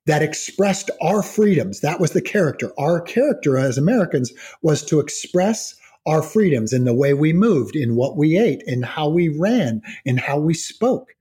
that 0.06 0.24
expressed 0.24 0.90
our 1.02 1.22
freedoms. 1.22 1.82
That 1.82 2.00
was 2.00 2.12
the 2.12 2.22
character. 2.22 2.72
Our 2.80 3.02
character 3.02 3.58
as 3.58 3.78
Americans 3.78 4.32
was 4.62 4.84
to 4.86 5.00
express 5.00 5.76
our 6.08 6.24
freedoms 6.24 6.74
in 6.74 6.86
the 6.86 6.94
way 6.96 7.14
we 7.14 7.32
moved, 7.32 7.76
in 7.76 7.96
what 7.96 8.18
we 8.18 8.38
ate, 8.38 8.64
in 8.66 8.82
how 8.82 9.10
we 9.10 9.30
ran, 9.30 9.82
in 10.04 10.18
how 10.18 10.40
we 10.40 10.56
spoke. 10.56 11.14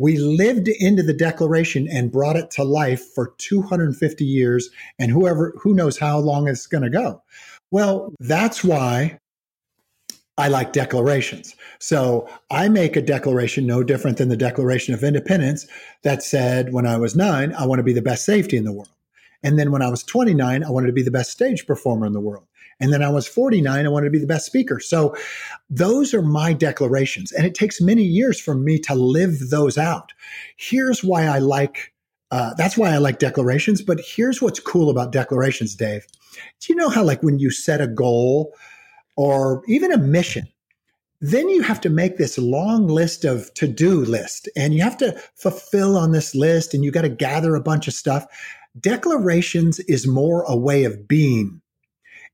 We 0.00 0.16
lived 0.16 0.66
into 0.66 1.02
the 1.02 1.12
Declaration 1.12 1.86
and 1.86 2.10
brought 2.10 2.36
it 2.36 2.50
to 2.52 2.64
life 2.64 3.04
for 3.14 3.34
250 3.36 4.24
years, 4.24 4.70
and 4.98 5.10
whoever 5.10 5.52
who 5.60 5.74
knows 5.74 5.98
how 5.98 6.18
long 6.18 6.48
it's 6.48 6.66
going 6.66 6.84
to 6.84 6.88
go. 6.88 7.22
Well, 7.70 8.14
that's 8.18 8.64
why 8.64 9.18
I 10.38 10.48
like 10.48 10.72
declarations. 10.72 11.54
So 11.80 12.26
I 12.50 12.70
make 12.70 12.96
a 12.96 13.02
declaration 13.02 13.66
no 13.66 13.82
different 13.82 14.16
than 14.16 14.30
the 14.30 14.38
Declaration 14.38 14.94
of 14.94 15.04
Independence 15.04 15.66
that 16.02 16.22
said 16.22 16.72
when 16.72 16.86
I 16.86 16.96
was 16.96 17.14
nine, 17.14 17.52
I 17.52 17.66
want 17.66 17.80
to 17.80 17.84
be 17.84 17.92
the 17.92 18.00
best 18.00 18.24
safety 18.24 18.56
in 18.56 18.64
the 18.64 18.72
world. 18.72 18.88
And 19.42 19.58
then 19.58 19.70
when 19.70 19.82
I 19.82 19.90
was 19.90 20.02
29, 20.02 20.64
I 20.64 20.70
wanted 20.70 20.86
to 20.86 20.94
be 20.94 21.02
the 21.02 21.10
best 21.10 21.30
stage 21.30 21.66
performer 21.66 22.06
in 22.06 22.14
the 22.14 22.20
world. 22.20 22.46
And 22.80 22.92
then 22.92 23.02
I 23.02 23.08
was 23.08 23.28
49, 23.28 23.84
I 23.84 23.88
wanted 23.88 24.06
to 24.06 24.10
be 24.10 24.18
the 24.18 24.26
best 24.26 24.46
speaker. 24.46 24.80
So 24.80 25.14
those 25.68 26.14
are 26.14 26.22
my 26.22 26.52
declarations. 26.52 27.32
And 27.32 27.46
it 27.46 27.54
takes 27.54 27.80
many 27.80 28.02
years 28.02 28.40
for 28.40 28.54
me 28.54 28.78
to 28.80 28.94
live 28.94 29.50
those 29.50 29.76
out. 29.78 30.12
Here's 30.56 31.04
why 31.04 31.26
I 31.26 31.38
like, 31.38 31.92
uh, 32.30 32.54
that's 32.54 32.78
why 32.78 32.92
I 32.92 32.98
like 32.98 33.18
declarations. 33.18 33.82
But 33.82 34.00
here's 34.00 34.40
what's 34.40 34.60
cool 34.60 34.90
about 34.90 35.12
declarations, 35.12 35.74
Dave. 35.74 36.06
Do 36.60 36.72
you 36.72 36.76
know 36.76 36.88
how, 36.88 37.02
like, 37.02 37.22
when 37.22 37.38
you 37.38 37.50
set 37.50 37.80
a 37.80 37.86
goal, 37.86 38.54
or 39.20 39.62
even 39.66 39.92
a 39.92 39.98
mission, 39.98 40.48
then 41.20 41.48
you 41.50 41.60
have 41.60 41.78
to 41.82 41.90
make 41.90 42.16
this 42.16 42.38
long 42.38 42.88
list 42.88 43.26
of 43.26 43.52
to 43.52 43.68
do 43.68 44.02
list 44.02 44.48
and 44.56 44.72
you 44.72 44.82
have 44.82 44.96
to 44.96 45.12
fulfill 45.34 45.94
on 45.94 46.12
this 46.12 46.34
list 46.34 46.72
and 46.72 46.82
you 46.82 46.90
got 46.90 47.02
to 47.02 47.10
gather 47.10 47.54
a 47.54 47.60
bunch 47.60 47.86
of 47.86 47.92
stuff. 47.92 48.26
Declarations 48.80 49.78
is 49.80 50.06
more 50.06 50.42
a 50.44 50.56
way 50.56 50.84
of 50.84 51.06
being. 51.06 51.59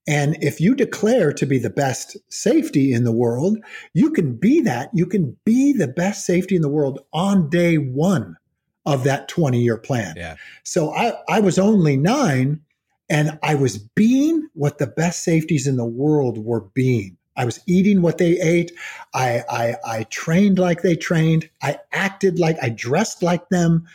And 0.09 0.37
if 0.41 0.61
you 0.61 0.75
declare 0.75 1.33
to 1.33 1.47
be 1.47 1.59
the 1.59 1.71
best 1.71 2.17
safety 2.29 2.93
in 2.93 3.05
the 3.05 3.13
world, 3.13 3.59
you 3.93 4.13
can 4.13 4.37
be 4.37 4.61
that. 4.61 4.91
You 4.95 5.07
can 5.07 5.37
be 5.45 5.73
the 5.73 5.89
best 5.89 6.25
safety 6.25 6.55
in 6.55 6.63
the 6.63 6.69
world 6.69 7.01
on 7.13 7.51
day 7.51 7.77
one 7.77 8.37
of 8.85 9.03
that 9.05 9.29
20 9.29 9.61
year 9.61 9.77
plan. 9.77 10.15
Yeah. 10.17 10.37
So 10.63 10.93
I, 10.93 11.15
I 11.29 11.41
was 11.41 11.59
only 11.59 11.97
nine 11.97 12.61
and 13.11 13.39
I 13.43 13.57
was 13.57 13.79
being 13.79 14.49
what 14.55 14.79
the 14.79 14.87
best 14.87 15.25
safeties 15.25 15.67
in 15.67 15.77
the 15.77 15.85
world 15.85 16.39
were 16.39 16.61
being. 16.61 17.17
I 17.37 17.45
was 17.45 17.61
eating 17.67 18.01
what 18.01 18.19
they 18.19 18.41
ate. 18.41 18.73
I, 19.13 19.43
I, 19.51 19.77
I 19.85 20.03
trained 20.05 20.59
like 20.59 20.83
they 20.83 20.97
trained. 20.97 21.51
I 21.63 21.81
acted 21.93 22.39
like 22.39 22.57
I 22.63 22.71
dressed 22.71 23.23
like 23.23 23.49
them. 23.51 23.87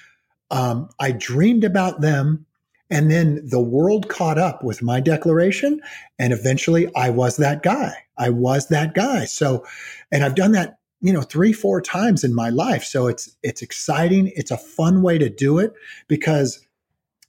Um, 0.51 0.89
I 0.99 1.11
dreamed 1.11 1.63
about 1.63 2.01
them. 2.01 2.45
And 2.91 3.09
then 3.09 3.41
the 3.43 3.61
world 3.61 4.09
caught 4.09 4.37
up 4.37 4.63
with 4.63 4.83
my 4.83 4.99
declaration. 4.99 5.81
And 6.19 6.33
eventually 6.33 6.93
I 6.93 7.09
was 7.09 7.37
that 7.37 7.63
guy. 7.63 7.93
I 8.17 8.29
was 8.29 8.67
that 8.67 8.93
guy. 8.93 9.25
So, 9.25 9.65
and 10.11 10.23
I've 10.23 10.35
done 10.35 10.51
that, 10.51 10.77
you 10.99 11.13
know, 11.13 11.21
three, 11.21 11.53
four 11.53 11.81
times 11.81 12.25
in 12.25 12.35
my 12.35 12.49
life. 12.49 12.83
So 12.83 13.07
it's, 13.07 13.35
it's 13.41 13.61
exciting. 13.61 14.31
It's 14.35 14.51
a 14.51 14.57
fun 14.57 15.01
way 15.01 15.17
to 15.17 15.29
do 15.29 15.57
it 15.57 15.73
because 16.09 16.67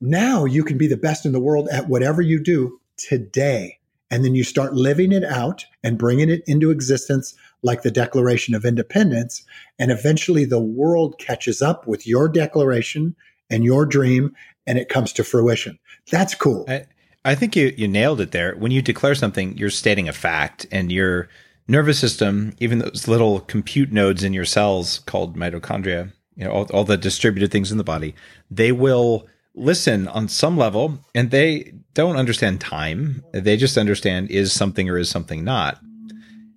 now 0.00 0.44
you 0.44 0.64
can 0.64 0.76
be 0.76 0.88
the 0.88 0.96
best 0.96 1.24
in 1.24 1.30
the 1.30 1.40
world 1.40 1.68
at 1.72 1.88
whatever 1.88 2.20
you 2.20 2.42
do 2.42 2.80
today. 2.96 3.78
And 4.10 4.24
then 4.24 4.34
you 4.34 4.44
start 4.44 4.74
living 4.74 5.12
it 5.12 5.24
out 5.24 5.64
and 5.82 5.96
bringing 5.96 6.28
it 6.28 6.42
into 6.46 6.70
existence 6.70 7.34
like 7.62 7.82
the 7.82 7.90
Declaration 7.90 8.54
of 8.54 8.64
Independence. 8.64 9.44
And 9.78 9.90
eventually 9.90 10.44
the 10.44 10.60
world 10.60 11.18
catches 11.18 11.62
up 11.62 11.86
with 11.86 12.06
your 12.06 12.28
declaration 12.28 13.14
and 13.52 13.64
your 13.64 13.86
dream 13.86 14.34
and 14.66 14.78
it 14.78 14.88
comes 14.88 15.12
to 15.12 15.24
fruition. 15.24 15.78
That's 16.10 16.34
cool. 16.34 16.64
I, 16.68 16.86
I 17.24 17.34
think 17.34 17.54
you, 17.54 17.72
you 17.76 17.86
nailed 17.86 18.20
it 18.20 18.32
there. 18.32 18.56
When 18.56 18.72
you 18.72 18.82
declare 18.82 19.14
something, 19.14 19.56
you're 19.56 19.70
stating 19.70 20.08
a 20.08 20.12
fact 20.12 20.66
and 20.72 20.90
your 20.90 21.28
nervous 21.68 21.98
system, 21.98 22.54
even 22.58 22.80
those 22.80 23.06
little 23.06 23.40
compute 23.40 23.92
nodes 23.92 24.24
in 24.24 24.32
your 24.32 24.44
cells 24.44 25.00
called 25.00 25.36
mitochondria, 25.36 26.12
you 26.36 26.44
know, 26.44 26.50
all, 26.50 26.64
all 26.72 26.84
the 26.84 26.96
distributed 26.96 27.52
things 27.52 27.70
in 27.70 27.78
the 27.78 27.84
body, 27.84 28.14
they 28.50 28.72
will 28.72 29.28
listen 29.54 30.08
on 30.08 30.28
some 30.28 30.56
level 30.56 30.98
and 31.14 31.30
they 31.30 31.72
don't 31.94 32.16
understand 32.16 32.60
time. 32.60 33.22
They 33.32 33.56
just 33.56 33.76
understand 33.76 34.30
is 34.30 34.52
something 34.52 34.88
or 34.88 34.98
is 34.98 35.10
something 35.10 35.44
not. 35.44 35.78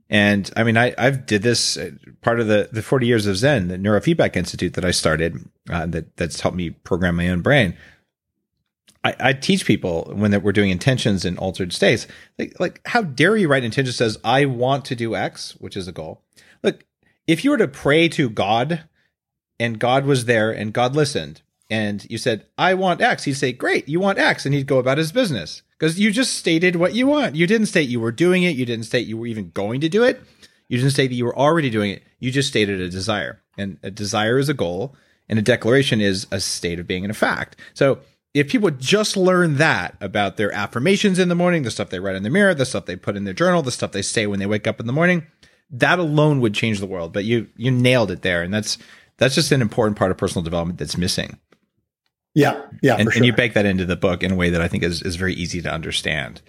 And 0.09 0.51
I 0.55 0.63
mean, 0.63 0.77
I, 0.77 0.93
I've 0.97 1.25
did 1.25 1.41
this 1.41 1.77
uh, 1.77 1.91
part 2.21 2.39
of 2.39 2.47
the, 2.47 2.69
the 2.71 2.83
40 2.83 3.07
years 3.07 3.25
of 3.25 3.37
Zen, 3.37 3.69
the 3.69 3.77
Neurofeedback 3.77 4.35
Institute 4.35 4.73
that 4.73 4.85
I 4.85 4.91
started, 4.91 5.49
uh, 5.69 5.87
that 5.87 6.15
that's 6.17 6.41
helped 6.41 6.57
me 6.57 6.69
program 6.69 7.15
my 7.15 7.29
own 7.29 7.41
brain. 7.41 7.75
I, 9.03 9.15
I 9.19 9.33
teach 9.33 9.65
people 9.65 10.11
when 10.15 10.31
that 10.31 10.43
we're 10.43 10.51
doing 10.51 10.69
intentions 10.69 11.25
in 11.25 11.37
altered 11.37 11.73
states, 11.73 12.07
like, 12.37 12.59
like 12.59 12.81
how 12.85 13.01
dare 13.01 13.35
you 13.35 13.47
write 13.47 13.63
intention 13.63 13.93
says, 13.93 14.19
I 14.23 14.45
want 14.45 14.85
to 14.85 14.95
do 14.95 15.15
X, 15.15 15.55
which 15.59 15.75
is 15.75 15.87
a 15.87 15.91
goal. 15.91 16.21
Look, 16.61 16.85
if 17.25 17.43
you 17.43 17.51
were 17.51 17.57
to 17.57 17.67
pray 17.67 18.07
to 18.09 18.29
God 18.29 18.83
and 19.59 19.79
God 19.79 20.05
was 20.05 20.25
there 20.25 20.51
and 20.51 20.73
God 20.73 20.95
listened, 20.95 21.41
and 21.69 22.05
you 22.11 22.19
said, 22.19 22.45
I 22.59 22.75
want 22.75 23.01
X, 23.01 23.23
he'd 23.23 23.33
say, 23.33 23.51
Great, 23.51 23.89
you 23.89 23.99
want 23.99 24.19
X. 24.19 24.45
And 24.45 24.53
he'd 24.53 24.67
go 24.67 24.77
about 24.77 24.99
his 24.99 25.11
business 25.11 25.63
because 25.77 25.99
you 25.99 26.11
just 26.11 26.33
stated 26.35 26.75
what 26.75 26.93
you 26.93 27.07
want. 27.07 27.35
You 27.35 27.47
didn't 27.47 27.67
state 27.67 27.89
you 27.89 27.99
were 27.99 28.11
doing 28.11 28.43
it. 28.43 28.55
You 28.55 28.65
didn't 28.65 28.85
state 28.85 29.07
you 29.07 29.17
were 29.17 29.27
even 29.27 29.51
going 29.51 29.81
to 29.81 29.89
do 29.89 30.03
it. 30.03 30.21
You 30.67 30.77
didn't 30.77 30.91
state 30.91 31.07
that 31.07 31.15
you 31.15 31.25
were 31.25 31.37
already 31.37 31.69
doing 31.69 31.91
it. 31.91 32.03
You 32.19 32.31
just 32.31 32.49
stated 32.49 32.81
a 32.81 32.89
desire. 32.89 33.41
And 33.57 33.77
a 33.83 33.91
desire 33.91 34.37
is 34.37 34.49
a 34.49 34.53
goal, 34.53 34.95
and 35.29 35.39
a 35.39 35.41
declaration 35.41 36.01
is 36.01 36.27
a 36.31 36.39
state 36.39 36.79
of 36.79 36.87
being 36.87 37.03
and 37.03 37.11
a 37.11 37.15
fact. 37.15 37.59
So 37.73 37.99
if 38.33 38.49
people 38.49 38.69
just 38.71 39.15
learn 39.15 39.55
that 39.55 39.95
about 40.01 40.35
their 40.35 40.51
affirmations 40.51 41.19
in 41.19 41.29
the 41.29 41.35
morning, 41.35 41.63
the 41.63 41.71
stuff 41.71 41.89
they 41.89 41.99
write 41.99 42.15
in 42.15 42.23
the 42.23 42.29
mirror, 42.29 42.53
the 42.53 42.65
stuff 42.65 42.85
they 42.85 42.97
put 42.97 43.15
in 43.15 43.23
their 43.23 43.33
journal, 43.33 43.61
the 43.61 43.71
stuff 43.71 43.93
they 43.93 44.01
say 44.01 44.27
when 44.27 44.39
they 44.39 44.45
wake 44.45 44.67
up 44.67 44.79
in 44.79 44.87
the 44.87 44.93
morning, 44.93 45.25
that 45.69 45.99
alone 45.99 46.41
would 46.41 46.53
change 46.53 46.79
the 46.79 46.85
world. 46.85 47.13
But 47.13 47.23
you 47.23 47.47
you 47.55 47.71
nailed 47.71 48.11
it 48.11 48.23
there. 48.23 48.43
And 48.43 48.53
that's 48.53 48.77
that's 49.17 49.35
just 49.35 49.51
an 49.51 49.61
important 49.61 49.97
part 49.97 50.11
of 50.11 50.17
personal 50.17 50.43
development 50.43 50.79
that's 50.79 50.97
missing. 50.97 51.39
Yeah, 52.35 52.61
yeah, 52.83 52.97
and, 52.97 53.11
sure. 53.11 53.17
and 53.17 53.25
you 53.25 53.33
bake 53.33 53.53
that 53.53 53.65
into 53.65 53.85
the 53.85 53.95
book 53.95 54.21
in 54.21 54.31
a 54.31 54.35
way 54.35 54.49
that 54.51 54.61
I 54.61 54.67
think 54.67 54.83
is 54.83 55.01
is 55.01 55.15
very 55.15 55.33
easy 55.33 55.61
to 55.61 55.71
understand. 55.71 56.41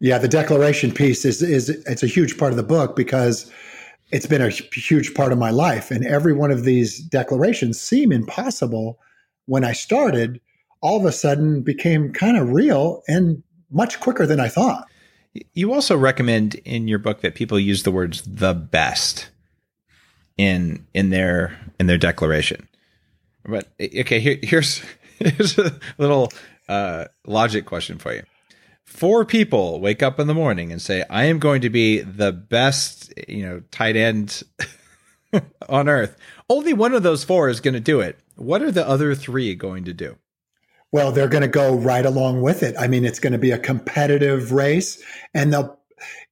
Yeah, 0.00 0.18
the 0.18 0.28
declaration 0.28 0.92
piece 0.92 1.24
is 1.24 1.42
is 1.42 1.68
it's 1.68 2.02
a 2.02 2.06
huge 2.06 2.38
part 2.38 2.52
of 2.52 2.56
the 2.56 2.62
book 2.62 2.96
because 2.96 3.50
it's 4.12 4.26
been 4.26 4.42
a 4.42 4.48
huge 4.48 5.12
part 5.14 5.32
of 5.32 5.38
my 5.38 5.50
life, 5.50 5.90
and 5.90 6.06
every 6.06 6.32
one 6.32 6.52
of 6.52 6.62
these 6.62 7.00
declarations 7.00 7.80
seem 7.80 8.12
impossible 8.12 8.98
when 9.46 9.64
I 9.64 9.72
started. 9.72 10.40
all 10.80 10.98
of 10.98 11.04
a 11.04 11.12
sudden 11.12 11.62
became 11.62 12.12
kind 12.12 12.36
of 12.36 12.52
real 12.52 13.02
and 13.08 13.42
much 13.70 13.98
quicker 14.00 14.26
than 14.26 14.38
I 14.38 14.48
thought. 14.48 14.86
You 15.52 15.72
also 15.72 15.96
recommend 15.96 16.54
in 16.64 16.88
your 16.88 16.98
book 16.98 17.20
that 17.22 17.34
people 17.34 17.58
use 17.58 17.82
the 17.82 17.90
words 17.90 18.22
the 18.22 18.54
best 18.54 19.28
in 20.38 20.86
in 20.94 21.10
their 21.10 21.58
in 21.80 21.86
their 21.86 21.98
declaration. 21.98 22.68
But 23.46 23.68
okay, 23.80 24.20
here, 24.20 24.38
here's 24.42 24.82
here's 25.18 25.58
a 25.58 25.78
little 25.98 26.32
uh, 26.68 27.06
logic 27.26 27.66
question 27.66 27.98
for 27.98 28.14
you. 28.14 28.22
Four 28.84 29.24
people 29.24 29.80
wake 29.80 30.02
up 30.02 30.20
in 30.20 30.26
the 30.26 30.34
morning 30.34 30.72
and 30.72 30.80
say, 30.80 31.04
"I 31.10 31.24
am 31.24 31.38
going 31.38 31.60
to 31.62 31.70
be 31.70 32.00
the 32.00 32.32
best, 32.32 33.12
you 33.28 33.44
know, 33.44 33.62
tight 33.70 33.96
end 33.96 34.42
on 35.68 35.88
earth." 35.88 36.16
Only 36.48 36.72
one 36.72 36.94
of 36.94 37.02
those 37.02 37.24
four 37.24 37.48
is 37.48 37.60
going 37.60 37.74
to 37.74 37.80
do 37.80 38.00
it. 38.00 38.18
What 38.36 38.62
are 38.62 38.70
the 38.70 38.86
other 38.86 39.14
three 39.14 39.54
going 39.54 39.84
to 39.84 39.92
do? 39.92 40.16
Well, 40.92 41.10
they're 41.10 41.28
going 41.28 41.42
to 41.42 41.48
go 41.48 41.74
right 41.74 42.06
along 42.06 42.42
with 42.42 42.62
it. 42.62 42.76
I 42.78 42.86
mean, 42.86 43.04
it's 43.04 43.18
going 43.18 43.32
to 43.32 43.38
be 43.38 43.50
a 43.50 43.58
competitive 43.58 44.52
race, 44.52 45.02
and 45.34 45.52
they'll. 45.52 45.78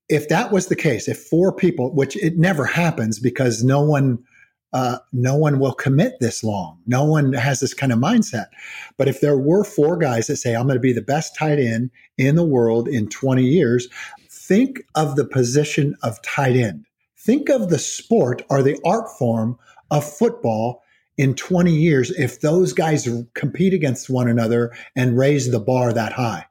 If 0.07 0.29
that 0.29 0.53
was 0.53 0.67
the 0.67 0.77
case, 0.77 1.09
if 1.09 1.19
four 1.19 1.51
people, 1.51 1.95
which 1.95 2.15
it 2.17 2.37
never 2.37 2.67
happens 2.67 3.19
because 3.19 3.65
no 3.65 3.81
one 3.83 4.23
uh, 4.75 4.99
no 5.13 5.37
one 5.37 5.61
will 5.61 5.73
commit 5.73 6.15
this 6.19 6.43
long. 6.43 6.81
No 6.85 7.05
one 7.05 7.33
has 7.33 7.61
this 7.61 7.73
kind 7.73 7.93
of 7.93 7.99
mindset. 8.01 8.47
But 8.97 9.07
if 9.07 9.21
there 9.21 9.39
were 9.39 9.63
four 9.63 9.97
guys 9.97 10.27
that 10.27 10.37
say, 10.37 10.55
I'm 10.55 10.67
going 10.67 10.75
to 10.75 10.81
be 10.81 10.93
the 10.93 11.01
best 11.01 11.37
tight 11.37 11.61
end 11.61 11.91
in 12.19 12.35
the 12.35 12.45
world 12.45 12.89
in 12.89 13.09
20 13.09 13.45
years, 13.45 13.89
think 14.29 14.83
of 14.97 15.15
the 15.15 15.25
position 15.25 15.95
of 16.03 16.21
tight 16.23 16.57
end. 16.57 16.87
Think 17.17 17.49
of 17.49 17.71
the 17.71 17.79
sport 17.79 18.43
or 18.51 18.63
the 18.63 18.77
art 18.85 19.09
form 19.17 19.57
of 19.93 20.05
football 20.05 20.83
in 21.17 21.37
20 21.37 21.73
years 21.73 22.11
if 22.11 22.41
those 22.41 22.73
guys 22.73 23.09
compete 23.35 23.73
against 23.73 24.11
one 24.11 24.29
another 24.29 24.73
and 24.97 25.17
raise 25.17 25.53
the 25.53 25.61
bar 25.61 25.93
that 25.93 26.13
high. 26.13 26.47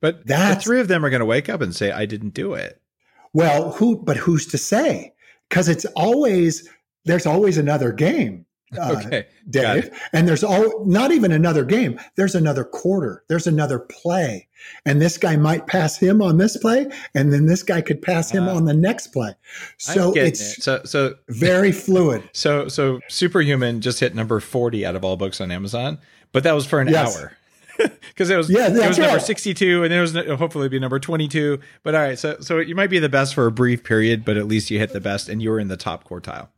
But 0.00 0.26
the 0.26 0.58
three 0.60 0.80
of 0.80 0.88
them 0.88 1.04
are 1.04 1.10
going 1.10 1.20
to 1.20 1.26
wake 1.26 1.48
up 1.48 1.60
and 1.60 1.74
say, 1.74 1.92
I 1.92 2.04
didn't 2.04 2.34
do 2.34 2.54
it. 2.54 2.82
Well, 3.32 3.72
who, 3.72 3.96
but 3.96 4.16
who's 4.16 4.46
to 4.48 4.58
say? 4.58 5.14
Because 5.48 5.68
it's 5.68 5.84
always 5.96 6.68
there's 7.04 7.26
always 7.26 7.58
another 7.58 7.92
game. 7.92 8.46
Uh, 8.76 8.96
okay, 8.98 9.26
Dave. 9.48 9.90
And 10.12 10.28
there's 10.28 10.44
all 10.44 10.84
not 10.84 11.10
even 11.10 11.32
another 11.32 11.64
game. 11.64 11.98
There's 12.16 12.34
another 12.34 12.64
quarter. 12.64 13.24
There's 13.28 13.46
another 13.46 13.78
play, 13.78 14.46
and 14.84 15.00
this 15.00 15.16
guy 15.16 15.36
might 15.36 15.66
pass 15.66 15.96
him 15.96 16.20
on 16.20 16.36
this 16.36 16.56
play, 16.58 16.86
and 17.14 17.32
then 17.32 17.46
this 17.46 17.62
guy 17.62 17.80
could 17.80 18.02
pass 18.02 18.30
him 18.30 18.46
uh, 18.46 18.54
on 18.54 18.66
the 18.66 18.74
next 18.74 19.06
play. 19.08 19.34
So 19.78 20.12
it's 20.14 20.58
it. 20.58 20.62
so 20.62 20.82
so 20.84 21.14
very 21.28 21.72
fluid. 21.72 22.28
So 22.38 22.68
so 22.68 23.00
Superhuman 23.08 23.80
just 23.80 24.00
hit 24.00 24.14
number 24.14 24.38
forty 24.38 24.84
out 24.84 24.94
of 24.94 25.04
all 25.04 25.16
books 25.16 25.40
on 25.40 25.50
Amazon, 25.50 25.98
but 26.32 26.42
that 26.42 26.52
was 26.52 26.66
for 26.66 26.80
an 26.80 26.88
yes. 26.88 27.16
hour 27.16 27.36
because 28.08 28.28
it 28.30 28.36
was 28.36 28.50
yeah, 28.50 28.68
it 28.68 28.88
was 28.88 28.98
number 28.98 29.14
right. 29.14 29.22
62 29.22 29.84
and 29.84 29.92
it 29.92 30.00
was 30.00 30.14
hopefully 30.38 30.68
be 30.68 30.78
number 30.78 30.98
22 30.98 31.58
but 31.82 31.94
all 31.94 32.00
right 32.00 32.18
so 32.18 32.36
so 32.40 32.58
you 32.58 32.74
might 32.74 32.90
be 32.90 32.98
the 32.98 33.08
best 33.08 33.34
for 33.34 33.46
a 33.46 33.52
brief 33.52 33.84
period 33.84 34.24
but 34.24 34.36
at 34.36 34.46
least 34.46 34.70
you 34.70 34.78
hit 34.78 34.92
the 34.92 35.00
best 35.00 35.28
and 35.28 35.42
you 35.42 35.50
were 35.50 35.60
in 35.60 35.68
the 35.68 35.76
top 35.76 36.08
quartile 36.08 36.48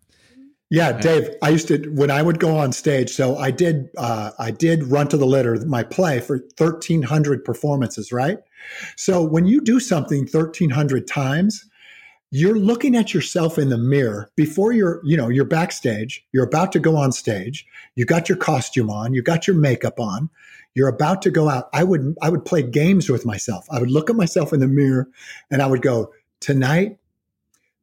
yeah, 0.71 0.93
Dave. 0.93 1.29
I 1.43 1.49
used 1.49 1.67
to 1.69 1.79
when 1.97 2.13
I 2.13 2.23
would 2.23 2.39
go 2.39 2.57
on 2.57 2.71
stage. 2.71 3.11
So 3.11 3.37
I 3.37 3.51
did. 3.51 3.91
Uh, 3.99 4.31
I 4.39 4.53
did 4.53 4.85
Runt 4.85 5.13
of 5.13 5.19
the 5.19 5.27
Litter 5.27 5.57
my 5.67 5.83
play 5.83 6.21
for 6.21 6.39
thirteen 6.57 7.03
hundred 7.03 7.45
performances. 7.45 8.13
Right. 8.13 8.39
So 8.97 9.23
when 9.23 9.47
you 9.47 9.61
do 9.61 9.81
something 9.81 10.29
thirteen 10.29 10.71
hundred 10.71 11.09
times, 11.09 11.69
you're 12.31 12.57
looking 12.57 12.95
at 12.95 13.13
yourself 13.13 13.59
in 13.59 13.69
the 13.69 13.79
mirror 13.79 14.31
before 14.37 14.71
you're. 14.73 15.01
You 15.05 15.17
know, 15.17 15.29
you're 15.29 15.45
backstage. 15.45 16.25
You're 16.31 16.47
about 16.47 16.71
to 16.73 16.79
go 16.79 16.97
on 16.97 17.11
stage. 17.11 17.67
You 17.97 18.05
got 18.05 18.29
your 18.29 18.39
costume 18.39 18.91
on. 18.91 19.13
You 19.13 19.23
got 19.23 19.49
your 19.49 19.57
makeup 19.57 19.99
on. 19.99 20.31
You're 20.75 20.89
about 20.89 21.21
to 21.23 21.33
go 21.33 21.49
out. 21.49 21.69
I 21.73 21.83
would. 21.83 22.15
I 22.23 22.29
would 22.29 22.45
play 22.45 22.63
games 22.63 23.11
with 23.11 23.27
myself. 23.27 23.67
I 23.73 23.81
would 23.81 23.91
look 23.91 24.09
at 24.09 24.15
myself 24.15 24.53
in 24.53 24.61
the 24.61 24.69
mirror, 24.69 25.09
and 25.51 25.63
I 25.63 25.67
would 25.67 25.83
go. 25.83 26.13
Tonight 26.39 26.97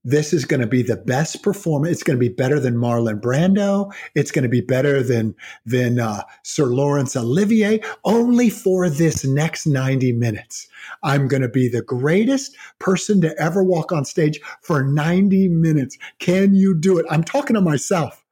this 0.07 0.31
is 0.31 0.45
going 0.45 0.61
to 0.61 0.67
be 0.67 0.81
the 0.81 0.95
best 0.95 1.43
performance. 1.43 1.91
It's 1.91 2.03
going 2.03 2.17
to 2.17 2.29
be 2.29 2.33
better 2.33 2.61
than 2.61 2.75
Marlon 2.75 3.19
Brando. 3.19 3.93
It's 4.15 4.31
going 4.31 4.43
to 4.43 4.49
be 4.49 4.61
better 4.61 5.03
than 5.03 5.35
than 5.65 5.99
uh, 5.99 6.23
Sir 6.43 6.67
Laurence 6.67 7.17
Olivier. 7.17 7.81
Only 8.05 8.49
for 8.49 8.89
this 8.89 9.25
next 9.25 9.67
ninety 9.67 10.13
minutes, 10.13 10.65
I'm 11.03 11.27
going 11.27 11.41
to 11.41 11.49
be 11.49 11.67
the 11.67 11.81
greatest 11.81 12.55
person 12.79 13.19
to 13.19 13.37
ever 13.37 13.65
walk 13.65 13.91
on 13.91 14.05
stage 14.05 14.39
for 14.61 14.81
ninety 14.81 15.49
minutes. 15.49 15.97
Can 16.19 16.55
you 16.55 16.73
do 16.73 16.97
it? 16.97 17.05
I'm 17.09 17.23
talking 17.23 17.55
to 17.55 17.61
myself, 17.61 18.25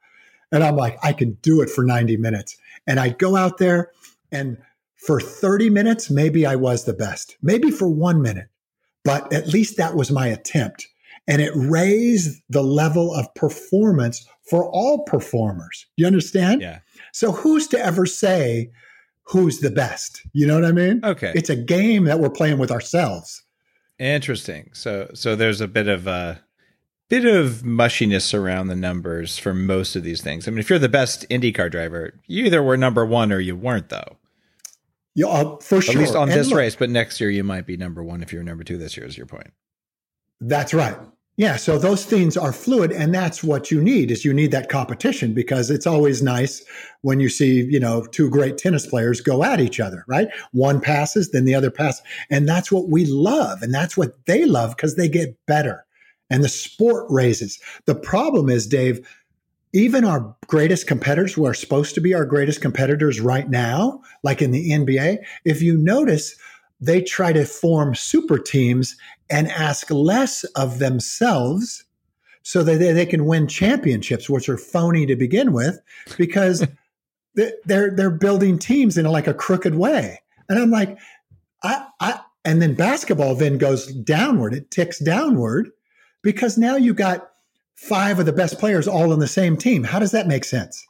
and 0.53 0.63
I'm 0.63 0.78
like, 0.78 0.97
I 1.03 1.11
can 1.11 1.34
do 1.41 1.61
it 1.61 1.69
for 1.69 1.84
ninety 1.84 2.15
minutes. 2.15 2.55
And 2.88 3.01
I 3.01 3.09
go 3.09 3.36
out 3.36 3.57
there, 3.57 3.91
and 4.32 4.57
for 4.95 5.19
thirty 5.19 5.69
minutes, 5.69 6.09
maybe 6.09 6.45
I 6.45 6.55
was 6.55 6.86
the 6.86 6.93
best. 6.93 7.36
Maybe 7.41 7.69
for 7.69 7.89
one 7.89 8.21
minute, 8.21 8.47
but 9.03 9.34
at 9.34 9.47
least 9.47 9.76
that 9.76 9.95
was 9.95 10.09
my 10.09 10.28
attempt 10.28 10.88
and 11.28 11.41
it 11.41 11.51
raised 11.55 12.41
the 12.49 12.63
level 12.63 13.13
of 13.13 13.34
performance 13.36 14.28
for 14.49 14.69
all 14.71 15.03
performers. 15.03 15.86
You 15.97 16.05
understand? 16.05 16.61
Yeah. 16.61 16.80
So 17.13 17.32
who's 17.32 17.67
to 17.67 17.80
ever 17.80 18.05
say 18.05 18.71
who's 19.23 19.59
the 19.59 19.71
best? 19.71 20.21
You 20.34 20.45
know 20.47 20.55
what 20.55 20.65
I 20.65 20.71
mean? 20.71 21.01
Okay. 21.03 21.32
It's 21.36 21.49
a 21.49 21.55
game 21.55 22.05
that 22.05 22.19
we're 22.19 22.30
playing 22.30 22.59
with 22.59 22.71
ourselves. 22.71 23.43
Interesting. 23.97 24.69
So 24.73 25.09
so 25.13 25.36
there's 25.36 25.61
a 25.61 25.67
bit 25.67 25.88
of 25.88 26.05
a 26.07 26.43
bit 27.09 27.26
of 27.26 27.63
mushiness 27.63 28.34
around 28.34 28.67
the 28.67 28.76
numbers 28.76 29.38
for 29.38 29.53
most 29.53 29.95
of 29.95 30.03
these 30.03 30.21
things. 30.21 30.47
I 30.47 30.51
mean, 30.51 30.59
if 30.59 30.69
you're 30.69 30.80
the 30.80 30.89
best 30.89 31.28
IndyCar 31.30 31.71
driver, 31.71 32.19
you 32.28 32.45
either 32.45 32.63
were 32.63 32.78
number 32.78 33.05
one 33.05 33.32
or 33.32 33.39
you 33.39 33.55
weren't, 33.55 33.89
though. 33.89 34.17
Yeah, 35.13 35.28
uh, 35.28 35.57
for 35.57 35.82
sure. 35.82 35.93
At 35.93 35.99
least 35.99 36.15
on 36.15 36.30
and 36.30 36.39
this 36.39 36.49
look, 36.49 36.57
race, 36.57 36.76
but 36.76 36.89
next 36.89 37.21
year 37.21 37.30
you 37.30 37.43
might 37.43 37.65
be 37.65 37.78
number 37.78 38.03
one 38.03 38.21
if 38.21 38.34
you're 38.34 38.43
number 38.43 38.63
two 38.63 38.78
this 38.78 38.97
year. 38.97 39.05
Is 39.05 39.17
your 39.17 39.28
point? 39.28 39.53
That's 40.41 40.73
right. 40.73 40.97
Yeah, 41.38 41.58
so 41.58 41.78
those 41.78 42.06
things 42.06 42.38
are 42.38 42.54
fluid 42.54 42.94
and 42.94 43.14
that's 43.14 43.44
what 43.44 43.70
you 43.70 43.82
need 43.82 44.10
is 44.10 44.24
you 44.24 44.34
need 44.34 44.52
that 44.52 44.70
competition 44.70 45.34
because 45.34 45.70
it's 45.70 45.86
always 45.86 46.24
nice 46.24 46.64
when 47.02 47.20
you 47.20 47.28
see, 47.28 47.66
you 47.70 47.80
know, 47.80 48.06
two 48.06 48.30
great 48.30 48.58
tennis 48.58 48.88
players 48.88 49.20
go 49.20 49.44
at 49.44 49.60
each 49.60 49.82
other, 49.82 50.06
right? 50.08 50.30
One 50.54 50.80
passes, 50.80 51.32
then 51.32 51.44
the 51.44 51.54
other 51.54 51.72
passes. 51.72 52.04
And 52.30 52.48
that's 52.48 52.72
what 52.72 52.88
we 52.88 53.06
love 53.06 53.62
and 53.62 53.74
that's 53.74 53.98
what 53.98 54.26
they 54.28 54.46
love 54.46 54.78
because 54.78 54.96
they 54.96 55.10
get 55.10 55.38
better 55.46 55.86
and 56.30 56.42
the 56.42 56.50
sport 56.50 57.06
raises. 57.10 57.60
The 57.86 57.96
problem 57.96 58.50
is, 58.50 58.66
Dave, 58.66 59.06
even 59.74 60.06
our 60.06 60.34
greatest 60.48 60.88
competitors 60.88 61.34
who 61.34 61.46
are 61.46 61.54
supposed 61.54 61.96
to 61.96 62.02
be 62.02 62.14
our 62.14 62.26
greatest 62.26 62.62
competitors 62.62 63.20
right 63.20 63.50
now, 63.50 64.02
like 64.24 64.42
in 64.42 64.52
the 64.52 64.70
NBA, 64.72 65.18
if 65.44 65.62
you 65.62 65.78
notice, 65.78 66.38
they 66.80 67.01
try 67.01 67.34
to 67.34 67.45
form 67.45 67.95
super 67.95 68.38
teams 68.38 68.95
and 69.30 69.49
ask 69.51 69.89
less 69.89 70.43
of 70.55 70.80
themselves 70.80 71.86
so 72.43 72.63
that 72.63 72.78
they, 72.78 72.91
they 72.91 73.05
can 73.05 73.26
win 73.26 73.47
championships, 73.47 74.30
which 74.30 74.47
are 74.49 74.57
phony 74.57 75.05
to 75.05 75.15
begin 75.15 75.51
with, 75.51 75.80
because 76.17 76.65
they're 77.36 77.91
they're 77.95 78.11
building 78.11 78.59
teams 78.59 78.97
in 78.97 79.05
like 79.05 79.28
a 79.28 79.34
crooked 79.34 79.76
way. 79.76 80.21
And 80.47 80.59
I'm 80.59 80.69
like, 80.69 80.97
I, 81.63 81.88
I 81.99 82.19
and 82.43 82.61
then 82.61 82.76
basketball 82.76 83.36
then 83.36 83.57
goes 83.57 83.88
downward. 83.88 84.53
It 84.53 84.69
ticks 84.69 84.99
downward 84.99 85.71
because 86.21 86.57
now 86.57 86.76
you've 86.76 86.95
got 86.95 87.32
five 87.76 88.19
of 88.19 88.26
the 88.26 88.34
best 88.34 88.59
players 88.59 88.88
all 88.88 89.11
on 89.11 89.19
the 89.19 89.28
same 89.28 89.57
team. 89.57 89.84
How 89.84 89.99
does 89.99 90.11
that 90.11 90.28
make 90.28 90.45
sense? 90.45 90.86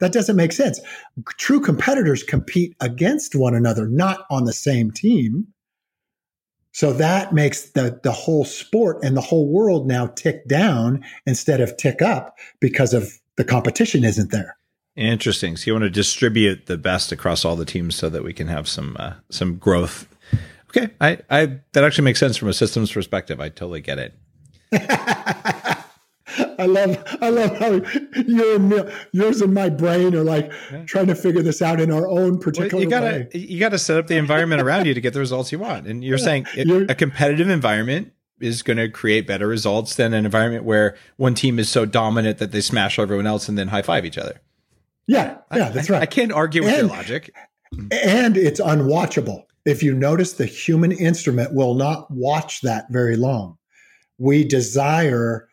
That 0.00 0.12
doesn't 0.12 0.36
make 0.36 0.52
sense. 0.52 0.80
True 1.38 1.60
competitors 1.60 2.22
compete 2.22 2.74
against 2.80 3.34
one 3.34 3.54
another, 3.54 3.86
not 3.86 4.26
on 4.30 4.44
the 4.44 4.52
same 4.52 4.90
team. 4.90 5.48
So 6.72 6.92
that 6.94 7.32
makes 7.34 7.70
the, 7.70 8.00
the 8.02 8.12
whole 8.12 8.44
sport 8.44 8.98
and 9.02 9.16
the 9.16 9.20
whole 9.20 9.48
world 9.48 9.86
now 9.86 10.06
tick 10.06 10.46
down 10.46 11.04
instead 11.26 11.60
of 11.60 11.76
tick 11.76 12.00
up 12.00 12.36
because 12.60 12.94
of 12.94 13.12
the 13.36 13.44
competition 13.44 14.04
isn't 14.04 14.30
there. 14.30 14.56
Interesting. 14.96 15.56
So 15.56 15.66
you 15.66 15.74
want 15.74 15.84
to 15.84 15.90
distribute 15.90 16.66
the 16.66 16.78
best 16.78 17.12
across 17.12 17.44
all 17.44 17.56
the 17.56 17.64
teams 17.64 17.94
so 17.94 18.08
that 18.08 18.24
we 18.24 18.32
can 18.32 18.48
have 18.48 18.68
some 18.68 18.96
uh, 18.98 19.14
some 19.30 19.56
growth. 19.56 20.06
Okay, 20.70 20.90
I, 21.00 21.18
I 21.30 21.60
that 21.72 21.84
actually 21.84 22.04
makes 22.04 22.20
sense 22.20 22.36
from 22.36 22.48
a 22.48 22.52
systems 22.52 22.92
perspective. 22.92 23.40
I 23.40 23.48
totally 23.48 23.80
get 23.80 23.98
it. 23.98 24.14
I 26.58 26.66
love 26.66 27.02
I 27.20 27.30
love 27.30 27.56
how 27.58 27.80
your 28.26 28.56
and 28.56 28.92
yours 29.12 29.40
and 29.40 29.54
my 29.54 29.68
brain 29.68 30.14
are 30.14 30.24
like 30.24 30.52
yeah. 30.70 30.84
trying 30.84 31.06
to 31.08 31.14
figure 31.14 31.42
this 31.42 31.62
out 31.62 31.80
in 31.80 31.90
our 31.90 32.08
own 32.08 32.38
particular 32.38 32.74
well, 32.74 32.82
you 32.82 32.90
gotta, 32.90 33.28
way. 33.32 33.40
You 33.40 33.60
got 33.60 33.70
to 33.70 33.78
set 33.78 33.98
up 33.98 34.06
the 34.06 34.16
environment 34.16 34.62
around 34.62 34.86
you 34.86 34.94
to 34.94 35.00
get 35.00 35.12
the 35.12 35.20
results 35.20 35.52
you 35.52 35.58
want. 35.58 35.86
And 35.86 36.04
you're 36.04 36.18
yeah. 36.18 36.24
saying 36.24 36.46
it, 36.54 36.90
a 36.90 36.94
competitive 36.94 37.48
environment 37.48 38.12
is 38.40 38.62
going 38.62 38.78
to 38.78 38.88
create 38.88 39.26
better 39.26 39.46
results 39.46 39.94
than 39.96 40.14
an 40.14 40.24
environment 40.24 40.64
where 40.64 40.96
one 41.16 41.34
team 41.34 41.58
is 41.58 41.68
so 41.68 41.84
dominant 41.84 42.38
that 42.38 42.52
they 42.52 42.60
smash 42.60 42.98
everyone 42.98 43.26
else 43.26 43.48
and 43.48 43.58
then 43.58 43.68
high 43.68 43.82
five 43.82 44.04
each 44.04 44.18
other. 44.18 44.40
Yeah, 45.06 45.38
yeah, 45.54 45.66
I, 45.66 45.70
that's 45.70 45.90
right. 45.90 45.98
I, 45.98 46.02
I 46.02 46.06
can't 46.06 46.32
argue 46.32 46.62
with 46.62 46.72
and, 46.72 46.88
your 46.88 46.96
logic. 46.96 47.34
And 47.92 48.36
it's 48.36 48.60
unwatchable. 48.60 49.42
If 49.66 49.82
you 49.82 49.94
notice, 49.94 50.32
the 50.32 50.46
human 50.46 50.92
instrument 50.92 51.54
will 51.54 51.74
not 51.74 52.10
watch 52.10 52.62
that 52.62 52.86
very 52.90 53.16
long. 53.16 53.58
We 54.18 54.44
desire 54.44 55.49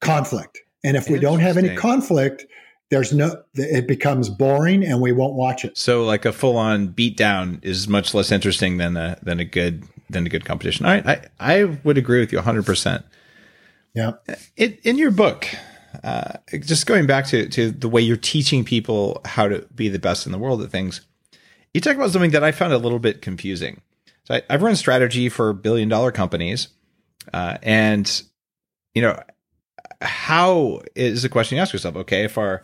conflict. 0.00 0.58
And 0.84 0.96
if 0.96 1.08
we 1.08 1.18
don't 1.18 1.40
have 1.40 1.56
any 1.56 1.74
conflict, 1.74 2.46
there's 2.90 3.12
no 3.12 3.42
it 3.54 3.86
becomes 3.86 4.28
boring 4.28 4.84
and 4.84 5.00
we 5.00 5.12
won't 5.12 5.34
watch 5.34 5.64
it 5.64 5.76
So 5.76 6.04
like 6.04 6.24
a 6.24 6.32
full 6.32 6.56
on 6.56 6.88
beatdown 6.88 7.62
is 7.62 7.88
much 7.88 8.14
less 8.14 8.32
interesting 8.32 8.78
than 8.78 8.96
a 8.96 9.18
than 9.22 9.40
a 9.40 9.44
good 9.44 9.84
than 10.08 10.26
a 10.26 10.28
good 10.28 10.44
competition. 10.44 10.86
All 10.86 10.92
right, 10.92 11.06
I 11.06 11.20
I 11.38 11.64
would 11.84 11.98
agree 11.98 12.20
with 12.20 12.32
you 12.32 12.38
100. 12.38 12.64
percent 12.64 13.04
yeah 13.94 14.12
in, 14.56 14.78
in 14.84 14.98
your 14.98 15.10
book, 15.10 15.46
uh, 16.02 16.34
just 16.60 16.86
going 16.86 17.06
back 17.06 17.26
to, 17.26 17.48
to 17.48 17.70
the 17.70 17.88
way 17.88 18.00
you're 18.00 18.16
teaching 18.16 18.64
people 18.64 19.20
how 19.24 19.48
to 19.48 19.66
be 19.74 19.88
the 19.88 19.98
best 19.98 20.26
in 20.26 20.32
the 20.32 20.38
world 20.38 20.62
at 20.62 20.70
things, 20.70 21.00
you 21.74 21.80
talk 21.80 21.96
about 21.96 22.10
something 22.10 22.30
that 22.30 22.44
I 22.44 22.52
found 22.52 22.72
a 22.72 22.78
little 22.78 22.98
bit 22.98 23.22
confusing. 23.22 23.80
So 24.24 24.34
I, 24.34 24.42
I've 24.50 24.62
run 24.62 24.76
strategy 24.76 25.28
for 25.28 25.52
billion 25.52 25.88
dollar 25.88 26.12
companies, 26.12 26.68
uh, 27.32 27.58
and 27.62 28.22
you 28.94 29.02
know, 29.02 29.20
how 30.02 30.80
is 30.94 31.22
the 31.22 31.28
question 31.28 31.56
you 31.56 31.62
ask 31.62 31.72
yourself? 31.72 31.96
Okay, 31.96 32.24
if 32.24 32.38
our 32.38 32.62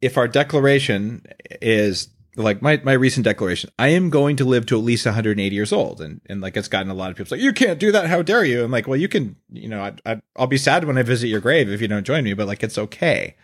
if 0.00 0.18
our 0.18 0.28
declaration 0.28 1.24
is 1.62 2.08
like 2.36 2.60
my, 2.60 2.80
my 2.84 2.92
recent 2.92 3.24
declaration, 3.24 3.70
I 3.78 3.88
am 3.88 4.10
going 4.10 4.36
to 4.36 4.44
live 4.44 4.66
to 4.66 4.76
at 4.76 4.84
least 4.84 5.06
180 5.06 5.54
years 5.54 5.72
old. 5.72 6.00
And, 6.00 6.20
and 6.26 6.40
like, 6.40 6.56
it's 6.56 6.68
gotten 6.68 6.90
a 6.90 6.94
lot 6.94 7.10
of 7.10 7.16
people 7.16 7.36
like, 7.36 7.42
you 7.44 7.52
can't 7.52 7.78
do 7.78 7.92
that. 7.92 8.06
How 8.08 8.22
dare 8.22 8.44
you? 8.44 8.64
I'm 8.64 8.72
like, 8.72 8.88
well, 8.88 8.98
you 8.98 9.08
can, 9.08 9.36
you 9.52 9.68
know, 9.68 9.80
I, 9.80 9.92
I, 10.04 10.20
I'll 10.36 10.48
be 10.48 10.56
sad 10.56 10.84
when 10.84 10.98
I 10.98 11.02
visit 11.02 11.28
your 11.28 11.40
grave 11.40 11.70
if 11.70 11.80
you 11.80 11.86
don't 11.88 12.04
join 12.04 12.24
me, 12.24 12.34
but 12.34 12.48
like, 12.48 12.62
it's 12.64 12.76
okay. 12.76 13.36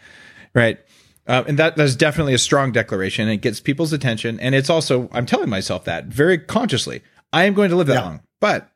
Right. 0.55 0.79
Uh, 1.27 1.45
and 1.47 1.57
that 1.59 1.77
that's 1.77 1.95
definitely 1.95 2.35
a 2.35 2.39
strong 2.39 2.73
declaration. 2.73 3.29
It 3.29 3.37
gets 3.37 3.61
people's 3.61 3.93
attention. 3.93 4.41
And 4.41 4.55
it's 4.57 4.69
also, 4.69 5.09
I'm 5.13 5.27
telling 5.27 5.49
myself 5.49 5.85
that 5.85 6.07
very 6.07 6.37
consciously, 6.39 7.03
I 7.33 7.45
am 7.45 7.55
going 7.55 7.71
to 7.71 7.77
live 7.77 7.87
that 7.87 7.95
Yeah. 7.95 8.03
long. 8.03 8.23
But 8.41 8.69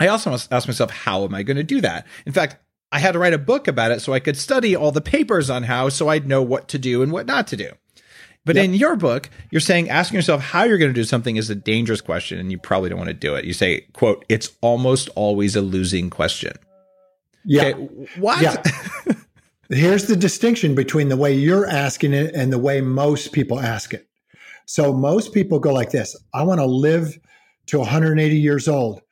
I 0.00 0.08
also 0.08 0.30
must 0.30 0.52
ask 0.52 0.66
myself, 0.66 0.90
how 0.90 1.22
am 1.24 1.34
I 1.34 1.44
going 1.44 1.56
to 1.56 1.62
do 1.62 1.80
that? 1.82 2.04
In 2.26 2.32
fact, 2.32 2.56
I 2.92 2.98
had 3.00 3.12
to 3.12 3.18
write 3.18 3.32
a 3.34 3.38
book 3.38 3.68
about 3.68 3.90
it 3.90 4.00
so 4.00 4.12
I 4.12 4.20
could 4.20 4.36
study 4.36 4.76
all 4.76 4.92
the 4.92 5.00
papers 5.00 5.50
on 5.50 5.64
how 5.64 5.88
so 5.88 6.08
I'd 6.08 6.26
know 6.28 6.42
what 6.42 6.68
to 6.68 6.78
do 6.78 7.02
and 7.02 7.12
what 7.12 7.26
not 7.26 7.46
to 7.48 7.56
do. 7.56 7.70
But 8.44 8.54
Yep. 8.54 8.64
in 8.64 8.74
your 8.74 8.94
book, 8.94 9.28
you're 9.50 9.60
saying 9.60 9.90
asking 9.90 10.16
yourself 10.16 10.40
how 10.40 10.62
you're 10.62 10.78
going 10.78 10.90
to 10.92 10.94
do 10.94 11.02
something 11.04 11.34
is 11.36 11.50
a 11.50 11.56
dangerous 11.56 12.00
question 12.00 12.38
and 12.38 12.52
you 12.52 12.58
probably 12.58 12.88
don't 12.88 12.98
want 12.98 13.08
to 13.08 13.14
do 13.14 13.34
it. 13.34 13.44
You 13.44 13.52
say, 13.52 13.80
quote, 13.92 14.24
it's 14.28 14.50
almost 14.60 15.08
always 15.16 15.56
a 15.56 15.60
losing 15.60 16.10
question. 16.10 16.52
yeah 17.44 17.64
Okay. 17.64 17.72
What? 18.20 18.40
Yeah. 18.40 18.62
here's 19.68 20.06
the 20.06 20.14
distinction 20.14 20.76
between 20.76 21.08
the 21.08 21.16
way 21.16 21.34
you're 21.34 21.66
asking 21.66 22.12
it 22.12 22.34
and 22.36 22.52
the 22.52 22.58
way 22.58 22.80
most 22.80 23.32
people 23.32 23.58
ask 23.58 23.92
it. 23.92 24.06
So 24.64 24.92
most 24.92 25.34
people 25.34 25.58
go 25.58 25.72
like 25.72 25.90
this 25.90 26.14
I 26.32 26.44
want 26.44 26.60
to 26.60 26.66
live 26.66 27.18
to 27.66 27.78
180 27.80 28.36
years 28.36 28.68
old. 28.68 29.02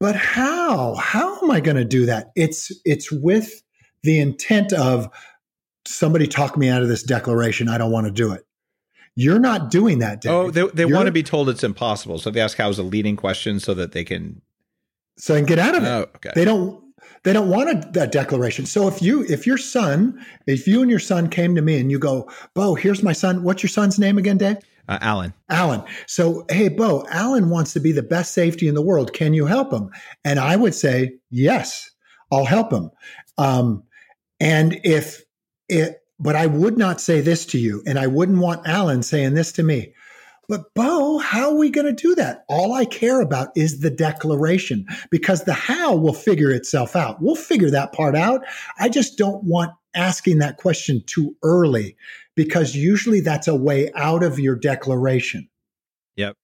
But 0.00 0.16
how? 0.16 0.94
How 0.96 1.38
am 1.42 1.50
I 1.50 1.60
going 1.60 1.76
to 1.76 1.84
do 1.84 2.06
that? 2.06 2.30
It's 2.36 2.70
it's 2.84 3.10
with 3.10 3.62
the 4.02 4.18
intent 4.18 4.72
of 4.72 5.08
somebody 5.86 6.26
talk 6.26 6.56
me 6.56 6.68
out 6.68 6.82
of 6.82 6.88
this 6.88 7.02
declaration. 7.02 7.68
I 7.68 7.78
don't 7.78 7.92
want 7.92 8.06
to 8.06 8.12
do 8.12 8.32
it. 8.32 8.44
You're 9.16 9.38
not 9.38 9.70
doing 9.70 10.00
that, 10.00 10.20
Dave. 10.20 10.32
Oh, 10.32 10.50
they, 10.50 10.66
they 10.68 10.82
You're- 10.82 10.92
want 10.92 11.06
to 11.06 11.12
be 11.12 11.22
told 11.22 11.48
it's 11.48 11.62
impossible. 11.62 12.18
So 12.18 12.30
they 12.30 12.40
ask 12.40 12.58
how 12.58 12.68
is 12.68 12.78
a 12.78 12.82
leading 12.82 13.16
question 13.16 13.60
so 13.60 13.72
that 13.74 13.92
they 13.92 14.02
can. 14.04 14.42
so 15.16 15.34
and 15.36 15.46
get 15.46 15.58
out 15.58 15.76
of 15.76 15.84
it. 15.84 15.88
Oh, 15.88 16.06
okay. 16.16 16.32
They 16.34 16.44
don't 16.44 16.82
they 17.22 17.32
don't 17.32 17.48
want 17.48 17.70
a, 17.70 17.90
that 17.92 18.10
declaration. 18.12 18.66
So 18.66 18.88
if 18.88 19.00
you 19.00 19.24
if 19.24 19.46
your 19.46 19.58
son, 19.58 20.20
if 20.46 20.66
you 20.66 20.82
and 20.82 20.90
your 20.90 20.98
son 20.98 21.28
came 21.28 21.54
to 21.54 21.62
me 21.62 21.78
and 21.78 21.90
you 21.90 21.98
go, 21.98 22.28
Bo, 22.54 22.74
here's 22.74 23.02
my 23.02 23.12
son. 23.12 23.44
What's 23.44 23.62
your 23.62 23.70
son's 23.70 23.98
name 23.98 24.18
again, 24.18 24.36
Dave? 24.38 24.56
Uh, 24.88 24.98
Alan. 25.00 25.32
Alan. 25.48 25.82
So, 26.06 26.44
hey, 26.50 26.68
Bo, 26.68 27.06
Alan 27.08 27.48
wants 27.48 27.72
to 27.72 27.80
be 27.80 27.92
the 27.92 28.02
best 28.02 28.32
safety 28.32 28.68
in 28.68 28.74
the 28.74 28.82
world. 28.82 29.12
Can 29.12 29.32
you 29.32 29.46
help 29.46 29.72
him? 29.72 29.90
And 30.24 30.38
I 30.38 30.56
would 30.56 30.74
say, 30.74 31.14
yes, 31.30 31.90
I'll 32.30 32.44
help 32.44 32.72
him. 32.72 32.90
Um, 33.38 33.84
and 34.40 34.78
if 34.84 35.22
it, 35.68 36.02
but 36.18 36.36
I 36.36 36.46
would 36.46 36.76
not 36.76 37.00
say 37.00 37.20
this 37.20 37.46
to 37.46 37.58
you, 37.58 37.82
and 37.86 37.98
I 37.98 38.06
wouldn't 38.06 38.38
want 38.38 38.66
Alan 38.66 39.02
saying 39.02 39.34
this 39.34 39.52
to 39.52 39.62
me. 39.62 39.94
But 40.48 40.74
Bo, 40.74 41.18
how 41.18 41.50
are 41.50 41.56
we 41.56 41.70
going 41.70 41.86
to 41.86 41.92
do 41.92 42.14
that? 42.16 42.44
All 42.48 42.74
I 42.74 42.84
care 42.84 43.22
about 43.22 43.48
is 43.56 43.80
the 43.80 43.90
declaration 43.90 44.86
because 45.10 45.44
the 45.44 45.54
how 45.54 45.96
will 45.96 46.12
figure 46.12 46.50
itself 46.50 46.94
out. 46.94 47.22
We'll 47.22 47.34
figure 47.34 47.70
that 47.70 47.92
part 47.92 48.14
out. 48.14 48.42
I 48.78 48.90
just 48.90 49.16
don't 49.16 49.42
want 49.44 49.72
asking 49.94 50.38
that 50.38 50.56
question 50.56 51.02
too 51.06 51.36
early 51.42 51.96
because 52.34 52.74
usually 52.74 53.20
that's 53.20 53.48
a 53.48 53.54
way 53.54 53.90
out 53.94 54.22
of 54.22 54.38
your 54.38 54.56
declaration. 54.56 55.48
Yep. 56.16 56.36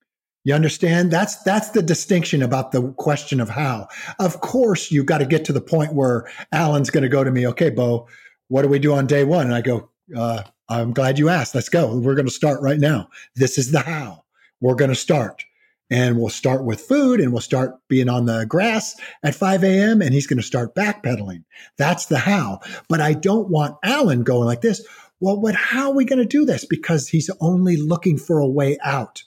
You 0.44 0.55
understand? 0.55 1.11
That's 1.11 1.36
that's 1.42 1.70
the 1.70 1.82
distinction 1.82 2.42
about 2.42 2.72
the 2.72 2.92
question 2.92 3.40
of 3.40 3.51
how. 3.51 3.88
Of 4.18 4.40
course, 4.40 4.90
you've 4.90 5.07
got 5.07 5.18
to 5.18 5.26
get 5.26 5.44
to 5.46 5.53
the 5.53 5.61
point 5.61 5.94
where 5.94 6.30
Alan's 6.53 6.90
going 6.90 7.03
to 7.03 7.09
go 7.09 7.22
to 7.22 7.30
me, 7.30 7.46
okay, 7.48 7.70
Bo, 7.70 8.09
what 8.48 8.62
do 8.62 8.68
we 8.68 8.78
do 8.78 8.94
on 8.94 9.07
day 9.07 9.24
one? 9.24 9.46
And 9.46 9.55
I 9.55 9.61
go, 9.61 9.90
uh, 10.16 10.42
I'm 10.68 10.92
glad 10.92 11.18
you 11.18 11.28
asked. 11.28 11.55
Let's 11.55 11.68
go. 11.68 11.96
We're 11.98 12.14
going 12.14 12.26
to 12.26 12.32
start 12.32 12.62
right 12.62 12.78
now. 12.78 13.09
This 13.36 13.59
is 13.59 13.70
the 13.70 13.80
how. 13.80 14.24
We're 14.61 14.76
going 14.76 14.90
to 14.90 14.96
start. 14.96 15.44
And 15.91 16.18
we'll 16.18 16.28
start 16.28 16.64
with 16.64 16.80
food 16.80 17.20
and 17.20 17.32
we'll 17.32 17.41
start 17.41 17.76
being 17.88 18.09
on 18.09 18.26
the 18.26 18.47
grass 18.47 18.95
at 19.22 19.34
5 19.34 19.64
a.m. 19.64 20.01
and 20.01 20.14
he's 20.14 20.26
going 20.26 20.38
to 20.38 20.43
start 20.43 20.74
backpedaling. 20.74 21.45
That's 21.76 22.07
the 22.07 22.18
how. 22.18 22.61
But 22.88 23.01
I 23.01 23.12
don't 23.12 23.49
want 23.49 23.76
Alan 23.82 24.22
going 24.22 24.47
like 24.47 24.61
this. 24.61 24.86
Well, 25.18 25.41
but 25.41 25.55
how 25.55 25.91
are 25.91 25.95
we 25.95 26.05
going 26.05 26.20
to 26.20 26.24
do 26.24 26.45
this? 26.45 26.64
Because 26.64 27.09
he's 27.09 27.30
only 27.41 27.76
looking 27.76 28.18
for 28.18 28.38
a 28.38 28.49
way 28.49 28.78
out. 28.82 29.22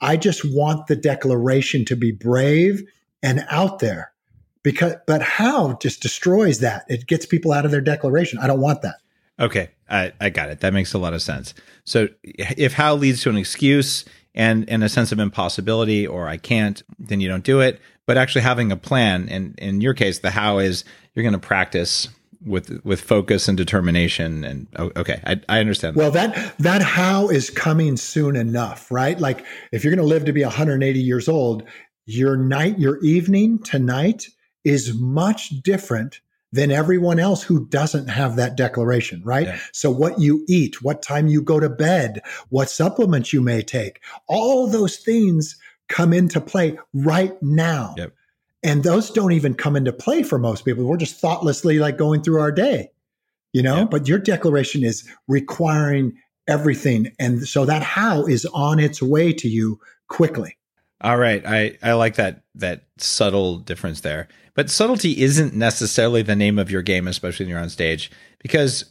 I 0.00 0.16
just 0.16 0.42
want 0.44 0.88
the 0.88 0.96
declaration 0.96 1.84
to 1.86 1.96
be 1.96 2.10
brave 2.10 2.82
and 3.22 3.46
out 3.48 3.78
there. 3.78 4.12
Because 4.62 4.94
but 5.06 5.22
how 5.22 5.74
just 5.80 6.02
destroys 6.02 6.60
that. 6.60 6.84
It 6.88 7.06
gets 7.06 7.26
people 7.26 7.52
out 7.52 7.64
of 7.64 7.70
their 7.70 7.80
declaration. 7.80 8.38
I 8.38 8.46
don't 8.46 8.60
want 8.60 8.82
that. 8.82 8.96
Okay, 9.40 9.70
I, 9.88 10.12
I 10.20 10.30
got 10.30 10.50
it. 10.50 10.60
That 10.60 10.72
makes 10.72 10.92
a 10.92 10.98
lot 10.98 11.14
of 11.14 11.22
sense. 11.22 11.54
So 11.84 12.08
if 12.22 12.74
how 12.74 12.94
leads 12.94 13.22
to 13.22 13.30
an 13.30 13.36
excuse 13.36 14.04
and 14.34 14.68
and 14.68 14.82
a 14.82 14.88
sense 14.88 15.12
of 15.12 15.18
impossibility 15.18 16.06
or 16.06 16.28
I 16.28 16.36
can't, 16.36 16.82
then 16.98 17.20
you 17.20 17.28
don't 17.28 17.44
do 17.44 17.60
it. 17.60 17.80
But 18.06 18.16
actually 18.16 18.42
having 18.42 18.72
a 18.72 18.76
plan, 18.76 19.28
and 19.28 19.56
in 19.58 19.80
your 19.80 19.94
case, 19.94 20.18
the 20.18 20.30
how 20.30 20.58
is 20.58 20.84
you're 21.14 21.22
going 21.22 21.34
to 21.34 21.38
practice 21.38 22.08
with 22.44 22.80
with 22.84 23.00
focus 23.00 23.48
and 23.48 23.56
determination. 23.56 24.44
And 24.44 24.66
oh, 24.76 24.90
okay, 24.96 25.20
I, 25.24 25.40
I 25.48 25.60
understand. 25.60 25.96
Well, 25.96 26.10
that 26.12 26.56
that 26.58 26.82
how 26.82 27.28
is 27.28 27.50
coming 27.50 27.96
soon 27.96 28.36
enough, 28.36 28.90
right? 28.90 29.18
Like 29.18 29.44
if 29.70 29.84
you're 29.84 29.94
going 29.94 30.04
to 30.04 30.08
live 30.08 30.24
to 30.24 30.32
be 30.32 30.42
180 30.42 30.98
years 31.00 31.28
old, 31.28 31.64
your 32.06 32.36
night, 32.36 32.78
your 32.78 32.98
evening 33.00 33.58
tonight 33.60 34.26
is 34.64 34.94
much 34.94 35.50
different 35.62 36.20
than 36.52 36.70
everyone 36.70 37.18
else 37.18 37.42
who 37.42 37.66
doesn't 37.68 38.08
have 38.08 38.36
that 38.36 38.56
declaration, 38.56 39.22
right? 39.24 39.46
Yeah. 39.46 39.58
So 39.72 39.90
what 39.90 40.20
you 40.20 40.44
eat, 40.48 40.82
what 40.82 41.02
time 41.02 41.26
you 41.26 41.42
go 41.42 41.58
to 41.58 41.70
bed, 41.70 42.20
what 42.50 42.68
supplements 42.68 43.32
you 43.32 43.40
may 43.40 43.62
take, 43.62 44.02
all 44.28 44.66
those 44.66 44.98
things 44.98 45.56
come 45.88 46.12
into 46.12 46.40
play 46.40 46.78
right 46.92 47.34
now. 47.42 47.94
Yep. 47.96 48.12
And 48.62 48.84
those 48.84 49.10
don't 49.10 49.32
even 49.32 49.54
come 49.54 49.76
into 49.76 49.92
play 49.92 50.22
for 50.22 50.38
most 50.38 50.64
people. 50.64 50.84
We're 50.84 50.96
just 50.96 51.20
thoughtlessly 51.20 51.78
like 51.78 51.98
going 51.98 52.22
through 52.22 52.40
our 52.40 52.52
day, 52.52 52.90
you 53.52 53.62
know? 53.62 53.78
Yeah. 53.78 53.84
But 53.84 54.06
your 54.06 54.18
declaration 54.18 54.84
is 54.84 55.08
requiring 55.26 56.12
everything. 56.46 57.12
And 57.18 57.46
so 57.46 57.64
that 57.64 57.82
how 57.82 58.24
is 58.24 58.46
on 58.46 58.78
its 58.78 59.02
way 59.02 59.32
to 59.32 59.48
you 59.48 59.80
quickly. 60.08 60.56
All 61.02 61.18
right, 61.18 61.44
I 61.44 61.76
I 61.82 61.92
like 61.94 62.14
that 62.16 62.42
that 62.54 62.84
subtle 62.98 63.58
difference 63.58 64.00
there. 64.00 64.28
But 64.54 64.70
subtlety 64.70 65.22
isn't 65.22 65.54
necessarily 65.54 66.22
the 66.22 66.36
name 66.36 66.58
of 66.58 66.70
your 66.70 66.82
game, 66.82 67.08
especially 67.08 67.46
when 67.46 67.50
you're 67.50 67.60
on 67.60 67.70
stage, 67.70 68.10
because 68.40 68.84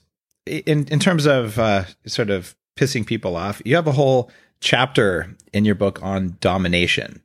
in 0.45 0.87
in 0.87 0.99
terms 0.99 1.25
of 1.25 1.57
uh, 1.59 1.85
sort 2.05 2.29
of 2.29 2.55
pissing 2.75 3.05
people 3.05 3.35
off, 3.35 3.61
you 3.63 3.75
have 3.75 3.87
a 3.87 3.91
whole 3.91 4.31
chapter 4.59 5.35
in 5.53 5.65
your 5.65 5.75
book 5.75 6.01
on 6.01 6.37
domination. 6.39 7.21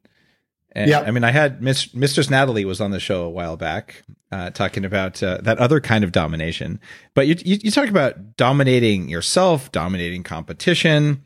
And, 0.73 0.91
Yeah. 0.91 1.01
I 1.01 1.11
mean, 1.11 1.25
I 1.25 1.31
had 1.31 1.63
Miss, 1.63 1.95
Mistress 1.95 2.29
Natalie 2.29 2.67
was 2.67 2.83
on 2.83 2.91
the 2.91 3.01
show 3.01 3.23
a 3.25 3.31
while 3.31 3.57
back 3.57 4.03
uh, 4.31 4.51
talking 4.51 4.85
about 4.85 5.23
uh, 5.23 5.39
that 5.43 5.59
other 5.59 5.81
kind 5.81 6.05
of 6.05 6.13
domination. 6.13 6.81
But 7.15 7.27
you, 7.27 7.37
you 7.45 7.59
you 7.63 7.71
talk 7.71 7.89
about 7.89 8.37
dominating 8.37 9.09
yourself, 9.09 9.73
dominating 9.73 10.23
competition, 10.23 11.25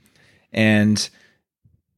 and 0.52 1.10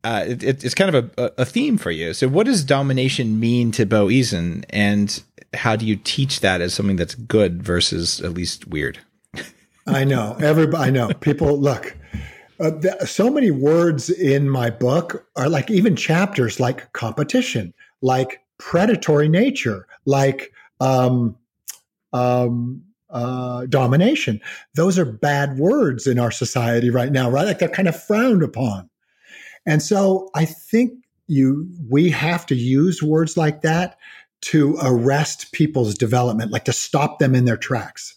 uh, 0.05 0.25
it, 0.27 0.43
it- 0.43 0.65
it's 0.65 0.75
kind 0.75 0.95
of 0.95 1.11
a, 1.19 1.33
a 1.39 1.45
theme 1.45 1.79
for 1.79 1.91
you. 1.91 2.13
So, 2.15 2.29
what 2.29 2.47
does 2.47 2.65
domination 2.65 3.39
mean 3.41 3.71
to 3.73 3.87
Bo 3.87 4.07
Eason, 4.07 4.65
and 4.71 5.23
how 5.55 5.77
do 5.77 5.85
you 5.87 5.97
teach 5.97 6.41
that 6.41 6.61
as 6.61 6.75
something 6.75 6.97
that's 6.97 7.15
good 7.15 7.63
versus 7.63 8.21
at 8.21 8.33
least 8.33 8.67
weird? 8.69 8.99
I 9.87 10.05
know. 10.05 10.37
Everybody, 10.41 10.85
I 10.85 10.91
know. 10.91 11.09
People, 11.21 11.59
look, 11.59 11.97
uh, 12.61 12.71
th- 12.81 12.95
so 13.09 13.29
many 13.31 13.51
words 13.51 14.09
in 14.11 14.49
my 14.49 14.71
book 14.71 15.27
are 15.37 15.49
like 15.49 15.71
even 15.71 15.97
chapters 15.97 16.61
like 16.61 16.93
competition, 16.93 17.75
like 18.01 18.41
predatory 18.59 19.29
nature, 19.29 19.89
like 20.07 20.53
um, 20.81 21.37
um, 22.13 22.83
uh, 23.11 23.67
domination. 23.67 24.41
Those 24.75 24.99
are 24.99 25.05
bad 25.05 25.59
words 25.59 26.07
in 26.07 26.19
our 26.19 26.31
society 26.31 26.89
right 26.91 27.11
now, 27.13 27.29
right? 27.31 27.45
Like 27.47 27.59
they're 27.59 27.69
kind 27.69 27.89
of 27.89 28.01
frowned 28.01 28.43
upon. 28.43 28.89
And 29.67 29.83
so 29.83 30.31
I 30.35 30.45
think 30.45 30.95
you 31.29 31.69
we 31.91 32.11
have 32.11 32.47
to 32.47 32.55
use 32.55 33.03
words 33.03 33.37
like 33.37 33.63
that 33.63 33.99
to 34.43 34.77
arrest 34.83 35.53
people's 35.53 35.95
development, 35.95 36.53
like 36.53 36.65
to 36.67 36.73
stop 36.73 37.19
them 37.19 37.35
in 37.35 37.45
their 37.47 37.57
tracks 37.57 38.17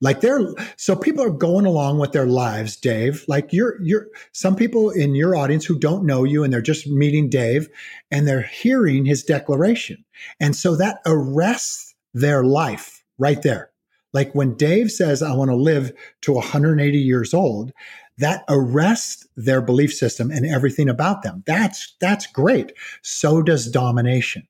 Like 0.00 0.20
they're 0.22 0.40
so 0.76 0.96
people 0.96 1.24
are 1.24 1.30
going 1.30 1.66
along 1.66 1.98
with 1.98 2.12
their 2.12 2.26
lives, 2.26 2.76
Dave. 2.76 3.24
Like 3.28 3.52
you're 3.52 3.82
you're 3.82 4.08
some 4.32 4.56
people 4.56 4.90
in 4.90 5.16
your 5.16 5.36
audience 5.36 5.66
who 5.66 5.78
don't 5.78 6.06
know 6.06 6.24
you 6.24 6.44
and 6.44 6.52
they're 6.52 6.62
just 6.62 6.86
meeting 6.86 7.28
Dave 7.30 7.68
and 8.10 8.28
they're 8.28 8.42
hearing 8.42 9.06
his 9.06 9.24
declaration. 9.24 10.04
And 10.40 10.56
so 10.56 10.76
that 10.76 11.00
arrests 11.06 11.94
their 12.14 12.44
life 12.44 13.04
right 13.18 13.42
there. 13.42 13.72
Like 14.14 14.34
when 14.34 14.56
Dave 14.56 14.90
says, 14.92 15.22
I 15.22 15.34
want 15.34 15.50
to 15.50 15.56
live 15.56 15.92
to 16.22 16.32
180 16.34 16.98
years 16.98 17.34
old, 17.34 17.72
that 18.20 18.44
arrests 18.48 19.26
their 19.36 19.62
belief 19.62 19.92
system 19.92 20.30
and 20.30 20.46
everything 20.46 20.88
about 20.88 21.22
them. 21.22 21.42
That's 21.46 21.96
that's 22.00 22.26
great. 22.26 22.72
So 23.02 23.42
does 23.42 23.70
domination. 23.70 24.46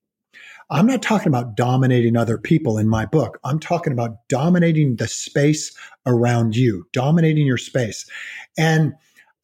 I'm 0.70 0.86
not 0.86 1.02
talking 1.02 1.28
about 1.28 1.56
dominating 1.56 2.16
other 2.16 2.38
people 2.38 2.78
in 2.78 2.88
my 2.88 3.04
book. 3.04 3.38
I'm 3.42 3.58
talking 3.58 3.92
about 3.92 4.28
dominating 4.28 4.96
the 4.96 5.08
space 5.08 5.76
around 6.06 6.54
you, 6.54 6.86
dominating 6.92 7.44
your 7.46 7.58
space. 7.58 8.08
And 8.56 8.94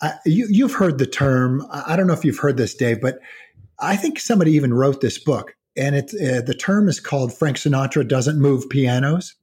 uh, 0.01 0.13
you, 0.25 0.69
have 0.69 0.77
heard 0.77 0.99
the 0.99 1.07
term. 1.07 1.67
I 1.73 1.97
don't 1.97 2.07
know 2.07 2.13
if 2.13 2.25
you've 2.25 2.39
heard 2.39 2.57
this, 2.57 2.75
Dave, 2.75 3.01
but 3.01 3.19
I 3.81 3.97
think 3.97 4.21
somebody 4.21 4.53
even 4.53 4.75
wrote 4.75 5.01
this 5.01 5.19
book, 5.19 5.57
and 5.77 5.97
it 5.97 6.13
uh, 6.15 6.43
the 6.43 6.55
term 6.55 6.89
is 6.89 7.01
called 7.01 7.33
Frank 7.33 7.57
Sinatra 7.57 8.07
doesn't 8.07 8.41
move 8.41 8.69
pianos. 8.69 9.35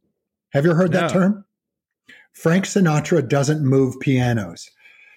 Have 0.51 0.65
you 0.65 0.73
heard 0.73 0.91
no. 0.91 1.01
that 1.01 1.09
term? 1.11 1.45
Frank 2.34 2.65
Sinatra 2.65 3.27
doesn't 3.27 3.63
move 3.63 3.99
pianos. 3.99 4.69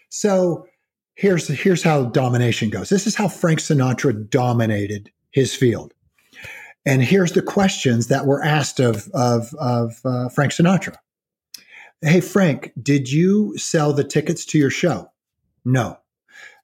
So 0.08 0.66
here's 1.14 1.48
here's 1.48 1.82
how 1.82 2.04
domination 2.04 2.70
goes. 2.70 2.88
This 2.88 3.06
is 3.06 3.14
how 3.14 3.28
Frank 3.28 3.58
Sinatra 3.58 4.30
dominated 4.30 5.10
his 5.30 5.54
field. 5.54 5.92
And 6.86 7.02
here's 7.02 7.32
the 7.32 7.42
questions 7.42 8.06
that 8.06 8.26
were 8.26 8.42
asked 8.44 8.78
of, 8.78 9.08
of, 9.12 9.52
of 9.58 10.00
uh, 10.04 10.28
Frank 10.28 10.52
Sinatra. 10.52 10.94
Hey, 12.00 12.20
Frank, 12.20 12.70
did 12.80 13.10
you 13.10 13.58
sell 13.58 13.92
the 13.92 14.04
tickets 14.04 14.44
to 14.46 14.58
your 14.58 14.70
show? 14.70 15.10
No. 15.64 15.98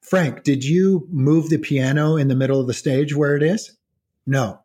Frank, 0.01 0.43
did 0.43 0.63
you 0.63 1.07
move 1.11 1.49
the 1.49 1.57
piano 1.57 2.15
in 2.15 2.29
the 2.29 2.35
middle 2.35 2.61
of 2.61 2.67
the 2.67 2.73
stage 2.73 3.13
where 3.13 3.35
it 3.35 3.43
is? 3.43 3.75
No. 4.25 4.59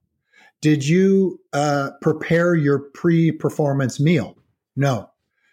Did 0.61 0.87
you 0.87 1.41
uh, 1.53 1.91
prepare 2.01 2.55
your 2.55 2.79
pre 2.79 3.33
performance 3.33 3.99
meal? 3.99 4.37
No. 4.77 5.11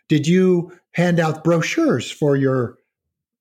Did 0.07 0.27
you 0.27 0.71
hand 0.91 1.19
out 1.19 1.43
brochures 1.43 2.11
for 2.11 2.35
your 2.35 2.77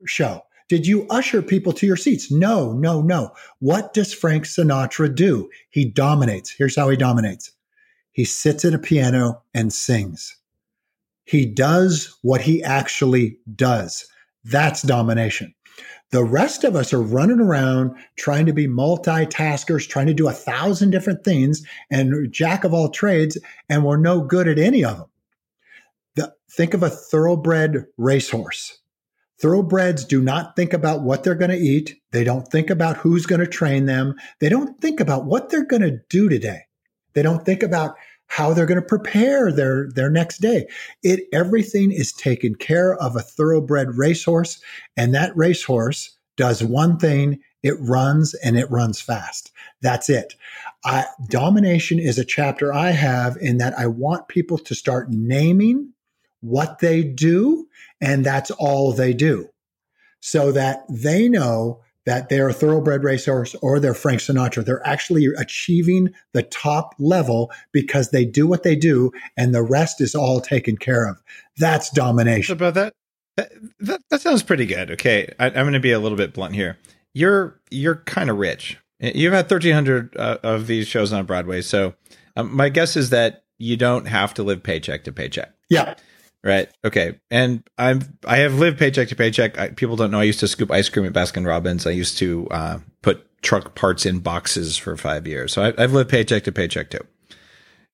show? 0.07 0.43
Did 0.69 0.87
you 0.87 1.07
usher 1.11 1.43
people 1.43 1.73
to 1.75 1.87
your 1.87 1.97
seats? 1.97 2.33
No, 2.33 2.73
no, 2.73 3.03
no. 3.03 3.33
What 3.59 3.93
does 3.93 4.15
Frank 4.15 4.45
Sinatra 4.45 5.15
do? 5.15 5.51
He 5.71 5.85
dominates. 5.85 6.51
Here's 6.51 6.77
how 6.77 6.89
he 6.89 6.97
dominates 6.97 7.51
he 8.13 8.25
sits 8.25 8.65
at 8.65 8.75
a 8.75 8.79
piano 8.79 9.43
and 9.53 9.73
sings. 9.73 10.37
He 11.25 11.47
does 11.47 12.17
what 12.23 12.41
he 12.41 12.63
actually 12.63 13.39
does. 13.57 14.07
That's 14.45 14.83
domination. 14.83 15.55
The 16.11 16.23
rest 16.23 16.63
of 16.63 16.77
us 16.77 16.93
are 16.93 17.03
running 17.03 17.41
around 17.41 17.97
trying 18.17 18.47
to 18.47 18.53
be 18.53 18.69
multitaskers, 18.69 19.89
trying 19.89 20.07
to 20.07 20.15
do 20.15 20.29
a 20.29 20.33
thousand 20.33 20.91
different 20.91 21.25
things 21.25 21.67
and 21.91 22.33
jack 22.33 22.63
of 22.63 22.73
all 22.73 22.89
trades, 22.89 23.37
and 23.69 23.85
we're 23.85 23.97
no 23.97 24.21
good 24.21 24.47
at 24.47 24.59
any 24.59 24.85
of 24.85 24.97
them. 24.97 25.07
Think 26.57 26.73
of 26.73 26.85
a 26.85 26.91
thoroughbred 26.91 27.87
racehorse. 27.97 28.79
Thoroughbreds 29.41 30.05
do 30.05 30.23
not 30.23 30.55
think 30.55 30.73
about 30.73 31.03
what 31.03 31.25
they're 31.25 31.35
going 31.35 31.51
to 31.51 31.57
eat. 31.57 32.01
They 32.13 32.23
don't 32.23 32.47
think 32.47 32.71
about 32.71 32.99
who's 32.99 33.27
going 33.27 33.41
to 33.41 33.47
train 33.47 33.87
them. 33.87 34.15
They 34.39 34.49
don't 34.49 34.81
think 34.81 35.01
about 35.01 35.25
what 35.25 35.51
they're 35.51 35.67
going 35.67 35.83
to 35.83 35.99
do 36.09 36.29
today. 36.29 36.61
They 37.15 37.23
don't 37.23 37.45
think 37.45 37.65
about 37.65 37.97
how 38.27 38.55
they're 38.55 38.67
going 38.67 38.81
to 38.81 38.87
prepare 38.87 39.51
their, 39.51 39.89
their 39.95 40.11
next 40.11 40.39
day. 40.39 40.69
It 41.03 41.25
everything 41.33 41.91
is 41.91 42.13
taken 42.13 42.55
care 42.55 42.95
of 42.95 43.17
a 43.17 43.23
thoroughbred 43.23 43.99
racehorse, 43.99 44.63
and 44.97 45.13
that 45.13 45.37
racehorse 45.37 46.17
does 46.37 46.63
one 46.63 46.99
thing: 46.99 47.41
it 47.65 47.75
runs 47.81 48.33
and 48.35 48.57
it 48.57 48.71
runs 48.71 49.01
fast. 49.01 49.51
That's 49.83 50.09
it. 50.09 50.35
I, 50.85 51.07
domination 51.29 51.99
is 51.99 52.17
a 52.17 52.25
chapter 52.25 52.73
I 52.73 52.91
have 52.91 53.37
in 53.39 53.59
that 53.59 53.77
I 53.77 53.89
want 53.89 54.29
people 54.29 54.59
to 54.59 54.75
start 54.77 55.11
naming 55.11 55.93
what 56.45 56.79
they 56.81 57.03
do, 57.03 57.67
and 58.01 58.25
that's 58.25 58.51
all 58.53 58.93
they 58.93 59.13
do. 59.13 59.49
So 60.21 60.53
that 60.53 60.85
they 60.89 61.29
know 61.29 61.81
that 62.07 62.29
they're 62.29 62.49
a 62.49 62.55
thoroughbred 62.55 63.03
racehorse 63.03 63.55
or 63.57 63.81
they're 63.81 63.95
Frank 63.95 64.21
Sinatra. 64.21 64.65
They're 64.65 64.87
actually 64.87 65.27
achieving 65.39 66.13
the 66.33 66.43
top 66.43 66.95
level 66.99 67.51
because 67.73 68.11
they 68.11 68.25
do 68.25 68.47
what 68.47 68.63
they 68.63 68.77
do 68.77 69.11
and 69.37 69.55
the 69.55 69.63
rest 69.63 70.01
is 70.01 70.15
all 70.15 70.41
taken 70.41 70.77
care 70.77 71.09
of. 71.09 71.23
That's 71.57 71.91
domination. 71.91 72.53
About 72.53 72.75
that, 72.75 72.95
that, 73.81 74.03
that 74.11 74.21
sounds 74.21 74.43
pretty 74.43 74.67
good. 74.67 74.91
Okay. 74.93 75.33
I, 75.39 75.47
am 75.47 75.53
going 75.53 75.73
to 75.73 75.81
be 75.81 75.93
a 75.93 75.99
little 75.99 76.19
bit 76.19 76.35
blunt 76.35 76.55
here. 76.55 76.79
You're, 77.15 77.59
you're 77.71 77.97
kind 77.97 78.29
of 78.29 78.37
rich. 78.37 78.77
You've 79.01 79.33
had 79.33 79.51
1300 79.51 80.17
uh, 80.17 80.39
of 80.43 80.67
these 80.67 80.87
shows 80.87 81.13
on 81.13 81.25
Broadway. 81.25 81.63
So 81.63 81.95
um, 82.37 82.55
my 82.55 82.69
guess 82.69 82.97
is 82.97 83.11
that 83.11 83.45
you 83.59 83.77
don't 83.77 84.07
have 84.07 84.35
to 84.35 84.43
live 84.43 84.63
paycheck 84.63 85.05
to 85.05 85.13
paycheck. 85.13 85.53
Yeah. 85.71 85.95
Right. 86.45 86.69
Okay. 86.85 87.19
And 87.31 87.67
I'm 87.79 88.19
I 88.27 88.37
have 88.39 88.55
lived 88.55 88.79
paycheck 88.79 89.09
to 89.09 89.17
paycheck. 89.17 89.59
I, 89.59 89.71
people 89.71 89.97
don't 89.97 90.11
know 90.11 90.21
I 90.21 90.25
used 90.25 90.41
to 90.41 90.49
scoop 90.49 90.71
ice 90.71 90.91
cream 90.91 91.07
at 91.07 91.15
Baskin 91.15 91.47
Robbins. 91.47 91.87
I 91.87 91.91
used 91.91 92.19
to 92.19 92.47
uh, 92.51 92.79
put 93.01 93.27
truck 93.43 93.75
parts 93.75 94.05
in 94.05 94.19
boxes 94.19 94.77
for 94.77 94.95
five 94.99 95.27
years. 95.27 95.55
So 95.55 95.63
I, 95.63 95.81
have 95.81 95.95
lived 95.95 96.11
paycheck 96.11 96.45
to 96.45 96.53
paycheck 96.53 96.91
too. 96.91 97.07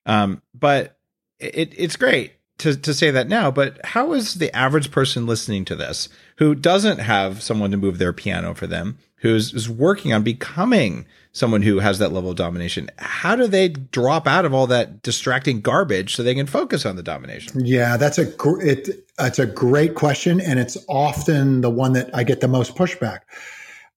Um, 0.04 0.42
but 0.52 0.98
it, 1.38 1.72
it's 1.76 1.94
great 1.94 2.39
to 2.60 2.76
to 2.76 2.94
say 2.94 3.10
that 3.10 3.28
now. 3.28 3.50
But 3.50 3.84
how 3.84 4.12
is 4.12 4.34
the 4.34 4.54
average 4.56 4.90
person 4.90 5.26
listening 5.26 5.64
to 5.66 5.76
this 5.76 6.08
who 6.36 6.54
doesn't 6.54 6.98
have 6.98 7.42
someone 7.42 7.70
to 7.72 7.76
move 7.76 7.98
their 7.98 8.12
piano 8.12 8.54
for 8.54 8.66
them, 8.66 8.98
who's 9.20 9.52
is 9.52 9.68
working 9.68 10.12
on 10.12 10.22
becoming 10.22 11.06
someone 11.32 11.62
who 11.62 11.78
has 11.78 11.98
that 11.98 12.12
level 12.12 12.30
of 12.30 12.36
domination 12.36 12.90
how 12.98 13.36
do 13.36 13.46
they 13.46 13.68
drop 13.68 14.26
out 14.26 14.44
of 14.44 14.52
all 14.52 14.66
that 14.66 15.02
distracting 15.02 15.60
garbage 15.60 16.14
so 16.14 16.22
they 16.22 16.34
can 16.34 16.46
focus 16.46 16.84
on 16.84 16.96
the 16.96 17.02
domination 17.02 17.64
yeah 17.64 17.96
that's 17.96 18.18
a 18.18 18.24
gr- 18.24 18.60
it, 18.60 18.88
it's 19.18 19.38
a 19.38 19.46
great 19.46 19.94
question 19.94 20.40
and 20.40 20.58
it's 20.58 20.76
often 20.88 21.60
the 21.60 21.70
one 21.70 21.92
that 21.92 22.10
i 22.14 22.24
get 22.24 22.40
the 22.40 22.48
most 22.48 22.74
pushback 22.74 23.20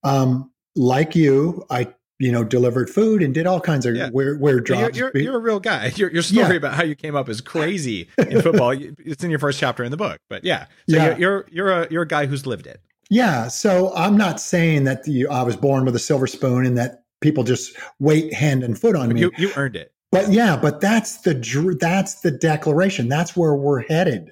um, 0.03 0.51
like 0.75 1.15
you 1.15 1.65
i 1.69 1.87
you 2.23 2.31
know 2.31 2.43
delivered 2.43 2.89
food 2.89 3.21
and 3.21 3.33
did 3.33 3.45
all 3.45 3.59
kinds 3.59 3.85
of 3.85 3.95
yeah. 3.95 4.09
weird, 4.11 4.39
weird 4.39 4.65
jobs 4.65 4.97
you're, 4.97 5.11
you're, 5.13 5.23
you're, 5.23 5.35
a 5.35 5.39
real 5.39 5.59
guy 5.59 5.91
your, 5.95 6.11
your 6.11 6.23
story 6.23 6.51
yeah. 6.51 6.53
about 6.53 6.73
how 6.73 6.83
you 6.83 6.95
came 6.95 7.15
up 7.15 7.29
is 7.29 7.41
crazy 7.41 8.09
in 8.17 8.41
football 8.41 8.71
it's 8.71 9.23
in 9.23 9.29
your 9.29 9.39
first 9.39 9.59
chapter 9.59 9.83
in 9.83 9.91
the 9.91 9.97
book 9.97 10.19
but 10.29 10.43
yeah 10.43 10.65
so 10.89 10.95
yeah. 10.95 11.17
You're, 11.17 11.17
you're 11.17 11.45
you're 11.51 11.71
a 11.71 11.87
you're 11.91 12.03
a 12.03 12.07
guy 12.07 12.25
who's 12.25 12.45
lived 12.45 12.67
it 12.67 12.81
yeah 13.09 13.47
so 13.47 13.93
i'm 13.95 14.17
not 14.17 14.39
saying 14.39 14.85
that 14.85 15.03
the, 15.03 15.27
i 15.27 15.43
was 15.43 15.55
born 15.55 15.85
with 15.85 15.95
a 15.95 15.99
silver 15.99 16.27
spoon 16.27 16.65
and 16.65 16.77
that 16.77 17.03
people 17.23 17.43
just 17.43 17.75
wait 17.99 18.33
hand 18.33 18.63
and 18.63 18.77
foot 18.77 18.95
on 18.95 19.11
me. 19.11 19.21
You, 19.21 19.31
you 19.37 19.51
earned 19.55 19.75
it. 19.75 19.91
But 20.11 20.29
yeah, 20.31 20.55
but 20.55 20.79
that's 20.79 21.21
the 21.21 21.33
that's 21.79 22.21
the 22.21 22.29
declaration. 22.29 23.09
That's 23.09 23.35
where 23.35 23.55
we're 23.55 23.81
headed. 23.81 24.31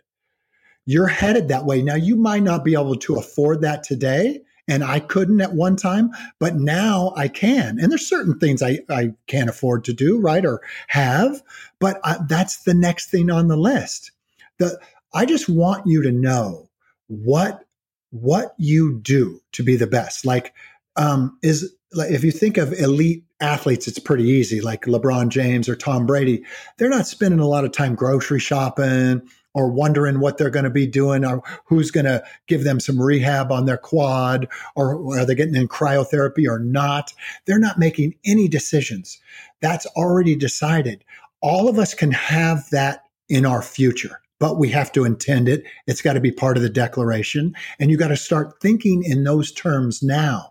You're 0.86 1.08
headed 1.08 1.48
that 1.48 1.66
way. 1.66 1.82
Now 1.82 1.96
you 1.96 2.16
might 2.16 2.44
not 2.44 2.64
be 2.64 2.74
able 2.74 2.98
to 2.98 3.16
afford 3.16 3.62
that 3.62 3.82
today, 3.82 4.42
and 4.72 4.86
I 4.86 5.02
couldn't 5.02 5.42
at 5.42 5.54
one 5.54 5.76
time, 5.76 6.12
but 6.40 6.56
now 6.56 7.14
I 7.18 7.28
can. 7.28 7.78
And 7.78 7.92
there's 7.92 8.08
certain 8.08 8.40
things 8.40 8.64
I 8.64 8.80
I 8.90 9.10
can't 9.28 9.50
afford 9.50 9.84
to 9.86 9.94
do, 9.94 10.18
right, 10.18 10.46
or 10.46 10.62
have, 10.88 11.44
but 11.80 12.00
I, 12.06 12.20
that's 12.30 12.64
the 12.64 12.74
next 12.74 13.12
thing 13.12 13.30
on 13.30 13.50
the 13.50 13.58
list. 13.58 14.12
The 14.60 14.80
I 15.14 15.26
just 15.26 15.50
want 15.50 15.88
you 15.88 16.02
to 16.04 16.12
know 16.12 16.70
what 17.08 17.66
what 18.12 18.54
you 18.58 18.98
do 18.98 19.42
to 19.52 19.64
be 19.64 19.76
the 19.76 19.88
best. 19.88 20.26
Like 20.26 20.54
um, 20.96 21.38
is 21.44 21.76
like 21.92 22.12
if 22.12 22.24
you 22.24 22.32
think 22.32 22.56
of 22.56 22.72
elite 22.72 23.26
athletes, 23.42 23.90
it's 23.90 24.00
pretty 24.00 24.24
easy, 24.24 24.62
like 24.62 24.84
LeBron 24.84 25.28
James 25.28 25.68
or 25.68 25.76
Tom 25.76 26.06
Brady. 26.06 26.46
They're 26.78 26.88
not 26.88 27.08
spending 27.08 27.42
a 27.42 27.48
lot 27.48 27.66
of 27.66 27.74
time 27.74 27.96
grocery 27.96 28.40
shopping 28.40 29.22
or 29.54 29.72
wondering 29.72 30.20
what 30.20 30.38
they're 30.38 30.50
going 30.50 30.66
to 30.66 30.70
be 30.70 30.88
doing 30.88 31.26
or 31.26 31.42
who's 31.66 31.92
going 31.92 32.06
to 32.06 32.24
give 32.48 32.64
them 32.64 32.80
some 32.80 33.02
rehab 33.02 33.52
on 33.52 33.66
their 33.66 33.78
quad 33.78 34.48
or 34.76 35.18
are 35.18 35.26
they 35.26 35.36
getting 35.36 35.56
in 35.56 35.68
cryotherapy 35.68 36.48
or 36.48 36.60
not. 36.60 37.14
They're 37.46 37.60
not 37.60 37.80
making 37.80 38.16
any 38.26 38.48
decisions. 38.48 39.20
That's 39.62 39.86
already 39.88 40.36
decided. 40.36 41.04
All 41.42 41.68
of 41.68 41.80
us 41.80 41.94
can 41.94 42.12
have 42.12 42.70
that 42.72 43.04
in 43.30 43.46
our 43.46 43.62
future, 43.62 44.22
but 44.40 44.58
we 44.58 44.70
have 44.70 44.92
to 44.94 45.06
intend 45.06 45.50
it. 45.50 45.64
It's 45.88 46.02
got 46.02 46.14
to 46.14 46.20
be 46.20 46.32
part 46.32 46.58
of 46.58 46.64
the 46.64 46.70
declaration. 46.70 47.54
And 47.80 47.90
you 47.90 47.98
got 47.98 48.10
to 48.10 48.18
start 48.18 48.62
thinking 48.62 49.04
in 49.04 49.24
those 49.24 49.52
terms 49.52 50.04
now 50.04 50.51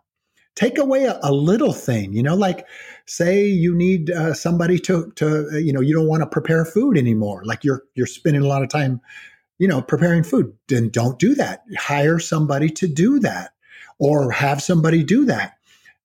take 0.57 0.79
away 0.79 1.05
a, 1.05 1.19
a, 1.23 1.33
little 1.33 1.73
thing 1.73 2.13
you 2.13 2.23
know 2.23 2.35
like 2.35 2.67
say 3.07 3.47
you 3.47 3.75
need 3.75 4.11
uh, 4.11 4.35
somebody 4.35 4.79
to 4.79 5.11
to 5.17 5.49
uh, 5.53 5.57
you 5.57 5.73
know 5.73 5.81
you 5.81 5.95
don't 5.95 6.09
want 6.09 6.23
to 6.23 6.27
prepare 6.27 6.65
food 6.65 6.97
anymore 6.99 7.43
like 7.45 7.65
you're 7.65 7.85
you're 7.95 8.07
spending 8.07 8.43
a 8.43 8.47
lot 8.47 8.63
of 8.63 8.69
time 8.69 9.01
you 9.59 9.69
know 9.69 9.81
preparing 9.81 10.23
food 10.23 10.53
then 10.69 10.89
don't 10.89 11.19
do 11.19 11.35
that. 11.35 11.63
Hire 11.79 12.19
somebody 12.19 12.69
to 12.71 12.89
do 12.89 13.21
that 13.21 13.53
or 13.99 14.31
have 14.33 14.63
somebody 14.63 15.05
do 15.05 15.25
that. 15.27 15.55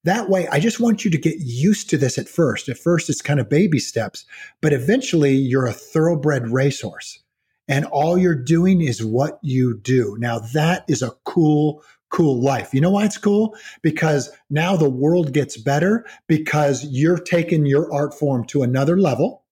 That 0.04 0.28
way 0.28 0.46
i 0.48 0.60
just 0.60 0.78
want 0.78 1.04
you 1.04 1.10
to 1.10 1.18
get 1.18 1.36
used 1.38 1.90
to 1.90 1.98
this 1.98 2.18
at 2.18 2.28
first. 2.28 2.68
At 2.68 2.78
first 2.78 3.10
it's 3.10 3.22
kind 3.22 3.40
of 3.40 3.48
baby 3.48 3.78
steps 3.78 4.24
but 4.60 4.72
eventually 4.72 5.34
you're 5.34 5.66
a 5.66 5.72
thoroughbred 5.72 6.48
racehorse 6.48 7.20
and 7.68 7.84
all 7.86 8.16
you're 8.16 8.34
doing 8.34 8.80
is 8.80 9.04
what 9.04 9.38
you 9.42 9.76
do. 9.76 10.16
Now 10.20 10.38
that 10.38 10.84
is 10.88 11.02
a 11.02 11.12
cool, 11.24 11.82
cool 12.10 12.40
life. 12.40 12.72
You 12.72 12.80
know 12.80 12.90
why 12.90 13.04
it's 13.04 13.18
cool? 13.18 13.56
Because 13.82 14.30
now 14.50 14.76
the 14.76 14.90
world 14.90 15.32
gets 15.32 15.56
better 15.56 16.06
because 16.26 16.84
you're 16.84 17.18
taking 17.18 17.66
your 17.66 17.92
art 17.92 18.14
form 18.14 18.44
to 18.46 18.62
another 18.62 18.96
level. 18.96 19.44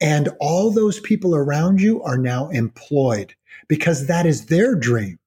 And 0.00 0.28
all 0.40 0.70
those 0.70 1.00
people 1.00 1.34
around 1.34 1.80
you 1.80 2.02
are 2.02 2.18
now 2.18 2.48
employed 2.50 3.34
because 3.68 4.06
that 4.08 4.26
is 4.26 4.46
their 4.46 4.74
dream. 4.74 5.18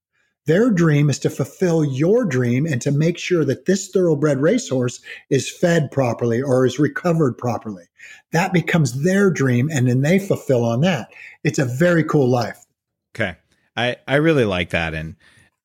Their 0.45 0.71
dream 0.71 1.09
is 1.09 1.19
to 1.19 1.29
fulfill 1.29 1.85
your 1.85 2.25
dream 2.25 2.65
and 2.65 2.81
to 2.81 2.91
make 2.91 3.17
sure 3.17 3.45
that 3.45 3.65
this 3.65 3.89
thoroughbred 3.89 4.39
racehorse 4.39 4.99
is 5.29 5.49
fed 5.49 5.91
properly 5.91 6.41
or 6.41 6.65
is 6.65 6.79
recovered 6.79 7.37
properly. 7.37 7.85
That 8.31 8.51
becomes 8.51 9.03
their 9.03 9.29
dream 9.29 9.69
and 9.71 9.87
then 9.87 10.01
they 10.01 10.17
fulfill 10.17 10.65
on 10.65 10.81
that. 10.81 11.11
It's 11.43 11.59
a 11.59 11.65
very 11.65 12.03
cool 12.03 12.27
life. 12.27 12.65
Okay. 13.15 13.35
I, 13.77 13.97
I 14.07 14.15
really 14.15 14.45
like 14.45 14.71
that. 14.71 14.93
And 14.93 15.15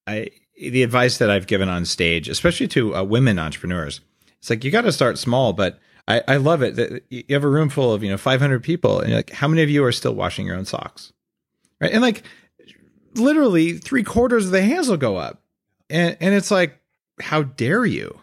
I, 0.06 0.28
the 0.56 0.82
advice 0.82 1.18
that 1.18 1.30
I've 1.30 1.46
given 1.46 1.68
on 1.68 1.84
stage, 1.84 2.28
especially 2.28 2.68
to 2.68 2.96
uh, 2.96 3.02
women 3.02 3.38
entrepreneurs, 3.38 4.00
it's 4.38 4.50
like 4.50 4.64
you 4.64 4.70
got 4.70 4.82
to 4.82 4.92
start 4.92 5.18
small, 5.18 5.52
but 5.52 5.78
I, 6.06 6.22
I 6.28 6.36
love 6.36 6.62
it 6.62 6.76
that 6.76 7.02
you 7.08 7.24
have 7.30 7.44
a 7.44 7.48
room 7.48 7.70
full 7.70 7.92
of, 7.92 8.02
you 8.02 8.10
know, 8.10 8.18
500 8.18 8.62
people 8.62 9.00
and 9.00 9.14
like, 9.14 9.30
how 9.30 9.48
many 9.48 9.62
of 9.62 9.70
you 9.70 9.84
are 9.84 9.92
still 9.92 10.14
washing 10.14 10.46
your 10.46 10.56
own 10.56 10.66
socks? 10.66 11.12
Right. 11.80 11.92
And 11.92 12.02
like, 12.02 12.22
literally 13.14 13.78
three 13.78 14.02
quarters 14.02 14.46
of 14.46 14.52
the 14.52 14.62
hands 14.62 14.88
will 14.88 14.96
go 14.96 15.16
up. 15.16 15.40
And 15.90 16.16
and 16.20 16.34
it's 16.34 16.50
like, 16.50 16.80
how 17.20 17.42
dare 17.42 17.84
you? 17.84 18.18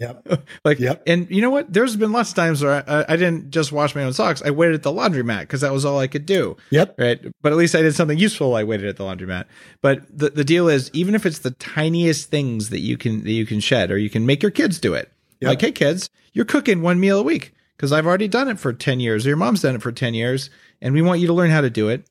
Yep. 0.00 0.44
like, 0.64 0.78
yep. 0.78 1.02
and 1.06 1.30
you 1.30 1.42
know 1.42 1.50
what? 1.50 1.72
There's 1.72 1.94
been 1.94 2.10
lots 2.10 2.30
of 2.30 2.36
times 2.36 2.62
where 2.62 2.82
I, 2.88 3.04
I 3.08 3.16
didn't 3.16 3.50
just 3.50 3.70
wash 3.70 3.94
my 3.94 4.02
own 4.02 4.12
socks. 4.12 4.42
I 4.42 4.50
waited 4.50 4.74
at 4.74 4.82
the 4.82 4.92
laundromat 4.92 5.42
because 5.42 5.60
that 5.60 5.72
was 5.72 5.84
all 5.84 5.98
I 5.98 6.06
could 6.06 6.26
do. 6.26 6.56
Yep. 6.70 6.94
Right. 6.98 7.20
But 7.42 7.52
at 7.52 7.58
least 7.58 7.74
I 7.74 7.82
did 7.82 7.94
something 7.94 8.18
useful. 8.18 8.56
I 8.56 8.64
waited 8.64 8.88
at 8.88 8.96
the 8.96 9.04
laundromat. 9.04 9.44
But 9.82 10.02
the, 10.16 10.30
the 10.30 10.44
deal 10.44 10.68
is, 10.68 10.90
even 10.92 11.14
if 11.14 11.26
it's 11.26 11.40
the 11.40 11.52
tiniest 11.52 12.30
things 12.30 12.70
that 12.70 12.80
you 12.80 12.96
can, 12.96 13.22
that 13.24 13.32
you 13.32 13.46
can 13.46 13.60
shed 13.60 13.90
or 13.90 13.98
you 13.98 14.10
can 14.10 14.26
make 14.26 14.42
your 14.42 14.50
kids 14.50 14.80
do 14.80 14.94
it. 14.94 15.12
Yep. 15.40 15.48
Like, 15.48 15.60
hey, 15.60 15.72
kids, 15.72 16.10
you're 16.32 16.44
cooking 16.44 16.82
one 16.82 16.98
meal 16.98 17.18
a 17.18 17.22
week 17.22 17.54
because 17.76 17.92
I've 17.92 18.06
already 18.06 18.28
done 18.28 18.48
it 18.48 18.58
for 18.58 18.72
10 18.72 19.00
years 19.00 19.26
or 19.26 19.30
your 19.30 19.36
mom's 19.36 19.62
done 19.62 19.74
it 19.74 19.82
for 19.82 19.92
10 19.92 20.14
years. 20.14 20.50
And 20.80 20.94
we 20.94 21.02
want 21.02 21.20
you 21.20 21.26
to 21.26 21.34
learn 21.34 21.50
how 21.50 21.60
to 21.60 21.70
do 21.70 21.88
it 21.88 22.06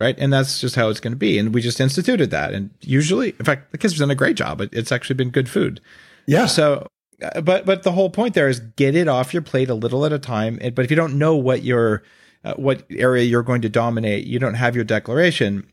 right? 0.00 0.18
And 0.18 0.32
that's 0.32 0.60
just 0.60 0.74
how 0.76 0.88
it's 0.88 1.00
going 1.00 1.12
to 1.12 1.18
be. 1.18 1.38
And 1.38 1.54
we 1.54 1.60
just 1.60 1.80
instituted 1.80 2.30
that. 2.30 2.52
And 2.52 2.70
usually, 2.80 3.30
in 3.38 3.44
fact, 3.44 3.72
the 3.72 3.78
kids 3.78 3.94
have 3.94 4.00
done 4.00 4.10
a 4.10 4.14
great 4.14 4.36
job. 4.36 4.60
It's 4.72 4.92
actually 4.92 5.14
been 5.14 5.30
good 5.30 5.48
food. 5.48 5.80
Yeah. 6.26 6.46
So, 6.46 6.88
but 7.42 7.64
but 7.64 7.82
the 7.82 7.92
whole 7.92 8.10
point 8.10 8.34
there 8.34 8.48
is 8.48 8.60
get 8.60 8.94
it 8.94 9.08
off 9.08 9.32
your 9.32 9.42
plate 9.42 9.70
a 9.70 9.74
little 9.74 10.04
at 10.04 10.12
a 10.12 10.18
time. 10.18 10.58
But 10.74 10.84
if 10.84 10.90
you 10.90 10.96
don't 10.96 11.18
know 11.18 11.36
what 11.36 11.62
your 11.62 12.02
uh, 12.44 12.54
what 12.54 12.84
area 12.90 13.24
you're 13.24 13.42
going 13.42 13.62
to 13.62 13.68
dominate, 13.68 14.26
you 14.26 14.38
don't 14.38 14.54
have 14.54 14.74
your 14.74 14.84
declaration. 14.84 15.70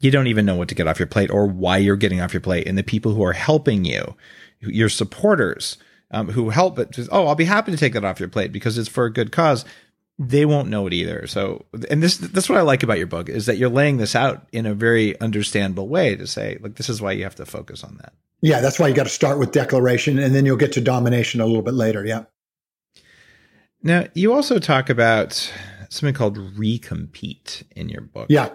You 0.00 0.10
don't 0.10 0.26
even 0.26 0.46
know 0.46 0.56
what 0.56 0.68
to 0.68 0.74
get 0.74 0.86
off 0.86 0.98
your 0.98 1.06
plate 1.06 1.30
or 1.30 1.46
why 1.46 1.76
you're 1.78 1.96
getting 1.96 2.20
off 2.20 2.32
your 2.32 2.40
plate. 2.40 2.66
And 2.66 2.76
the 2.76 2.82
people 2.82 3.14
who 3.14 3.22
are 3.22 3.34
helping 3.34 3.84
you, 3.84 4.16
your 4.60 4.88
supporters, 4.88 5.76
um, 6.10 6.28
who 6.28 6.50
help 6.50 6.78
it, 6.78 6.90
just, 6.90 7.10
oh, 7.12 7.26
I'll 7.26 7.34
be 7.34 7.44
happy 7.44 7.70
to 7.70 7.76
take 7.76 7.92
that 7.92 8.04
off 8.04 8.18
your 8.18 8.28
plate 8.28 8.50
because 8.50 8.78
it's 8.78 8.88
for 8.88 9.04
a 9.04 9.12
good 9.12 9.30
cause 9.30 9.64
they 10.22 10.44
won't 10.44 10.68
know 10.68 10.86
it 10.86 10.92
either. 10.92 11.26
So, 11.26 11.64
and 11.88 12.02
this 12.02 12.18
that's 12.18 12.50
what 12.50 12.58
I 12.58 12.60
like 12.60 12.82
about 12.82 12.98
your 12.98 13.06
book 13.06 13.30
is 13.30 13.46
that 13.46 13.56
you're 13.56 13.70
laying 13.70 13.96
this 13.96 14.14
out 14.14 14.46
in 14.52 14.66
a 14.66 14.74
very 14.74 15.18
understandable 15.18 15.88
way 15.88 16.14
to 16.14 16.26
say, 16.26 16.58
like, 16.60 16.74
this 16.74 16.90
is 16.90 17.00
why 17.00 17.12
you 17.12 17.24
have 17.24 17.36
to 17.36 17.46
focus 17.46 17.82
on 17.82 17.96
that. 18.02 18.12
Yeah, 18.42 18.60
that's 18.60 18.78
why 18.78 18.88
you 18.88 18.94
got 18.94 19.04
to 19.04 19.08
start 19.08 19.38
with 19.38 19.52
declaration, 19.52 20.18
and 20.18 20.34
then 20.34 20.44
you'll 20.44 20.58
get 20.58 20.72
to 20.72 20.82
domination 20.82 21.40
a 21.40 21.46
little 21.46 21.62
bit 21.62 21.72
later. 21.72 22.04
Yeah. 22.04 22.24
Now, 23.82 24.04
you 24.12 24.34
also 24.34 24.58
talk 24.58 24.90
about 24.90 25.50
something 25.88 26.14
called 26.14 26.36
recompete 26.36 27.62
in 27.74 27.88
your 27.88 28.02
book. 28.02 28.26
Yeah. 28.28 28.50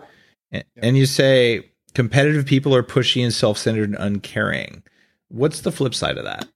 And, 0.52 0.66
and 0.78 0.98
you 0.98 1.08
say 1.08 1.72
competitive 1.96 2.46
people 2.46 2.76
are 2.76 2.84
pushy 2.84 3.24
and 3.24 3.34
self-centered 3.34 3.90
and 3.90 3.98
uncaring. 4.00 4.84
What's 5.30 5.62
the 5.62 5.72
flip 5.72 5.96
side 5.96 6.20
of 6.20 6.26
that? 6.26 6.48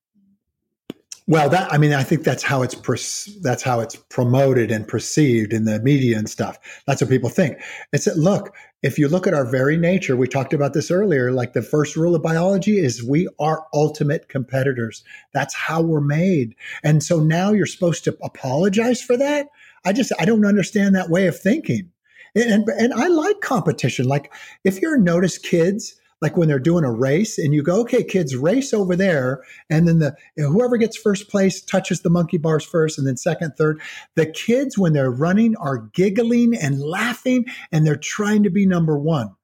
Well, 1.30 1.48
that 1.50 1.72
I 1.72 1.78
mean, 1.78 1.94
I 1.94 2.02
think 2.02 2.24
that's 2.24 2.42
how 2.42 2.64
it's 2.64 3.26
that's 3.44 3.62
how 3.62 3.82
it's 3.82 3.96
promoted 3.96 4.72
and 4.72 4.88
perceived 4.88 5.54
in 5.54 5.66
the 5.66 5.80
media 5.80 6.18
and 6.18 6.28
stuff. 6.28 6.58
That's 6.88 7.02
what 7.04 7.12
people 7.12 7.30
think. 7.30 7.60
It's 7.94 8.06
that 8.06 8.18
look, 8.18 8.56
if 8.82 8.98
you 8.98 9.08
look 9.08 9.28
at 9.28 9.36
our 9.36 9.46
very 9.46 9.78
nature, 9.78 10.18
we 10.18 10.28
talked 10.28 10.54
about 10.54 10.74
this 10.74 10.90
earlier. 10.90 11.32
Like 11.32 11.54
the 11.54 11.62
first 11.62 11.96
rule 11.96 12.16
of 12.16 12.24
biology 12.24 12.80
is 12.80 13.04
we 13.04 13.30
are 13.40 13.64
ultimate 13.76 14.28
competitors. 14.28 15.04
That's 15.32 15.54
how 15.54 15.84
we're 15.84 16.02
made. 16.02 16.56
And 16.84 17.04
so 17.04 17.20
now 17.20 17.52
you're 17.52 17.68
supposed 17.68 18.04
to 18.06 18.18
apologize 18.24 19.00
for 19.00 19.16
that. 19.16 19.50
I 19.86 19.94
just 19.94 20.12
I 20.20 20.26
don't 20.26 20.48
understand 20.48 20.96
that 20.96 21.12
way 21.12 21.28
of 21.28 21.40
thinking. 21.40 21.92
And 22.34 22.50
and, 22.52 22.70
and 22.70 22.94
I 22.96 23.06
like 23.06 23.40
competition. 23.42 24.08
Like 24.08 24.34
if 24.64 24.82
you're 24.82 24.98
notice 24.98 25.38
kids 25.38 25.96
like 26.22 26.36
when 26.36 26.48
they're 26.48 26.60
doing 26.60 26.84
a 26.84 26.92
race 26.92 27.38
and 27.38 27.54
you 27.54 27.64
go, 27.64 27.82
okay, 27.82 28.04
kids, 28.04 28.36
race 28.36 28.74
over 28.74 28.96
there. 28.96 29.44
And 29.70 29.88
then 29.88 30.00
the 30.00 30.16
whoever 30.38 30.78
gets 30.78 30.98
first 30.98 31.30
place 31.30 31.62
touches 31.62 32.02
the 32.02 32.10
monkey 32.10 32.38
bars 32.38 32.66
first 32.66 32.98
and 32.98 33.08
then 33.08 33.18
second, 33.18 33.56
third. 33.58 33.82
The 34.16 34.26
kids, 34.26 34.78
when 34.78 34.94
they're 34.94 35.12
running, 35.12 35.56
are 35.58 35.90
giggling 35.94 36.56
and 36.56 36.82
laughing 36.82 37.46
and 37.72 37.86
they're 37.86 37.96
trying 37.96 38.44
to 38.44 38.50
be 38.50 38.66
number 38.66 38.98
one. 38.98 39.36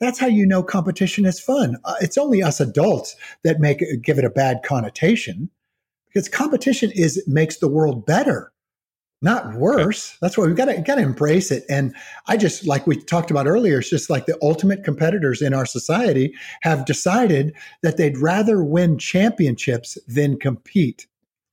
That's 0.00 0.18
how 0.18 0.26
you 0.26 0.44
know 0.44 0.62
competition 0.62 1.24
is 1.24 1.38
fun. 1.38 1.76
Uh, 1.84 1.94
it's 2.00 2.18
only 2.18 2.42
us 2.42 2.60
adults 2.60 3.14
that 3.44 3.60
make 3.60 3.80
give 4.02 4.18
it 4.18 4.24
a 4.24 4.30
bad 4.30 4.62
connotation 4.64 5.50
because 6.06 6.28
competition 6.28 6.90
is 6.94 7.22
makes 7.28 7.58
the 7.58 7.68
world 7.68 8.04
better 8.04 8.52
not 9.22 9.54
worse. 9.54 10.16
That's 10.20 10.36
why 10.36 10.46
we've 10.46 10.56
got 10.56 10.66
to 10.66 10.80
got 10.82 10.96
to 10.96 11.02
embrace 11.02 11.50
it. 11.50 11.64
And 11.70 11.94
I 12.26 12.36
just 12.36 12.66
like 12.66 12.86
we 12.86 12.96
talked 12.96 13.30
about 13.30 13.46
earlier, 13.46 13.78
it's 13.78 13.90
just 13.90 14.10
like 14.10 14.26
the 14.26 14.38
ultimate 14.42 14.84
competitors 14.84 15.40
in 15.40 15.54
our 15.54 15.66
society 15.66 16.34
have 16.62 16.84
decided 16.84 17.54
that 17.82 17.96
they'd 17.96 18.18
rather 18.18 18.62
win 18.62 18.98
championships 18.98 19.96
than 20.06 20.38
compete. 20.38 21.06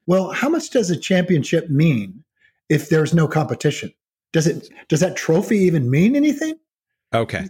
Well, 0.06 0.32
how 0.32 0.50
much 0.50 0.70
does 0.72 0.90
a 0.90 0.98
championship 0.98 1.70
mean 1.70 2.24
if 2.70 2.90
there's 2.90 3.14
no 3.14 3.28
competition? 3.28 3.94
Does 4.34 4.48
it 4.48 4.70
does 4.90 5.00
that 5.00 5.16
trophy 5.16 5.58
even 5.60 5.90
mean 5.90 6.16
anything? 6.16 6.56
Okay. 7.14 7.50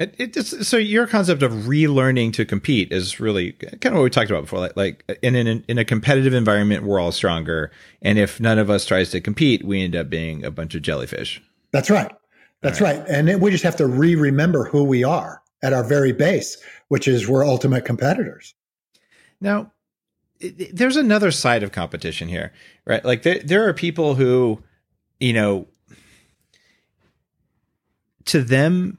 It, 0.00 0.14
it 0.16 0.32
just, 0.32 0.64
so 0.64 0.78
your 0.78 1.06
concept 1.06 1.42
of 1.42 1.52
relearning 1.52 2.32
to 2.32 2.46
compete 2.46 2.90
is 2.90 3.20
really 3.20 3.52
kind 3.52 3.84
of 3.84 3.92
what 3.92 4.02
we 4.02 4.10
talked 4.10 4.30
about 4.30 4.44
before. 4.44 4.60
Like, 4.60 4.76
like 4.76 5.18
in 5.22 5.36
an, 5.36 5.62
in 5.68 5.76
a 5.76 5.84
competitive 5.84 6.32
environment, 6.32 6.84
we're 6.84 6.98
all 6.98 7.12
stronger, 7.12 7.70
and 8.00 8.18
if 8.18 8.40
none 8.40 8.58
of 8.58 8.70
us 8.70 8.86
tries 8.86 9.10
to 9.10 9.20
compete, 9.20 9.62
we 9.62 9.82
end 9.82 9.94
up 9.94 10.08
being 10.08 10.42
a 10.42 10.50
bunch 10.50 10.74
of 10.74 10.80
jellyfish. 10.80 11.42
That's 11.70 11.90
right. 11.90 12.10
That's 12.62 12.80
right. 12.80 12.98
right. 13.00 13.08
And 13.08 13.42
we 13.42 13.50
just 13.50 13.62
have 13.62 13.76
to 13.76 13.86
re-remember 13.86 14.64
who 14.64 14.84
we 14.84 15.04
are 15.04 15.42
at 15.62 15.74
our 15.74 15.84
very 15.84 16.12
base, 16.12 16.56
which 16.88 17.06
is 17.06 17.28
we're 17.28 17.46
ultimate 17.46 17.84
competitors. 17.84 18.54
Now, 19.38 19.70
there's 20.40 20.96
another 20.96 21.30
side 21.30 21.62
of 21.62 21.72
competition 21.72 22.28
here, 22.28 22.54
right? 22.86 23.04
Like 23.04 23.22
there, 23.22 23.40
there 23.40 23.68
are 23.68 23.74
people 23.74 24.14
who, 24.14 24.62
you 25.18 25.34
know, 25.34 25.68
to 28.24 28.42
them 28.42 28.96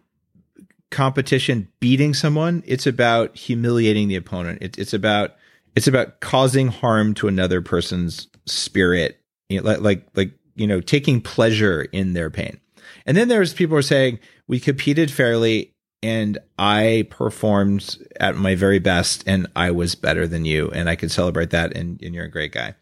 competition 0.91 1.69
beating 1.79 2.13
someone 2.13 2.61
it's 2.67 2.85
about 2.85 3.35
humiliating 3.35 4.09
the 4.09 4.15
opponent 4.15 4.61
it, 4.61 4.77
it's 4.77 4.93
about 4.93 5.35
it's 5.75 5.87
about 5.87 6.19
causing 6.19 6.67
harm 6.67 7.13
to 7.13 7.27
another 7.29 7.61
person's 7.61 8.27
spirit 8.45 9.19
you 9.49 9.59
know, 9.59 9.67
like 9.67 9.79
like 9.79 10.07
like 10.15 10.31
you 10.55 10.67
know 10.67 10.81
taking 10.81 11.21
pleasure 11.21 11.83
in 11.93 12.13
their 12.13 12.29
pain 12.29 12.59
and 13.05 13.15
then 13.15 13.29
there's 13.29 13.53
people 13.53 13.75
who 13.75 13.79
are 13.79 13.83
saying 13.83 14.19
we 14.47 14.59
competed 14.59 15.09
fairly 15.09 15.73
and 16.03 16.37
i 16.59 17.07
performed 17.09 17.97
at 18.19 18.35
my 18.35 18.53
very 18.53 18.79
best 18.79 19.23
and 19.25 19.47
i 19.55 19.71
was 19.71 19.95
better 19.95 20.27
than 20.27 20.43
you 20.43 20.69
and 20.71 20.89
i 20.89 20.95
could 20.97 21.11
celebrate 21.11 21.51
that 21.51 21.75
and, 21.75 22.01
and 22.03 22.13
you're 22.13 22.25
a 22.25 22.31
great 22.31 22.51
guy 22.51 22.75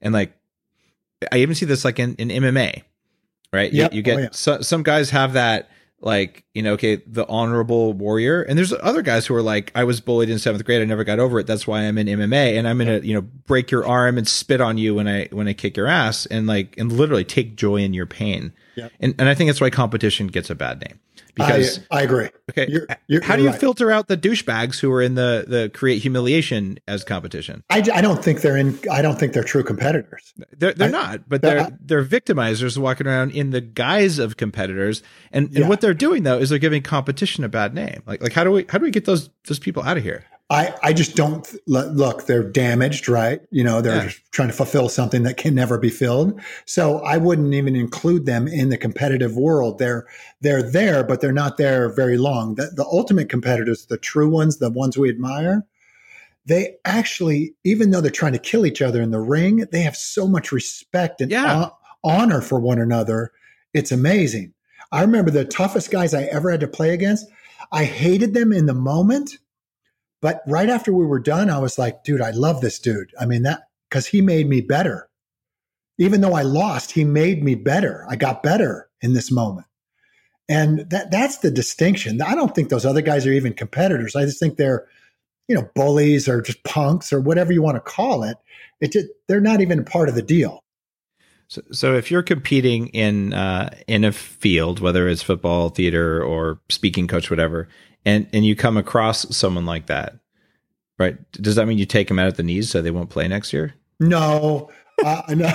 and 0.00 0.14
like 0.14 0.32
i 1.32 1.38
even 1.38 1.56
see 1.56 1.66
this 1.66 1.84
like 1.84 1.98
in, 1.98 2.14
in 2.14 2.28
mma 2.28 2.80
right 3.52 3.72
yep. 3.72 3.92
you, 3.92 3.96
you 3.96 4.02
get 4.02 4.18
oh, 4.18 4.20
yeah. 4.22 4.28
so, 4.30 4.60
some 4.60 4.84
guys 4.84 5.10
have 5.10 5.32
that 5.32 5.68
like 6.02 6.44
you 6.54 6.62
know 6.62 6.72
okay 6.74 6.96
the 7.06 7.26
honorable 7.28 7.92
warrior. 7.92 8.42
And 8.42 8.58
there's 8.58 8.72
other 8.72 9.02
guys 9.02 9.26
who 9.26 9.34
are 9.34 9.42
like 9.42 9.70
i 9.74 9.84
was 9.84 10.00
bullied 10.00 10.30
in 10.30 10.38
seventh 10.38 10.64
grade. 10.64 10.80
I 10.80 10.84
never 10.84 11.04
got 11.04 11.18
over 11.18 11.38
it. 11.38 11.46
That's 11.46 11.66
why 11.66 11.82
i'm 11.82 11.98
in 11.98 12.06
mma 12.06 12.58
and 12.58 12.66
i'm 12.66 12.78
gonna 12.78 13.00
you 13.00 13.14
know 13.14 13.22
break 13.22 13.70
your 13.70 13.86
arm 13.86 14.18
and 14.18 14.26
spit 14.26 14.60
on 14.60 14.78
you 14.78 14.94
when 14.94 15.08
i 15.08 15.28
when 15.30 15.48
i 15.48 15.52
kick 15.52 15.76
your 15.76 15.86
ass 15.86 16.26
and 16.26 16.46
like 16.46 16.76
and 16.78 16.90
literally 16.90 17.24
take 17.24 17.56
joy 17.56 17.76
in 17.76 17.94
your 17.94 18.06
pain. 18.06 18.52
Yep. 18.76 18.92
and, 19.00 19.14
and 19.18 19.28
i 19.28 19.34
think 19.34 19.48
that's 19.48 19.60
why 19.60 19.68
competition 19.68 20.28
gets 20.28 20.48
a 20.48 20.54
bad 20.54 20.80
name 20.80 21.00
because 21.46 21.80
I, 21.90 21.98
I 21.98 22.02
agree. 22.02 22.28
Okay, 22.50 22.66
you're, 22.68 22.86
you're, 23.06 23.22
how 23.22 23.36
do 23.36 23.42
you 23.42 23.50
right. 23.50 23.58
filter 23.58 23.90
out 23.90 24.08
the 24.08 24.16
douchebags 24.16 24.80
who 24.80 24.90
are 24.92 25.02
in 25.02 25.14
the 25.14 25.44
the 25.46 25.70
create 25.72 26.02
humiliation 26.02 26.78
as 26.88 27.04
competition? 27.04 27.62
I, 27.70 27.84
I 27.92 28.00
don't 28.00 28.22
think 28.22 28.40
they're 28.40 28.56
in. 28.56 28.78
I 28.90 29.02
don't 29.02 29.18
think 29.18 29.32
they're 29.32 29.44
true 29.44 29.64
competitors. 29.64 30.32
They're 30.56 30.72
they're 30.72 30.88
I, 30.88 30.90
not, 30.90 31.28
but 31.28 31.42
they're 31.42 31.60
I, 31.60 31.70
they're 31.80 32.04
victimizers 32.04 32.76
walking 32.78 33.06
around 33.06 33.32
in 33.32 33.50
the 33.50 33.60
guise 33.60 34.18
of 34.18 34.36
competitors. 34.36 35.02
And, 35.32 35.46
and 35.46 35.58
yeah. 35.58 35.68
what 35.68 35.80
they're 35.80 35.94
doing 35.94 36.22
though 36.22 36.38
is 36.38 36.50
they're 36.50 36.58
giving 36.58 36.82
competition 36.82 37.44
a 37.44 37.48
bad 37.48 37.74
name. 37.74 38.02
Like 38.06 38.22
like 38.22 38.32
how 38.32 38.44
do 38.44 38.50
we 38.50 38.66
how 38.68 38.78
do 38.78 38.84
we 38.84 38.90
get 38.90 39.04
those 39.04 39.30
those 39.46 39.58
people 39.58 39.82
out 39.82 39.96
of 39.96 40.02
here? 40.02 40.24
I, 40.50 40.74
I 40.82 40.92
just 40.92 41.14
don't 41.14 41.48
look, 41.68 42.26
they're 42.26 42.42
damaged, 42.42 43.08
right? 43.08 43.40
You 43.52 43.62
know, 43.62 43.80
they're 43.80 44.06
Yeah. 44.06 44.10
trying 44.32 44.48
to 44.48 44.54
fulfill 44.54 44.88
something 44.88 45.22
that 45.22 45.36
can 45.36 45.54
never 45.54 45.78
be 45.78 45.90
filled. 45.90 46.40
So 46.66 46.98
I 46.98 47.18
wouldn't 47.18 47.54
even 47.54 47.76
include 47.76 48.26
them 48.26 48.48
in 48.48 48.68
the 48.68 48.76
competitive 48.76 49.36
world. 49.36 49.78
They're, 49.78 50.08
they're 50.40 50.62
there, 50.62 51.04
but 51.04 51.20
they're 51.20 51.30
not 51.30 51.56
there 51.56 51.88
very 51.88 52.16
long. 52.18 52.56
The, 52.56 52.66
the 52.74 52.84
ultimate 52.84 53.28
competitors, 53.28 53.86
the 53.86 53.96
true 53.96 54.28
ones, 54.28 54.58
the 54.58 54.70
ones 54.70 54.98
we 54.98 55.08
admire, 55.08 55.64
they 56.46 56.74
actually, 56.84 57.54
even 57.62 57.90
though 57.92 58.00
they're 58.00 58.10
trying 58.10 58.32
to 58.32 58.38
kill 58.40 58.66
each 58.66 58.82
other 58.82 59.00
in 59.00 59.12
the 59.12 59.20
ring, 59.20 59.66
they 59.70 59.82
have 59.82 59.96
so 59.96 60.26
much 60.26 60.50
respect 60.50 61.20
and 61.20 61.30
Yeah. 61.30 61.46
hon- 61.46 61.70
honor 62.02 62.40
for 62.40 62.58
one 62.58 62.80
another. 62.80 63.30
It's 63.72 63.92
amazing. 63.92 64.52
I 64.90 65.02
remember 65.02 65.30
the 65.30 65.44
toughest 65.44 65.92
guys 65.92 66.12
I 66.12 66.24
ever 66.24 66.50
had 66.50 66.58
to 66.60 66.66
play 66.66 66.90
against. 66.92 67.26
I 67.70 67.84
hated 67.84 68.34
them 68.34 68.52
in 68.52 68.66
the 68.66 68.74
moment, 68.74 69.38
but 70.20 70.42
right 70.46 70.68
after 70.68 70.92
we 70.92 71.06
were 71.06 71.18
done, 71.18 71.50
I 71.50 71.58
was 71.58 71.78
like, 71.78 72.04
dude, 72.04 72.20
I 72.20 72.30
love 72.30 72.60
this 72.60 72.78
dude. 72.78 73.12
I 73.18 73.26
mean, 73.26 73.42
that 73.44 73.62
because 73.88 74.06
he 74.06 74.20
made 74.20 74.48
me 74.48 74.60
better. 74.60 75.08
Even 75.98 76.20
though 76.20 76.34
I 76.34 76.42
lost, 76.42 76.92
he 76.92 77.04
made 77.04 77.42
me 77.42 77.54
better. 77.54 78.06
I 78.08 78.16
got 78.16 78.42
better 78.42 78.88
in 79.02 79.12
this 79.12 79.30
moment. 79.30 79.66
And 80.48 80.90
that 80.90 81.10
that's 81.10 81.38
the 81.38 81.50
distinction. 81.50 82.22
I 82.22 82.34
don't 82.34 82.54
think 82.54 82.68
those 82.68 82.86
other 82.86 83.02
guys 83.02 83.26
are 83.26 83.32
even 83.32 83.52
competitors. 83.52 84.16
I 84.16 84.24
just 84.24 84.40
think 84.40 84.56
they're, 84.56 84.86
you 85.46 85.54
know, 85.54 85.68
bullies 85.74 86.28
or 86.28 86.42
just 86.42 86.62
punks 86.64 87.12
or 87.12 87.20
whatever 87.20 87.52
you 87.52 87.62
want 87.62 87.76
to 87.76 87.80
call 87.80 88.24
it. 88.24 88.36
It 88.80 88.92
just, 88.92 89.08
they're 89.28 89.40
not 89.40 89.60
even 89.60 89.84
part 89.84 90.08
of 90.08 90.14
the 90.14 90.22
deal. 90.22 90.60
So, 91.48 91.62
so 91.72 91.96
if 91.96 92.10
you're 92.10 92.22
competing 92.22 92.86
in 92.88 93.32
uh, 93.32 93.70
in 93.88 94.04
a 94.04 94.12
field, 94.12 94.78
whether 94.78 95.08
it's 95.08 95.22
football, 95.22 95.68
theater, 95.68 96.22
or 96.22 96.60
speaking 96.68 97.08
coach, 97.08 97.28
whatever, 97.28 97.68
and 98.04 98.26
and 98.32 98.44
you 98.44 98.56
come 98.56 98.76
across 98.76 99.34
someone 99.36 99.66
like 99.66 99.86
that, 99.86 100.14
right? 100.98 101.16
Does 101.32 101.56
that 101.56 101.66
mean 101.66 101.78
you 101.78 101.86
take 101.86 102.08
them 102.08 102.18
out 102.18 102.28
at 102.28 102.36
the 102.36 102.42
knees 102.42 102.70
so 102.70 102.80
they 102.82 102.90
won't 102.90 103.10
play 103.10 103.26
next 103.28 103.52
year? 103.52 103.74
No, 103.98 104.70
uh, 105.04 105.22
no. 105.28 105.50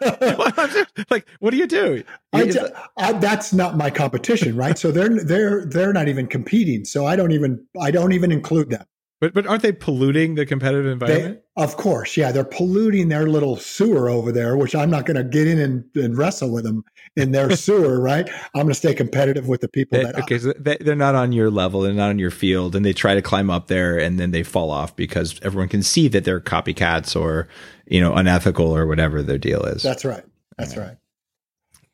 like, 1.10 1.26
what 1.40 1.50
do 1.50 1.56
you 1.56 1.66
do? 1.66 2.02
I, 2.32 2.42
Is 2.42 2.54
ju- 2.56 2.64
it- 2.66 2.74
I, 2.96 3.12
that's 3.12 3.52
not 3.52 3.76
my 3.76 3.90
competition, 3.90 4.56
right? 4.56 4.78
So 4.78 4.90
they're 4.90 5.22
they're 5.24 5.64
they're 5.66 5.92
not 5.92 6.08
even 6.08 6.26
competing. 6.26 6.84
So 6.84 7.06
I 7.06 7.16
don't 7.16 7.32
even 7.32 7.64
I 7.80 7.90
don't 7.90 8.12
even 8.12 8.32
include 8.32 8.70
them. 8.70 8.84
But 9.20 9.32
but 9.34 9.46
aren't 9.46 9.62
they 9.62 9.72
polluting 9.72 10.34
the 10.34 10.44
competitive 10.46 10.86
environment? 10.86 11.40
They, 11.56 11.62
of 11.62 11.76
course, 11.76 12.16
yeah, 12.16 12.32
they're 12.32 12.44
polluting 12.44 13.08
their 13.08 13.26
little 13.28 13.56
sewer 13.56 14.08
over 14.10 14.30
there, 14.30 14.56
which 14.56 14.74
I'm 14.74 14.90
not 14.90 15.06
going 15.06 15.16
to 15.16 15.24
get 15.24 15.46
in 15.48 15.58
and, 15.58 15.84
and 15.94 16.18
wrestle 16.18 16.52
with 16.52 16.64
them 16.64 16.84
in 17.16 17.32
their 17.32 17.56
sewer, 17.56 17.98
right? 18.00 18.28
I'm 18.54 18.62
going 18.62 18.68
to 18.68 18.74
stay 18.74 18.94
competitive 18.94 19.48
with 19.48 19.62
the 19.62 19.68
people 19.68 19.98
They- 19.98 20.04
that. 20.04 20.18
okay, 20.24 20.38
so 20.38 20.52
they, 20.58 20.76
they're 20.80 20.94
not 20.94 21.14
on 21.14 21.32
your 21.32 21.50
level, 21.50 21.80
they're 21.80 21.92
not 21.94 22.10
on 22.10 22.18
your 22.18 22.30
field, 22.30 22.76
and 22.76 22.84
they 22.84 22.92
try 22.92 23.14
to 23.14 23.22
climb 23.22 23.48
up 23.48 23.68
there, 23.68 23.98
and 23.98 24.18
then 24.20 24.32
they 24.32 24.42
fall 24.42 24.70
off 24.70 24.94
because 24.96 25.40
everyone 25.42 25.68
can 25.68 25.82
see 25.82 26.08
that 26.08 26.24
they're 26.24 26.40
copycats 26.40 27.18
or 27.18 27.48
you 27.86 28.00
know 28.00 28.14
unethical 28.14 28.66
or 28.76 28.86
whatever 28.86 29.22
their 29.22 29.38
deal 29.38 29.62
is. 29.64 29.82
that's 29.82 30.04
right. 30.04 30.24
That's 30.58 30.76
right. 30.76 30.96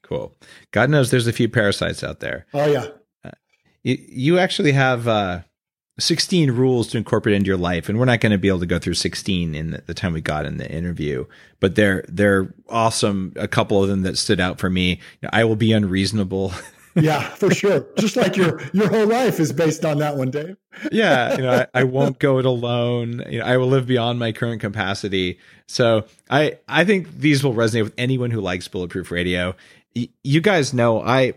cool. 0.03 0.37
God 0.73 0.91
knows 0.91 1.11
there's 1.11 1.27
a 1.27 1.33
few 1.33 1.49
parasites 1.49 2.03
out 2.05 2.20
there. 2.20 2.47
Oh 2.55 2.66
yeah. 2.70 2.87
You, 3.85 3.99
you 4.09 4.39
actually 4.39 4.73
have 4.73 5.09
uh, 5.09 5.41
16 5.99 6.51
rules 6.53 6.88
to 6.88 6.99
incorporate 6.99 7.36
into 7.36 7.49
your 7.49 7.57
life, 7.57 7.88
and 7.88 7.99
we're 7.99 8.07
not 8.07 8.20
going 8.20 8.32
to 8.32 8.38
be 8.38 8.49
able 8.49 8.61
to 8.61 8.66
go 8.66 8.78
through 8.78 8.95
16 8.95 9.55
in 9.55 9.70
the, 9.72 9.82
the 9.86 9.95
time 9.95 10.12
we 10.12 10.20
got 10.20 10.47
in 10.47 10.57
the 10.57 10.70
interview, 10.70 11.26
but 11.61 11.74
they're 11.74 12.05
they're 12.09 12.53
awesome. 12.68 13.32
A 13.36 13.47
couple 13.49 13.82
of 13.82 13.88
them 13.88 14.03
that 14.03 14.16
stood 14.16 14.40
out 14.40 14.59
for 14.59 14.70
me. 14.70 15.01
I 15.32 15.45
will 15.45 15.57
be 15.57 15.72
unreasonable. 15.72 16.53
Yeah, 16.95 17.22
for 17.22 17.51
sure. 17.55 17.86
Just 17.97 18.16
like 18.16 18.36
your 18.36 18.61
your 18.74 18.86
whole 18.90 19.07
life 19.07 19.40
is 19.40 19.51
based 19.51 19.82
on 19.86 19.97
that 20.01 20.18
one, 20.18 20.30
Dave. 20.30 20.59
yeah, 20.93 21.34
you 21.36 21.43
know, 21.43 21.51
I, 21.74 21.80
I 21.80 21.84
won't 21.84 22.18
go 22.18 22.38
it 22.38 22.45
alone. 22.45 23.22
You 23.30 23.38
know, 23.38 23.47
I 23.47 23.57
will 23.57 23.68
live 23.68 23.86
beyond 23.86 24.18
my 24.18 24.32
current 24.32 24.61
capacity. 24.61 25.38
So 25.68 26.05
I 26.28 26.59
I 26.68 26.84
think 26.84 27.18
these 27.18 27.43
will 27.43 27.55
resonate 27.55 27.84
with 27.84 27.95
anyone 27.97 28.30
who 28.30 28.43
likes 28.43 28.68
Bulletproof 28.68 29.11
Radio. 29.11 29.55
Y- 29.97 30.11
you 30.22 30.43
guys 30.43 30.74
know 30.74 31.01
I 31.01 31.32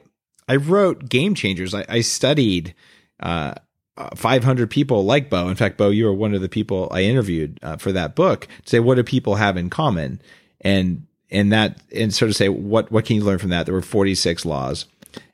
I 0.50 0.58
wrote 0.58 1.08
Game 1.08 1.36
Changers. 1.36 1.74
I, 1.74 1.86
I 1.88 2.02
studied 2.02 2.76
uh, 3.22 3.54
uh, 3.98 4.16
500 4.16 4.70
people 4.70 5.06
like 5.06 5.30
Bo. 5.30 5.48
In 5.48 5.56
fact, 5.56 5.78
Bo, 5.78 5.90
you 5.90 6.06
were 6.06 6.14
one 6.14 6.34
of 6.34 6.42
the 6.42 6.50
people 6.50 6.90
I 6.92 7.04
interviewed 7.04 7.60
uh, 7.64 7.78
for 7.78 7.92
that 7.94 8.16
book 8.16 8.48
to 8.64 8.70
say 8.70 8.80
what 8.80 8.96
do 8.96 9.04
people 9.04 9.36
have 9.36 9.58
in 9.58 9.70
common, 9.70 10.22
and 10.62 11.06
and 11.32 11.52
that 11.52 11.82
and 11.96 12.14
sort 12.14 12.30
of 12.30 12.36
say 12.36 12.50
what 12.50 12.92
what 12.92 13.06
can 13.06 13.16
you 13.16 13.24
learn 13.24 13.40
from 13.40 13.50
that? 13.52 13.66
There 13.66 13.76
were 13.76 13.82
46 13.82 14.46
laws. 14.46 14.86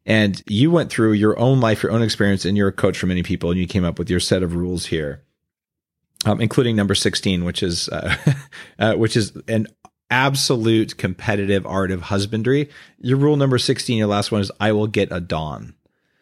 And 0.04 0.42
you 0.48 0.72
went 0.72 0.90
through 0.92 1.14
your 1.14 1.38
own 1.38 1.60
life, 1.60 1.84
your 1.84 1.92
own 1.92 2.02
experience, 2.02 2.44
and 2.44 2.58
you're 2.58 2.70
a 2.70 2.74
coach 2.74 2.98
for 2.98 3.06
many 3.06 3.22
people, 3.22 3.52
and 3.52 3.60
you 3.60 3.68
came 3.68 3.86
up 3.86 4.00
with 4.00 4.10
your 4.10 4.20
set 4.20 4.42
of 4.42 4.56
rules 4.56 4.88
here, 4.88 5.22
um, 6.26 6.42
including 6.42 6.76
number 6.76 6.96
sixteen, 6.96 7.46
which 7.46 7.62
is 7.62 7.88
uh, 7.90 8.16
uh, 8.80 8.96
which 8.96 9.16
is 9.16 9.34
an 9.48 9.68
absolute 10.10 10.98
competitive 10.98 11.66
art 11.66 11.92
of 11.92 12.02
husbandry. 12.04 12.70
Your 13.00 13.18
rule 13.18 13.38
number 13.38 13.58
sixteen, 13.60 13.98
your 13.98 14.08
last 14.08 14.32
one 14.32 14.42
is 14.42 14.52
I 14.60 14.72
will 14.72 14.88
get 14.88 15.12
a 15.12 15.20
Dawn, 15.22 15.76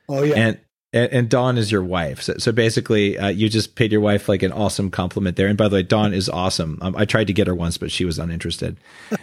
Oh 0.10 0.24
yeah. 0.24 0.36
and 0.36 0.60
and, 0.92 1.12
and 1.12 1.30
Dawn 1.30 1.58
is 1.58 1.72
your 1.72 1.84
wife. 1.84 2.22
So, 2.22 2.36
so 2.38 2.52
basically, 2.52 3.18
uh, 3.18 3.28
you 3.30 3.50
just 3.50 3.76
paid 3.76 3.92
your 3.92 4.02
wife 4.02 4.28
like 4.28 4.44
an 4.44 4.52
awesome 4.52 4.90
compliment 4.90 5.36
there. 5.38 5.48
And 5.48 5.58
by 5.58 5.68
the 5.68 5.78
way, 5.78 5.84
Dawn 5.84 6.14
is 6.14 6.30
awesome. 6.30 6.80
Um, 6.82 6.96
I 6.98 7.06
tried 7.06 7.28
to 7.28 7.34
get 7.34 7.48
her 7.48 7.56
once, 7.56 7.78
but 7.78 7.92
she 7.92 8.06
was 8.06 8.18
uninterested. 8.18 8.78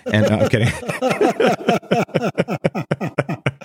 And 0.06 0.26
uh, 0.26 0.36
I'm 0.36 0.48
kidding. 0.48 0.68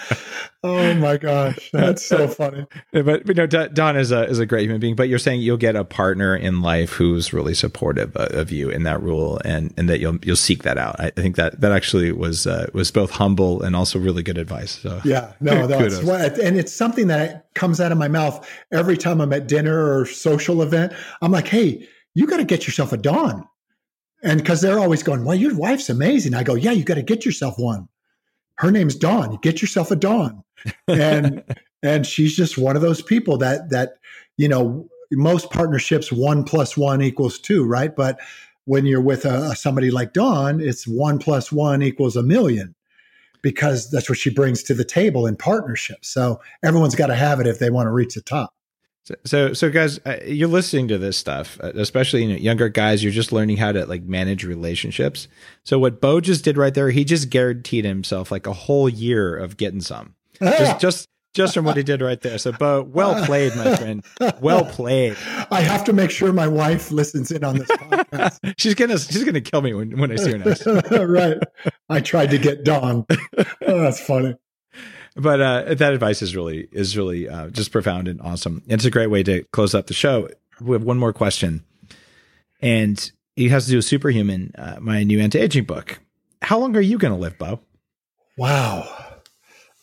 oh 0.63 0.93
my 0.95 1.17
gosh, 1.17 1.69
that's 1.71 2.05
so 2.05 2.27
funny. 2.27 2.65
but, 2.91 3.05
but 3.05 3.27
you 3.27 3.33
know, 3.33 3.47
Dawn 3.47 3.95
is 3.95 4.11
a 4.11 4.27
is 4.27 4.39
a 4.39 4.45
great 4.45 4.63
human 4.63 4.79
being. 4.79 4.95
But 4.95 5.07
you're 5.07 5.19
saying 5.19 5.41
you'll 5.41 5.57
get 5.57 5.75
a 5.75 5.83
partner 5.83 6.35
in 6.35 6.61
life 6.61 6.93
who's 6.93 7.31
really 7.31 7.53
supportive 7.53 8.15
of 8.15 8.51
you 8.51 8.69
in 8.69 8.83
that 8.83 9.01
rule, 9.01 9.39
and 9.45 9.73
and 9.77 9.87
that 9.89 9.99
you'll 9.99 10.17
you'll 10.23 10.35
seek 10.35 10.63
that 10.63 10.77
out. 10.77 10.99
I 10.99 11.11
I 11.17 11.21
think 11.21 11.35
that 11.35 11.61
that 11.61 11.71
actually 11.71 12.11
was 12.11 12.47
uh, 12.47 12.67
was 12.73 12.91
both 12.91 13.11
humble 13.11 13.61
and 13.61 13.75
also 13.75 13.99
really 13.99 14.23
good 14.23 14.37
advice. 14.37 14.79
So 14.79 15.01
Yeah, 15.03 15.33
no, 15.39 15.67
that's 15.81 16.01
what, 16.01 16.39
and 16.39 16.57
it's 16.57 16.73
something 16.73 17.07
that 17.07 17.53
comes 17.53 17.79
out 17.79 17.91
of 17.91 17.97
my 17.97 18.07
mouth 18.07 18.47
every 18.71 18.97
time 18.97 19.21
I'm 19.21 19.33
at 19.33 19.47
dinner 19.47 19.99
or 19.99 20.05
social 20.05 20.61
event. 20.61 20.93
I'm 21.21 21.31
like, 21.31 21.47
hey, 21.47 21.87
you 22.13 22.27
got 22.27 22.37
to 22.37 22.43
get 22.43 22.65
yourself 22.65 22.91
a 22.91 22.97
Dawn. 22.97 23.47
And 24.23 24.39
because 24.39 24.61
they're 24.61 24.79
always 24.79 25.03
going, 25.03 25.25
well, 25.25 25.35
your 25.35 25.55
wife's 25.55 25.89
amazing. 25.89 26.33
I 26.33 26.43
go, 26.43 26.53
yeah, 26.53 26.71
you 26.71 26.83
got 26.83 26.95
to 26.95 27.01
get 27.01 27.25
yourself 27.25 27.55
one. 27.57 27.87
Her 28.55 28.71
name's 28.71 28.95
Dawn. 28.95 29.31
You 29.31 29.39
get 29.41 29.61
yourself 29.61 29.91
a 29.91 29.95
Dawn. 29.95 30.43
And 30.87 31.43
and 31.83 32.05
she's 32.05 32.35
just 32.35 32.57
one 32.57 32.75
of 32.75 32.81
those 32.81 33.01
people 33.01 33.37
that 33.37 33.69
that 33.69 33.93
you 34.37 34.47
know 34.47 34.87
most 35.11 35.49
partnerships 35.49 36.11
one 36.11 36.43
plus 36.43 36.77
one 36.77 37.01
equals 37.01 37.39
two, 37.39 37.65
right? 37.65 37.95
But 37.95 38.19
when 38.65 38.85
you're 38.85 39.01
with 39.01 39.25
a, 39.25 39.55
somebody 39.55 39.91
like 39.91 40.13
Dawn, 40.13 40.61
it's 40.61 40.87
one 40.87 41.19
plus 41.19 41.51
one 41.51 41.81
equals 41.81 42.15
a 42.15 42.23
million 42.23 42.75
because 43.41 43.89
that's 43.89 44.07
what 44.07 44.19
she 44.19 44.29
brings 44.29 44.63
to 44.63 44.73
the 44.73 44.85
table 44.85 45.25
in 45.25 45.35
partnership. 45.35 46.05
So 46.05 46.39
everyone's 46.63 46.95
got 46.95 47.07
to 47.07 47.15
have 47.15 47.39
it 47.39 47.47
if 47.47 47.59
they 47.59 47.69
want 47.69 47.87
to 47.87 47.91
reach 47.91 48.13
the 48.13 48.21
top. 48.21 48.53
So, 49.03 49.15
so, 49.25 49.53
so 49.53 49.69
guys, 49.71 49.99
uh, 50.05 50.17
you're 50.25 50.47
listening 50.47 50.87
to 50.89 50.97
this 50.97 51.17
stuff, 51.17 51.59
uh, 51.63 51.71
especially 51.75 52.23
you 52.23 52.29
know, 52.29 52.35
younger 52.35 52.69
guys. 52.69 53.03
You're 53.03 53.11
just 53.11 53.31
learning 53.31 53.57
how 53.57 53.71
to 53.71 53.85
like 53.85 54.03
manage 54.03 54.43
relationships. 54.43 55.27
So, 55.63 55.79
what 55.79 55.99
Bo 56.01 56.21
just 56.21 56.43
did 56.43 56.57
right 56.57 56.73
there, 56.73 56.91
he 56.91 57.03
just 57.03 57.29
guaranteed 57.29 57.83
himself 57.83 58.31
like 58.31 58.45
a 58.45 58.53
whole 58.53 58.87
year 58.87 59.35
of 59.35 59.57
getting 59.57 59.81
some, 59.81 60.13
just, 60.39 60.79
just, 60.79 61.07
just 61.33 61.55
from 61.55 61.65
what 61.65 61.77
he 61.77 61.83
did 61.83 62.01
right 62.01 62.21
there. 62.21 62.37
So, 62.37 62.51
Bo, 62.51 62.83
well 62.83 63.25
played, 63.25 63.55
my 63.55 63.75
friend. 63.75 64.05
Well 64.39 64.65
played. 64.65 65.17
I 65.51 65.61
have 65.61 65.83
to 65.85 65.93
make 65.93 66.11
sure 66.11 66.31
my 66.31 66.47
wife 66.47 66.91
listens 66.91 67.31
in 67.31 67.43
on 67.43 67.57
this 67.57 67.69
podcast. 67.69 68.53
she's 68.57 68.75
gonna, 68.75 68.99
she's 68.99 69.23
gonna 69.23 69.41
kill 69.41 69.63
me 69.63 69.73
when, 69.73 69.97
when 69.99 70.11
I 70.11 70.15
see 70.17 70.33
her 70.33 70.37
next. 70.37 70.67
right. 70.91 71.37
I 71.89 72.01
tried 72.01 72.29
to 72.31 72.37
get 72.37 72.63
Dawn. 72.63 73.05
Oh, 73.65 73.79
that's 73.79 73.99
funny. 73.99 74.35
But 75.15 75.41
uh, 75.41 75.73
that 75.73 75.93
advice 75.93 76.21
is 76.21 76.35
really 76.35 76.67
is 76.71 76.95
really 76.95 77.27
uh, 77.27 77.49
just 77.49 77.71
profound 77.71 78.07
and 78.07 78.21
awesome. 78.21 78.61
And 78.65 78.73
it's 78.73 78.85
a 78.85 78.91
great 78.91 79.07
way 79.07 79.23
to 79.23 79.43
close 79.51 79.75
up 79.75 79.87
the 79.87 79.93
show. 79.93 80.29
We 80.59 80.73
have 80.73 80.83
one 80.83 80.97
more 80.97 81.13
question, 81.13 81.63
and 82.61 83.11
it 83.35 83.49
has 83.49 83.65
to 83.65 83.71
do 83.71 83.77
with 83.77 83.85
Superhuman, 83.85 84.53
uh, 84.57 84.77
my 84.79 85.03
new 85.03 85.19
anti 85.19 85.39
aging 85.39 85.65
book. 85.65 85.99
How 86.41 86.59
long 86.59 86.75
are 86.75 86.81
you 86.81 86.97
going 86.97 87.13
to 87.13 87.19
live, 87.19 87.37
Bo? 87.37 87.59
Wow. 88.37 88.87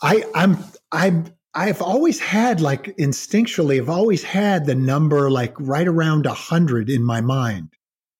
I 0.02 0.24
I'm 0.34 0.58
I'm 0.92 1.32
I've 1.54 1.82
always 1.82 2.20
had 2.20 2.60
like 2.60 2.96
instinctually, 2.98 3.78
I've 3.78 3.88
always 3.88 4.22
had 4.22 4.66
the 4.66 4.74
number 4.74 5.30
like 5.30 5.54
right 5.58 5.86
around 5.88 6.26
a 6.26 6.34
hundred 6.34 6.88
in 6.88 7.02
my 7.02 7.20
mind. 7.20 7.70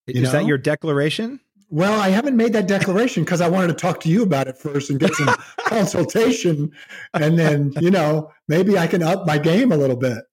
Is 0.07 0.31
that 0.31 0.45
your 0.45 0.57
declaration? 0.57 1.39
Well, 1.71 1.99
I 1.99 2.09
haven't 2.09 2.35
made 2.35 2.53
that 2.53 2.67
declaration 2.67 3.23
because 3.23 3.41
I 3.41 3.49
wanted 3.49 3.67
to 3.67 3.73
talk 3.75 3.99
to 4.01 4.09
you 4.09 4.23
about 4.23 4.47
it 4.47 4.57
first 4.57 4.89
and 4.89 4.99
get 4.99 5.13
some 5.13 5.35
consultation. 5.65 6.71
And 7.13 7.37
then, 7.37 7.73
you 7.79 7.91
know, 7.91 8.31
maybe 8.47 8.77
I 8.77 8.87
can 8.87 9.03
up 9.03 9.27
my 9.27 9.37
game 9.37 9.71
a 9.71 9.77
little 9.77 9.95
bit. 9.95 10.23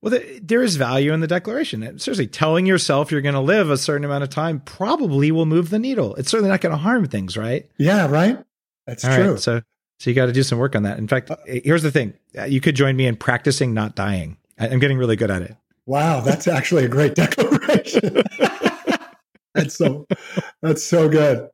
Well, 0.00 0.18
there 0.42 0.62
is 0.62 0.76
value 0.76 1.12
in 1.12 1.20
the 1.20 1.28
declaration. 1.28 1.98
Seriously, 1.98 2.26
telling 2.26 2.66
yourself 2.66 3.12
you're 3.12 3.20
going 3.20 3.34
to 3.34 3.40
live 3.40 3.70
a 3.70 3.76
certain 3.76 4.04
amount 4.04 4.24
of 4.24 4.30
time 4.30 4.60
probably 4.60 5.30
will 5.30 5.46
move 5.46 5.70
the 5.70 5.78
needle. 5.78 6.16
It's 6.16 6.28
certainly 6.30 6.50
not 6.50 6.60
going 6.60 6.72
to 6.72 6.78
harm 6.78 7.06
things, 7.06 7.36
right? 7.36 7.70
Yeah, 7.78 8.08
right? 8.08 8.42
That's 8.86 9.04
All 9.04 9.14
true. 9.14 9.30
right, 9.32 9.40
so, 9.40 9.62
so 10.00 10.10
you 10.10 10.14
got 10.14 10.26
to 10.26 10.32
do 10.32 10.42
some 10.42 10.58
work 10.58 10.74
on 10.74 10.82
that. 10.82 10.98
In 10.98 11.06
fact, 11.06 11.30
here's 11.46 11.84
the 11.84 11.92
thing: 11.92 12.14
Uh, 12.36 12.44
you 12.44 12.60
could 12.60 12.74
join 12.74 12.96
me 12.96 13.06
in 13.06 13.14
practicing 13.14 13.74
not 13.74 13.94
dying. 13.94 14.38
I'm 14.58 14.80
getting 14.80 14.98
really 14.98 15.14
good 15.14 15.30
at 15.30 15.42
it. 15.42 15.54
Wow, 15.86 16.20
that's 16.20 16.48
actually 16.48 16.84
a 16.84 16.88
great 16.88 17.14
declaration. 17.16 18.22
that's 19.54 19.76
so 19.76 20.06
that's 20.62 20.82
so 20.82 21.08
good. 21.08 21.48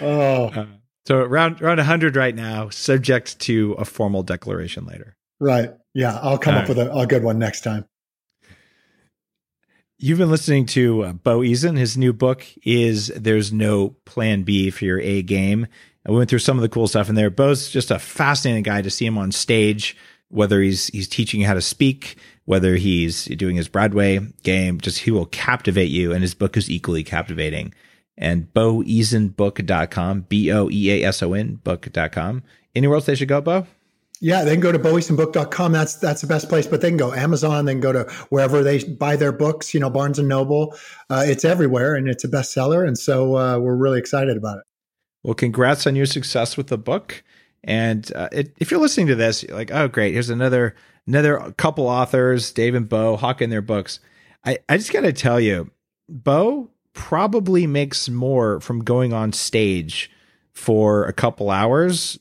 Oh. 0.00 0.46
Uh, 0.46 0.66
so 1.06 1.18
around 1.18 1.60
around 1.62 1.78
100 1.78 2.16
right 2.16 2.34
now, 2.34 2.68
subject 2.68 3.38
to 3.40 3.72
a 3.78 3.84
formal 3.84 4.22
declaration 4.22 4.86
later. 4.86 5.16
Right. 5.40 5.70
Yeah, 5.94 6.18
I'll 6.22 6.38
come 6.38 6.54
All 6.54 6.60
up 6.60 6.68
right. 6.68 6.76
with 6.76 6.86
a, 6.88 6.92
a, 6.92 7.06
good 7.06 7.24
one 7.24 7.38
next 7.38 7.62
time. 7.62 7.84
You've 9.98 10.18
been 10.18 10.30
listening 10.30 10.66
to 10.66 11.02
uh, 11.02 11.12
Bo 11.12 11.40
Eason. 11.40 11.76
His 11.76 11.96
new 11.96 12.12
book 12.12 12.44
is 12.64 13.08
"There's 13.08 13.52
No 13.52 13.90
Plan 14.04 14.42
B 14.42 14.70
for 14.70 14.84
Your 14.84 15.00
A 15.00 15.22
Game." 15.22 15.66
And 16.04 16.14
we 16.14 16.18
went 16.18 16.30
through 16.30 16.40
some 16.40 16.56
of 16.56 16.62
the 16.62 16.68
cool 16.68 16.88
stuff 16.88 17.08
in 17.08 17.14
there. 17.14 17.30
Bo's 17.30 17.68
just 17.68 17.90
a 17.90 17.98
fascinating 17.98 18.62
guy 18.62 18.82
to 18.82 18.90
see 18.90 19.06
him 19.06 19.18
on 19.18 19.32
stage, 19.32 19.96
whether 20.28 20.60
he's 20.60 20.86
he's 20.88 21.08
teaching 21.08 21.40
you 21.40 21.46
how 21.46 21.54
to 21.54 21.60
speak, 21.60 22.16
whether 22.44 22.76
he's 22.76 23.24
doing 23.26 23.56
his 23.56 23.68
Broadway 23.68 24.20
game. 24.42 24.80
Just 24.80 25.00
he 25.00 25.10
will 25.10 25.26
captivate 25.26 25.90
you, 25.90 26.12
and 26.12 26.22
his 26.22 26.34
book 26.34 26.56
is 26.56 26.70
equally 26.70 27.04
captivating 27.04 27.72
and 28.18 28.52
boeasonbook.com, 28.54 30.26
B 30.28 30.52
O 30.52 30.68
E 30.70 30.90
A 30.90 31.08
S 31.08 31.22
O 31.22 31.32
N 31.32 31.56
book.com. 31.56 32.42
Anywhere 32.74 32.96
else 32.96 33.06
they 33.06 33.14
should 33.14 33.28
go, 33.28 33.40
Bo? 33.40 33.66
Yeah, 34.20 34.44
they 34.44 34.52
can 34.52 34.60
go 34.60 34.70
to 34.70 34.78
boeasonbook.com. 34.78 35.72
That's 35.72 35.96
that's 35.96 36.20
the 36.20 36.28
best 36.28 36.48
place. 36.48 36.66
But 36.66 36.80
they 36.80 36.90
can 36.90 36.96
go 36.96 37.12
Amazon, 37.12 37.64
they 37.64 37.72
can 37.72 37.80
go 37.80 37.92
to 37.92 38.04
wherever 38.28 38.62
they 38.62 38.84
buy 38.84 39.16
their 39.16 39.32
books, 39.32 39.74
you 39.74 39.80
know, 39.80 39.90
Barnes 39.90 40.18
and 40.18 40.28
Noble. 40.28 40.76
Uh, 41.10 41.24
it's 41.26 41.44
everywhere 41.44 41.96
and 41.96 42.08
it's 42.08 42.22
a 42.22 42.28
bestseller. 42.28 42.86
And 42.86 42.96
so 42.96 43.36
uh, 43.36 43.58
we're 43.58 43.74
really 43.74 43.98
excited 43.98 44.36
about 44.36 44.58
it. 44.58 44.64
Well, 45.24 45.34
congrats 45.34 45.86
on 45.86 45.96
your 45.96 46.06
success 46.06 46.56
with 46.56 46.68
the 46.68 46.78
book. 46.78 47.24
And 47.64 48.10
uh, 48.14 48.28
it, 48.32 48.54
if 48.58 48.70
you're 48.70 48.80
listening 48.80 49.06
to 49.08 49.14
this, 49.14 49.42
you're 49.42 49.56
like, 49.56 49.70
oh, 49.72 49.88
great, 49.88 50.12
here's 50.12 50.30
another 50.30 50.74
another 51.06 51.52
couple 51.56 51.86
authors, 51.86 52.52
Dave 52.52 52.74
and 52.74 52.88
Bo, 52.88 53.16
hawking 53.16 53.50
their 53.50 53.62
books. 53.62 54.00
I, 54.44 54.58
I 54.68 54.76
just 54.76 54.92
got 54.92 55.02
to 55.02 55.12
tell 55.12 55.40
you, 55.40 55.70
Bo 56.08 56.70
probably 56.92 57.66
makes 57.66 58.08
more 58.08 58.60
from 58.60 58.84
going 58.84 59.12
on 59.12 59.32
stage 59.32 60.10
for 60.52 61.04
a 61.06 61.12
couple 61.12 61.50
hours 61.50 62.18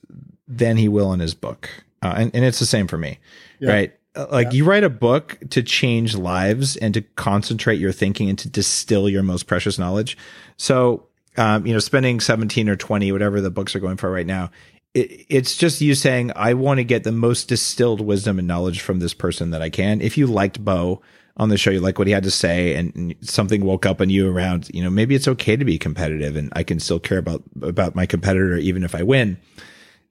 than 0.47 0.77
he 0.77 0.87
will 0.87 1.13
in 1.13 1.19
his 1.19 1.33
book. 1.33 1.69
Uh, 2.01 2.13
and, 2.17 2.35
and 2.35 2.45
it's 2.45 2.59
the 2.59 2.65
same 2.65 2.87
for 2.87 2.97
me, 2.97 3.19
yeah. 3.59 3.71
right? 3.71 3.93
Uh, 4.15 4.27
like 4.31 4.47
yeah. 4.47 4.53
you 4.53 4.65
write 4.65 4.83
a 4.83 4.89
book 4.89 5.37
to 5.49 5.61
change 5.63 6.15
lives 6.15 6.75
and 6.77 6.93
to 6.93 7.01
concentrate 7.01 7.79
your 7.79 7.91
thinking 7.91 8.29
and 8.29 8.39
to 8.39 8.49
distill 8.49 9.07
your 9.07 9.23
most 9.23 9.47
precious 9.47 9.77
knowledge. 9.77 10.17
So, 10.57 11.07
um, 11.37 11.65
you 11.65 11.73
know, 11.73 11.79
spending 11.79 12.19
17 12.19 12.67
or 12.67 12.75
20, 12.75 13.11
whatever 13.11 13.39
the 13.39 13.51
books 13.51 13.75
are 13.75 13.79
going 13.79 13.97
for 13.97 14.11
right 14.11 14.25
now, 14.25 14.51
it, 14.93 15.25
it's 15.29 15.55
just 15.55 15.81
you 15.81 15.95
saying, 15.95 16.31
I 16.35 16.53
want 16.53 16.79
to 16.79 16.83
get 16.83 17.03
the 17.03 17.11
most 17.11 17.47
distilled 17.47 18.01
wisdom 18.01 18.39
and 18.39 18.47
knowledge 18.47 18.81
from 18.81 18.99
this 18.99 19.13
person 19.13 19.51
that 19.51 19.61
I 19.61 19.69
can. 19.69 20.01
If 20.01 20.17
you 20.17 20.27
liked 20.27 20.63
Bo, 20.63 21.01
on 21.37 21.49
the 21.49 21.57
show, 21.57 21.71
you 21.71 21.79
like 21.79 21.97
what 21.97 22.07
he 22.07 22.13
had 22.13 22.23
to 22.23 22.31
say, 22.31 22.75
and, 22.75 22.95
and, 22.95 23.15
something 23.21 23.63
woke 23.63 23.85
up 23.85 24.01
in 24.01 24.09
you 24.09 24.29
around, 24.29 24.69
you 24.73 24.83
know, 24.83 24.89
maybe 24.89 25.15
it's 25.15 25.27
okay 25.27 25.55
to 25.55 25.65
be 25.65 25.77
competitive, 25.77 26.35
and 26.35 26.51
I 26.55 26.63
can 26.63 26.79
still 26.79 26.99
care 26.99 27.17
about 27.17 27.41
about 27.61 27.95
my 27.95 28.05
competitor 28.05 28.57
even 28.57 28.83
if 28.83 28.93
I 28.93 29.03
win. 29.03 29.37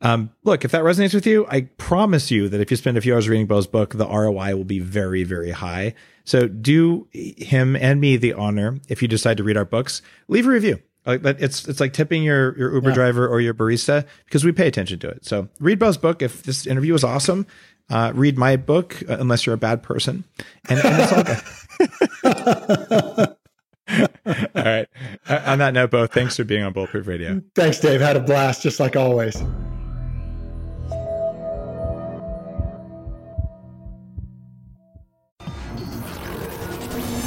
Um, 0.03 0.31
look, 0.45 0.65
if 0.65 0.71
that 0.73 0.83
resonates 0.83 1.13
with 1.13 1.27
you, 1.27 1.47
I 1.49 1.63
promise 1.77 2.31
you 2.31 2.49
that 2.49 2.61
if 2.61 2.71
you 2.71 2.77
spend 2.77 2.97
a 2.97 3.03
few 3.03 3.15
hours 3.15 3.29
reading 3.29 3.47
Bo's 3.47 3.67
book, 3.67 3.95
the 3.95 4.09
ROI 4.09 4.57
will 4.57 4.65
be 4.65 4.79
very, 4.79 5.25
very 5.25 5.51
high. 5.51 5.95
So 6.25 6.49
do 6.49 7.07
him 7.13 7.77
and 7.77 8.01
me 8.01 8.17
the 8.17 8.33
honor, 8.33 8.79
if 8.89 9.03
you 9.03 9.09
decide 9.09 9.37
to 9.37 9.45
read 9.45 9.59
our 9.59 9.67
books, 9.67 10.01
leave 10.27 10.47
a 10.47 10.51
review. 10.51 10.81
Like 11.07 11.23
that, 11.23 11.41
it's 11.41 11.67
it's 11.67 11.81
like 11.81 11.93
tipping 11.93 12.23
your 12.23 12.57
your 12.59 12.75
Uber 12.75 12.91
yeah. 12.91 12.95
driver 12.95 13.27
or 13.27 13.41
your 13.41 13.55
barista 13.55 14.07
because 14.27 14.45
we 14.45 14.53
pay 14.53 14.67
attention 14.67 14.99
to 15.01 15.09
it. 15.09 15.25
So 15.25 15.49
read 15.59 15.79
Bo's 15.79 15.97
book. 15.97 16.21
If 16.21 16.43
this 16.43 16.67
interview 16.67 16.93
was 16.93 17.05
awesome, 17.05 17.47
uh, 17.89 18.13
read 18.15 18.37
my 18.37 18.57
book 18.57 19.03
uh, 19.09 19.17
unless 19.19 19.47
you're 19.47 19.55
a 19.55 19.59
bad 19.59 19.83
person, 19.83 20.25
and, 20.69 20.79
and 20.79 21.03
it's 21.03 21.13
all 21.13 21.25
good. 21.25 23.37
all 24.55 24.63
right. 24.63 24.89
Uh, 25.27 25.43
on 25.47 25.59
that 25.59 25.73
note, 25.73 25.91
Bo, 25.91 26.07
thanks 26.07 26.37
for 26.37 26.45
being 26.45 26.63
on 26.63 26.73
Bulletproof 26.73 27.07
Radio. 27.07 27.43
Thanks, 27.55 27.81
Dave. 27.81 28.01
Had 28.01 28.17
a 28.17 28.21
blast, 28.21 28.63
just 28.63 28.79
like 28.79 28.95
always. 28.95 29.43